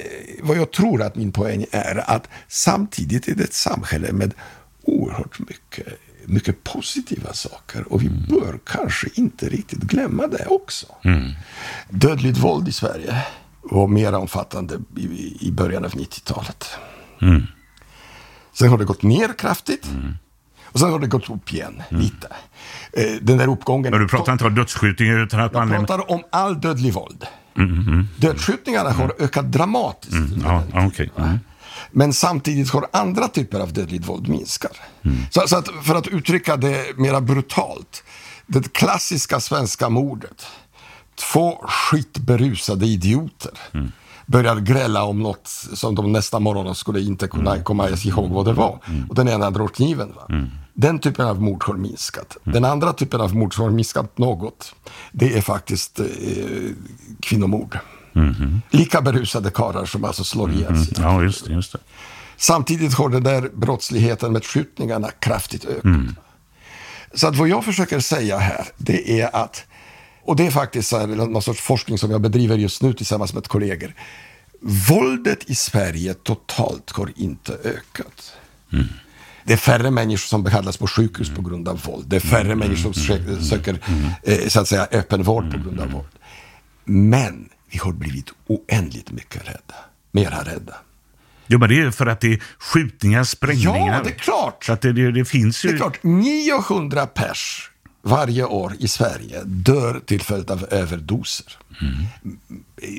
vad 0.41 0.57
jag 0.57 0.71
tror 0.71 1.01
att 1.01 1.15
min 1.15 1.31
poäng 1.31 1.65
är 1.71 2.09
att 2.09 2.27
samtidigt 2.47 3.27
är 3.27 3.35
det 3.35 3.43
ett 3.43 3.53
samhälle 3.53 4.11
med 4.11 4.33
oerhört 4.83 5.39
mycket, 5.39 5.87
mycket 6.25 6.63
positiva 6.63 7.33
saker 7.33 7.93
och 7.93 8.01
vi 8.03 8.09
bör 8.09 8.59
kanske 8.65 9.07
inte 9.13 9.49
riktigt 9.49 9.79
glömma 9.79 10.27
det 10.27 10.45
också. 10.45 10.85
Dödligt 11.89 12.37
våld 12.37 12.67
i 12.67 12.71
Sverige 12.71 13.25
var 13.61 13.87
mer 13.87 14.13
omfattande 14.13 14.77
i, 14.97 15.37
i 15.47 15.51
början 15.51 15.85
av 15.85 15.91
90-talet. 15.91 16.65
Sen 18.53 18.69
har 18.69 18.77
det 18.77 18.85
gått 18.85 19.03
ner 19.03 19.33
kraftigt. 19.37 19.87
Och 20.63 20.79
sen 20.79 20.91
har 20.91 20.99
det 20.99 21.07
gått 21.07 21.29
upp 21.29 21.53
igen 21.53 21.83
lite. 21.89 22.27
Eh, 22.93 23.03
Den 23.21 23.37
där 23.37 23.47
uppgången. 23.47 23.91
Men 23.91 24.01
du 24.01 24.07
pratar 24.07 24.33
inte 24.33 24.45
om 24.45 24.55
dödsskjutningar 24.55 25.23
utan 25.23 25.39
att 25.39 25.53
Jag 25.53 25.67
man... 25.67 25.85
pratar 25.85 26.11
om 26.11 26.23
all 26.31 26.61
dödlig 26.61 26.93
våld. 26.93 27.25
Dödsskjutningarna 28.17 28.89
har 28.91 29.13
ökat 29.19 29.51
dramatiskt. 29.51 30.13
Ja. 30.43 30.63
Mm. 30.73 31.39
Men 31.91 32.13
samtidigt 32.13 32.69
har 32.69 32.87
andra 32.93 33.27
typer 33.27 33.59
av 33.59 33.73
dödligt 33.73 34.07
våld 34.07 34.27
minskat. 34.29 34.75
Så, 35.31 35.47
så 35.47 35.57
att, 35.57 35.67
för 35.83 35.95
att 35.95 36.07
uttrycka 36.07 36.57
det 36.57 36.97
mera 36.97 37.21
brutalt. 37.21 38.03
Det 38.47 38.73
klassiska 38.73 39.39
svenska 39.39 39.89
mordet. 39.89 40.45
Två 41.15 41.61
skitberusade 41.67 42.85
idioter 42.85 43.51
börjar 44.25 44.55
gräla 44.55 45.03
om 45.03 45.19
något 45.19 45.47
som 45.73 45.95
de 45.95 46.11
nästa 46.11 46.39
morgon 46.39 46.75
skulle 46.75 47.01
inte 47.01 47.27
kunna 47.27 47.51
Mm. 47.51 47.63
komma 47.63 47.89
ihåg 47.89 48.29
vad 48.31 48.45
det 48.45 48.53
var. 48.53 48.79
Och 49.09 49.15
den 49.15 49.27
ena 49.29 49.51
drar 49.51 49.67
kniven. 49.67 50.13
Va? 50.15 50.47
Den 50.73 50.99
typen 50.99 51.25
av 51.27 51.41
mord 51.41 51.63
har 51.63 51.73
minskat. 51.73 52.37
Mm. 52.45 52.53
Den 52.53 52.65
andra 52.71 52.93
typen 52.93 53.21
av 53.21 53.35
mord 53.35 53.55
som 53.55 53.63
har 53.63 53.71
minskat 53.71 54.17
något, 54.17 54.75
det 55.11 55.37
är 55.37 55.41
faktiskt 55.41 55.99
eh, 55.99 56.05
kvinnomord. 57.19 57.79
Lika 58.69 59.01
berusade 59.01 59.49
karlar 59.49 59.85
som 59.85 60.03
alltså 60.05 60.23
slår 60.23 60.51
ihjäl 60.51 60.67
Mm. 60.67 60.85
sina 60.85 61.07
Ja, 61.07 61.23
just 61.23 61.45
det. 61.45 61.53
Just 61.53 61.71
det. 61.71 61.79
Samtidigt 62.37 62.93
har 62.93 63.09
den 63.09 63.23
där 63.23 63.49
brottsligheten 63.53 64.33
med 64.33 64.45
skjutningarna 64.45 65.09
kraftigt 65.19 65.65
ökat. 65.65 66.15
Så 67.13 67.27
att 67.27 67.35
vad 67.35 67.47
jag 67.47 67.65
försöker 67.65 67.99
säga 67.99 68.37
här, 68.37 68.67
det 68.77 69.21
är 69.21 69.35
att, 69.35 69.63
och 70.23 70.35
det 70.35 70.47
är 70.47 70.51
faktiskt 70.51 70.89
så 70.89 70.97
här, 70.99 71.07
någon 71.07 71.41
sorts 71.41 71.61
forskning 71.61 71.97
som 71.97 72.11
jag 72.11 72.21
bedriver 72.21 72.57
just 72.57 72.81
nu 72.81 72.93
tillsammans 72.93 73.33
med 73.33 73.47
kollegor. 73.47 73.93
Våldet 74.89 75.49
i 75.49 75.55
Sverige 75.55 76.13
totalt 76.13 76.91
har 76.91 77.09
inte 77.15 77.53
ökat. 77.53 78.33
Det 79.43 79.53
är 79.53 79.57
färre 79.57 79.91
människor 79.91 80.27
som 80.27 80.43
behandlas 80.43 80.77
på 80.77 80.87
sjukhus 80.87 81.29
på 81.29 81.41
grund 81.41 81.67
av 81.67 81.81
våld. 81.81 82.05
Det 82.07 82.15
är 82.15 82.19
färre 82.19 82.55
människor 82.55 82.93
som 82.93 82.93
söker, 82.93 83.35
söker 83.41 83.79
eh, 84.23 84.47
så 84.47 84.59
att 84.59 84.67
säga, 84.67 84.87
öppen 84.91 85.23
vård 85.23 85.51
på 85.51 85.57
grund 85.57 85.79
av 85.79 85.91
våld. 85.91 86.07
Men 86.85 87.49
vi 87.73 87.79
har 87.79 87.91
blivit 87.91 88.33
oändligt 88.47 89.11
mycket 89.11 89.47
rädda. 89.47 89.75
Mera 90.11 90.43
rädda. 90.43 90.75
Jo, 91.47 91.59
men 91.59 91.69
det 91.69 91.79
är 91.79 91.91
för 91.91 92.05
att 92.05 92.21
det 92.21 92.33
är 92.33 92.43
skjutningar, 92.59 93.23
sprängningar. 93.23 93.97
Ja, 93.97 94.01
det 94.03 94.09
är 94.09 94.13
klart. 94.13 94.63
Så 94.63 94.73
att 94.73 94.81
det, 94.81 94.93
det, 94.93 95.11
det 95.11 95.25
finns 95.25 95.65
ju... 95.65 95.69
Det 95.69 95.75
är 95.75 95.77
klart, 95.77 95.99
900 96.03 97.05
pers 97.05 97.69
varje 98.03 98.45
år 98.45 98.73
i 98.79 98.87
Sverige 98.87 99.41
dör 99.43 100.01
till 100.05 100.21
följd 100.21 100.51
av 100.51 100.65
överdoser. 100.71 101.45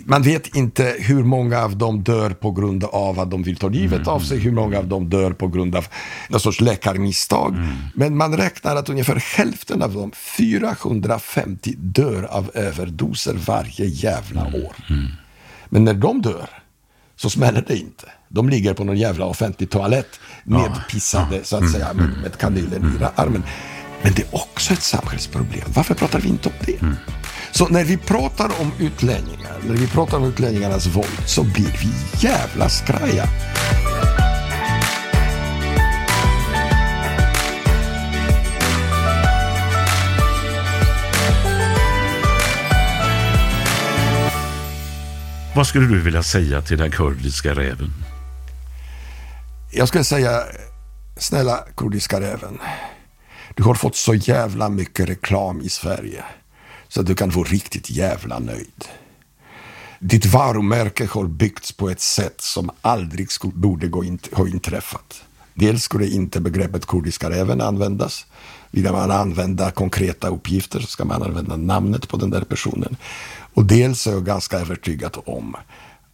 Man 0.05 0.22
vet 0.22 0.57
inte 0.57 0.96
hur 0.98 1.24
många 1.24 1.61
av 1.61 1.76
dem 1.76 2.02
dör 2.02 2.30
på 2.30 2.50
grund 2.50 2.84
av 2.84 3.20
att 3.20 3.30
de 3.30 3.42
vill 3.42 3.57
ta 3.57 3.68
livet 3.68 4.09
av 4.09 4.20
sig, 4.20 4.38
hur 4.38 4.52
många 4.52 4.78
av 4.78 4.86
dem 4.88 5.11
dör 5.11 5.32
på 5.32 5.48
grund 5.48 5.76
av 5.76 5.86
någon 6.28 6.40
sorts 6.40 6.61
läkarmisstag. 6.61 7.57
Men 7.94 8.16
man 8.16 8.36
räknar 8.36 8.76
att 8.76 8.88
ungefär 8.88 9.36
hälften 9.36 9.82
av 9.82 9.94
dem, 9.94 10.12
450, 10.38 11.74
dör 11.76 12.22
av 12.22 12.50
överdoser 12.55 13.34
varje 13.34 13.86
jävla 13.86 14.46
år. 14.46 14.76
Men 15.68 15.84
när 15.84 15.94
de 15.94 16.22
dör 16.22 16.48
så 17.16 17.30
smäller 17.30 17.64
det 17.66 17.76
inte. 17.76 18.07
De 18.28 18.48
ligger 18.48 18.74
på 18.74 18.84
någon 18.84 18.96
jävla 18.96 19.24
offentlig 19.24 19.70
toalett 19.70 20.20
nedpissade 20.44 21.44
så 21.44 21.57
att 21.57 21.70
säga 21.70 21.92
med, 21.92 22.11
med 22.22 22.36
kanylen 22.38 22.98
i 23.00 23.05
armen. 23.14 23.42
Men 24.05 24.12
det 24.14 24.22
är 24.22 24.34
också 24.34 24.72
ett 24.72 24.82
samhällsproblem. 24.82 25.64
Varför 25.74 25.94
pratar 25.94 26.20
vi 26.20 26.28
inte 26.28 26.48
om 26.48 26.55
det? 26.61 26.78
Så 27.52 27.68
när 27.68 27.84
vi 27.84 27.96
pratar 27.96 28.61
om 28.61 28.72
utlänningar, 28.78 29.57
när 29.68 29.74
vi 29.74 29.88
pratar 29.88 30.16
om 30.18 30.24
utlänningarnas 30.24 30.86
våld 30.86 31.22
så 31.26 31.44
blir 31.44 31.78
vi 31.82 31.92
jävla 32.26 32.68
skraja. 32.68 33.28
Vad 45.57 45.66
skulle 45.66 45.86
du 45.86 46.00
vilja 46.00 46.22
säga 46.22 46.62
till 46.62 46.78
den 46.78 46.90
kurdiska 46.90 47.55
räven? 47.55 47.92
Jag 49.72 49.88
skulle 49.88 50.05
säga, 50.05 50.42
snälla 51.16 51.64
kurdiska 51.76 52.20
räven. 52.20 52.59
Du 53.55 53.62
har 53.62 53.74
fått 53.74 53.96
så 53.96 54.14
jävla 54.14 54.68
mycket 54.68 55.09
reklam 55.09 55.61
i 55.61 55.68
Sverige 55.68 56.24
så 56.88 57.00
att 57.00 57.07
du 57.07 57.14
kan 57.14 57.30
vara 57.30 57.48
riktigt 57.48 57.90
jävla 57.90 58.38
nöjd. 58.38 58.84
Ditt 59.98 60.26
varumärke 60.26 61.09
har 61.11 61.26
byggts 61.26 61.72
på 61.72 61.90
ett 61.90 62.00
sätt 62.00 62.40
som 62.40 62.70
aldrig 62.80 63.30
skulle, 63.30 63.52
borde 63.52 63.88
gå 63.88 64.05
in, 64.05 64.18
ha 64.32 64.48
inträffat. 64.48 65.22
Dels 65.55 65.82
skulle 65.82 66.07
inte 66.07 66.40
begreppet 66.40 66.86
kurdiska 66.86 67.30
räven 67.30 67.61
användas. 67.61 68.26
Vill 68.70 68.92
man 68.92 69.11
använda 69.11 69.70
konkreta 69.70 70.28
uppgifter 70.28 70.80
så 70.80 70.86
ska 70.86 71.05
man 71.05 71.22
använda 71.22 71.57
namnet 71.57 72.09
på 72.09 72.16
den 72.16 72.30
där 72.30 72.44
personen. 72.44 72.96
Och 73.55 73.64
dels 73.64 74.07
är 74.07 74.12
jag 74.12 74.24
ganska 74.24 74.59
övertygad 74.59 75.16
om 75.26 75.57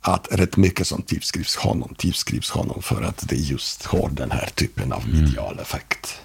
att 0.00 0.28
rätt 0.30 0.56
mycket 0.56 0.86
som 0.86 1.02
tillskrivs 1.02 1.56
honom 1.56 1.94
tillskrivs 1.98 2.50
honom 2.50 2.82
för 2.82 3.02
att 3.02 3.28
det 3.28 3.36
just 3.36 3.86
har 3.86 4.10
den 4.10 4.30
här 4.30 4.48
typen 4.54 4.92
av 4.92 5.08
medial 5.08 5.58
effekt. 5.58 6.20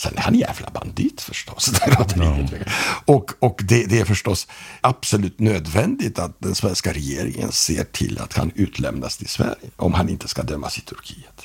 Sen 0.00 0.16
är 0.16 0.20
han 0.20 0.34
jävla 0.34 0.70
bandit 0.70 1.20
förstås. 1.20 1.64
Tvivel. 2.14 2.64
Och, 3.04 3.32
och 3.38 3.60
det, 3.64 3.84
det 3.84 4.00
är 4.00 4.04
förstås 4.04 4.48
absolut 4.80 5.38
nödvändigt 5.38 6.18
att 6.18 6.36
den 6.38 6.54
svenska 6.54 6.92
regeringen 6.92 7.52
ser 7.52 7.84
till 7.84 8.18
att 8.18 8.32
han 8.32 8.50
utlämnas 8.54 9.16
till 9.16 9.28
Sverige 9.28 9.70
om 9.76 9.94
han 9.94 10.08
inte 10.08 10.28
ska 10.28 10.42
dömas 10.42 10.78
i 10.78 10.80
Turkiet. 10.80 11.42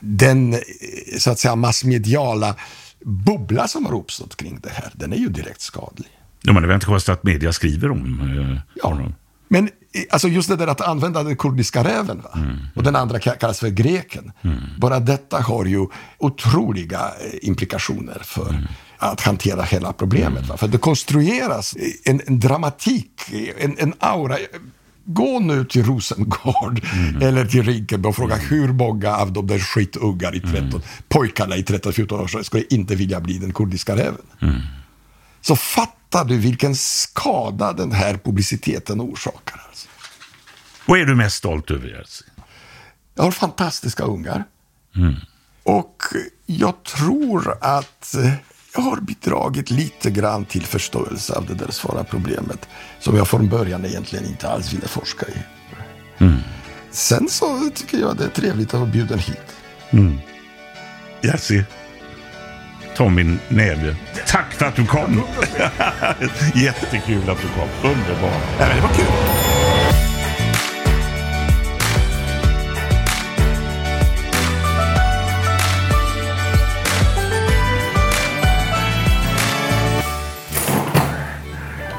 Den 0.00 0.52
eh, 0.52 0.60
så 1.18 1.30
att 1.30 1.38
säga 1.38 1.56
massmediala 1.56 2.56
bubbla 3.00 3.68
som 3.68 3.86
har 3.86 3.94
uppstått 3.94 4.36
kring 4.36 4.60
det 4.62 4.70
här, 4.70 4.90
den 4.94 5.12
är 5.12 5.16
ju 5.16 5.28
direkt 5.28 5.60
skadlig. 5.60 6.10
Ja, 6.42 6.52
men 6.52 6.62
det 6.62 6.66
är 6.66 6.68
väl 6.68 6.74
inte 6.74 6.86
konstigt 6.86 7.12
att 7.12 7.24
media 7.24 7.52
skriver 7.52 7.90
om 7.90 8.20
eh, 8.80 8.88
honom? 8.90 9.14
Men 9.48 9.70
alltså 10.10 10.28
just 10.28 10.48
det 10.48 10.56
där 10.56 10.66
att 10.66 10.80
använda 10.80 11.22
den 11.22 11.36
kurdiska 11.36 11.84
räven 11.84 12.20
va? 12.22 12.38
och 12.74 12.82
den 12.82 12.96
andra 12.96 13.18
ka- 13.18 13.38
kallas 13.38 13.60
för 13.60 13.68
greken. 13.68 14.32
Bara 14.78 15.00
detta 15.00 15.40
har 15.40 15.64
ju 15.64 15.86
otroliga 16.18 16.98
eh, 17.00 17.48
implikationer 17.48 18.18
för 18.24 18.68
att 18.98 19.20
hantera 19.20 19.62
hela 19.62 19.92
problemet. 19.92 20.48
Va? 20.48 20.56
För 20.56 20.68
det 20.68 20.78
konstrueras 20.78 21.74
en, 22.04 22.20
en 22.26 22.40
dramatik, 22.40 23.10
en, 23.58 23.78
en 23.78 23.94
aura. 23.98 24.36
Gå 25.06 25.38
nu 25.40 25.64
till 25.64 25.84
Rosengård 25.84 26.80
eller 27.22 27.44
till 27.46 27.62
Rinkeby 27.62 28.08
och 28.08 28.16
fråga 28.16 28.36
hur 28.36 28.68
många 28.72 29.16
av 29.16 29.32
de 29.32 29.46
där 29.46 29.58
skitungar 29.58 30.34
i 30.36 30.40
13, 30.40 30.82
pojkarna 31.08 31.56
i 31.56 31.62
13-14 31.62 32.12
år 32.38 32.42
skulle 32.42 32.64
inte 32.70 32.94
vilja 32.94 33.20
bli 33.20 33.38
den 33.38 33.52
kurdiska 33.52 33.96
räven. 33.96 34.22
Så 35.40 35.56
fattar 35.56 36.24
du 36.24 36.36
vilken 36.38 36.74
skada 36.76 37.72
den 37.72 37.92
här 37.92 38.18
publiciteten 38.24 39.00
orsakar. 39.00 39.60
Vad 40.86 41.00
är 41.00 41.04
du 41.06 41.14
mest 41.14 41.36
stolt 41.36 41.70
över, 41.70 41.88
Jerzy? 41.88 42.24
Jag 43.14 43.24
har 43.24 43.30
fantastiska 43.30 44.02
ungar. 44.02 44.44
Och 45.62 46.02
jag 46.46 46.82
tror 46.82 47.58
att 47.60 48.14
jag 48.74 48.82
har 48.82 49.00
bidragit 49.00 49.70
lite 49.70 50.10
grann 50.10 50.44
till 50.44 50.62
förståelse 50.66 51.32
av 51.34 51.46
det 51.46 51.54
där 51.54 51.70
svåra 51.70 52.04
problemet 52.04 52.68
som 53.00 53.16
jag 53.16 53.28
från 53.28 53.48
början 53.48 53.84
egentligen 53.84 54.24
inte 54.26 54.48
alls 54.48 54.72
ville 54.72 54.88
forska 54.88 55.26
i. 55.26 55.32
Sen 56.90 57.28
så 57.28 57.70
tycker 57.74 57.98
jag 57.98 58.16
det 58.16 58.24
är 58.24 58.28
trevligt 58.28 58.74
att 58.74 58.80
vara 58.80 58.90
bjuden 58.90 59.18
hit. 59.18 59.56
Jerzy, 61.22 61.64
ta 62.96 63.08
min 63.08 63.38
näve. 63.48 63.96
Tack 64.26 64.52
för 64.52 64.66
att 64.66 64.76
du 64.76 64.86
kom. 64.86 65.22
Jättekul 66.54 67.30
att 67.30 67.42
du 67.42 67.48
kom. 67.48 67.90
Underbart. 67.90 68.58
Men 68.58 68.76
det 68.76 68.82
var 68.82 68.88
kul. 68.94 69.33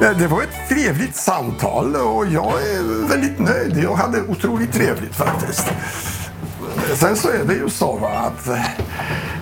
Eh, 0.05 0.17
det 0.17 0.27
var 0.27 0.41
ett 0.41 0.69
trevligt 0.69 1.15
samtal 1.15 1.95
och 1.95 2.25
jag 2.25 2.53
är 2.61 3.07
väldigt 3.07 3.39
nöjd. 3.39 3.77
Jag 3.83 3.95
hade 3.95 4.21
otroligt 4.21 4.73
trevligt 4.73 5.15
faktiskt. 5.15 5.67
Sen 6.93 7.15
så 7.15 7.29
är 7.29 7.43
det 7.47 7.53
ju 7.53 7.69
så 7.69 7.97
va, 7.97 8.09
att 8.09 8.47
eh, 8.47 8.65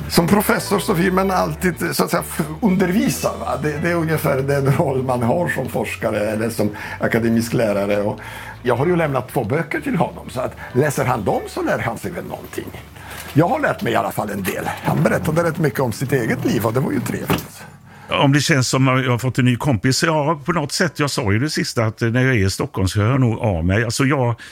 som 0.09 0.27
professor 0.27 0.79
så 0.79 0.93
vill 0.93 1.13
man 1.13 1.31
alltid 1.31 1.83
eh, 1.83 1.91
så 1.91 2.03
att 2.03 2.11
säga, 2.11 2.23
undervisa. 2.61 3.31
Va? 3.39 3.57
Det, 3.63 3.77
det 3.77 3.91
är 3.91 3.95
ungefär 3.95 4.41
den 4.41 4.73
roll 4.73 5.03
man 5.03 5.23
har 5.23 5.49
som 5.49 5.69
forskare 5.69 6.19
eller 6.19 6.49
som 6.49 6.69
akademisk 6.99 7.53
lärare. 7.53 8.01
Och 8.01 8.19
jag 8.61 8.75
har 8.75 8.85
ju 8.85 8.95
lämnat 8.95 9.29
två 9.29 9.43
böcker 9.43 9.81
till 9.81 9.95
honom 9.95 10.29
så 10.29 10.41
att 10.41 10.55
läser 10.73 11.05
han 11.05 11.23
dem 11.23 11.41
så 11.47 11.61
lär 11.61 11.79
han 11.79 11.97
sig 11.97 12.11
väl 12.11 12.25
någonting. 12.25 12.67
Jag 13.33 13.47
har 13.47 13.59
lärt 13.59 13.81
mig 13.81 13.93
i 13.93 13.95
alla 13.95 14.11
fall 14.11 14.29
en 14.29 14.43
del. 14.43 14.69
Han 14.83 15.03
berättade 15.03 15.43
rätt 15.43 15.57
mycket 15.57 15.79
om 15.79 15.91
sitt 15.91 16.13
eget 16.13 16.45
liv 16.45 16.65
och 16.65 16.73
det 16.73 16.79
var 16.79 16.91
ju 16.91 16.99
trevligt. 16.99 17.52
Om 18.13 18.33
det 18.33 18.41
känns 18.41 18.67
som 18.67 18.87
att 18.87 19.03
jag 19.03 19.11
har 19.11 19.17
fått 19.17 19.39
en 19.39 19.45
ny 19.45 19.55
kompis? 19.55 20.03
Ja, 20.03 20.41
på 20.45 20.51
något 20.51 20.71
sätt. 20.71 20.99
Jag 20.99 21.09
sa 21.09 21.31
ju 21.33 21.39
det 21.39 21.49
sista 21.49 21.85
att 21.85 22.01
eh, 22.01 22.09
när 22.09 22.25
jag 22.25 22.35
är 22.35 22.45
i 22.45 22.49
Stockholm 22.49 22.87
så 22.87 23.01
hör 23.01 23.11
jag 23.11 23.19
nog 23.19 23.39
av 23.39 23.65
mig. 23.65 23.83
Alltså 23.83 24.05
jag... 24.05 24.35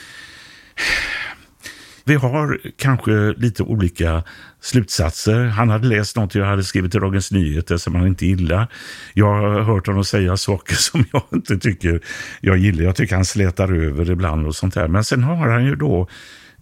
Vi 2.04 2.14
har 2.14 2.60
kanske 2.76 3.10
lite 3.36 3.62
olika 3.62 4.22
slutsatser. 4.60 5.44
Han 5.44 5.70
hade 5.70 5.86
läst 5.88 6.16
något 6.16 6.34
jag 6.34 6.46
hade 6.46 6.64
skrivit 6.64 6.94
i 6.94 6.98
Dagens 6.98 7.32
Nyheter 7.32 7.76
som 7.76 7.94
han 7.94 8.06
inte 8.06 8.26
gillar. 8.26 8.66
Jag 9.14 9.34
har 9.34 9.60
hört 9.60 9.86
honom 9.86 10.04
säga 10.04 10.36
saker 10.36 10.74
som 10.78 11.04
jag 11.12 11.22
inte 11.32 11.58
tycker 11.58 12.00
jag 12.40 12.58
gillar. 12.58 12.84
Jag 12.84 12.96
tycker 12.96 13.14
han 13.14 13.24
slätar 13.24 13.72
över 13.72 14.10
ibland 14.10 14.46
och 14.46 14.56
sånt 14.56 14.74
där. 14.74 14.88
Men 14.88 15.04
sen 15.04 15.22
har 15.22 15.48
han 15.48 15.64
ju 15.64 15.76
då 15.76 16.08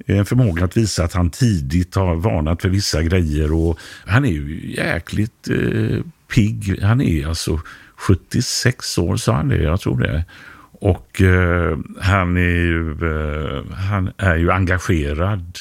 en 0.07 0.26
förmåga 0.26 0.64
att 0.64 0.76
visa 0.76 1.05
att 1.05 1.12
han 1.12 1.30
tidigt 1.30 1.94
har 1.94 2.14
varnat 2.14 2.62
för 2.62 2.68
vissa 2.68 3.03
grejer 3.03 3.53
och 3.53 3.78
han 4.07 4.24
är 4.24 4.30
ju 4.30 4.72
jäkligt 4.76 5.48
eh, 5.48 6.05
pigg. 6.34 6.82
Han 6.82 7.01
är 7.01 7.26
alltså 7.26 7.61
76 7.96 8.98
år, 8.98 9.16
sa 9.16 9.34
han 9.34 9.48
det? 9.48 9.62
Jag 9.62 9.80
tror 9.80 10.01
det. 10.01 10.24
Och 10.72 11.22
eh, 11.22 11.78
han, 12.01 12.36
är 12.36 12.40
ju, 12.40 12.90
eh, 12.90 13.74
han 13.74 14.11
är 14.16 14.36
ju 14.36 14.51
engagerad. 14.51 15.59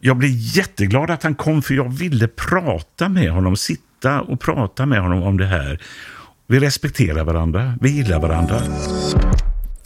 Jag 0.00 0.16
blev 0.16 0.30
jätteglad 0.34 1.10
att 1.10 1.22
han 1.22 1.34
kom 1.34 1.62
för 1.62 1.74
jag 1.74 1.92
ville 1.92 2.28
prata 2.28 3.08
med 3.08 3.30
honom, 3.30 3.56
sitta 3.56 4.20
och 4.20 4.40
prata 4.40 4.86
med 4.86 5.00
honom 5.00 5.22
om 5.22 5.38
det 5.38 5.46
här. 5.46 5.82
Vi 6.46 6.60
respekterar 6.60 7.24
varandra, 7.24 7.74
vi 7.80 7.90
gillar 7.90 8.20
varandra. 8.20 8.60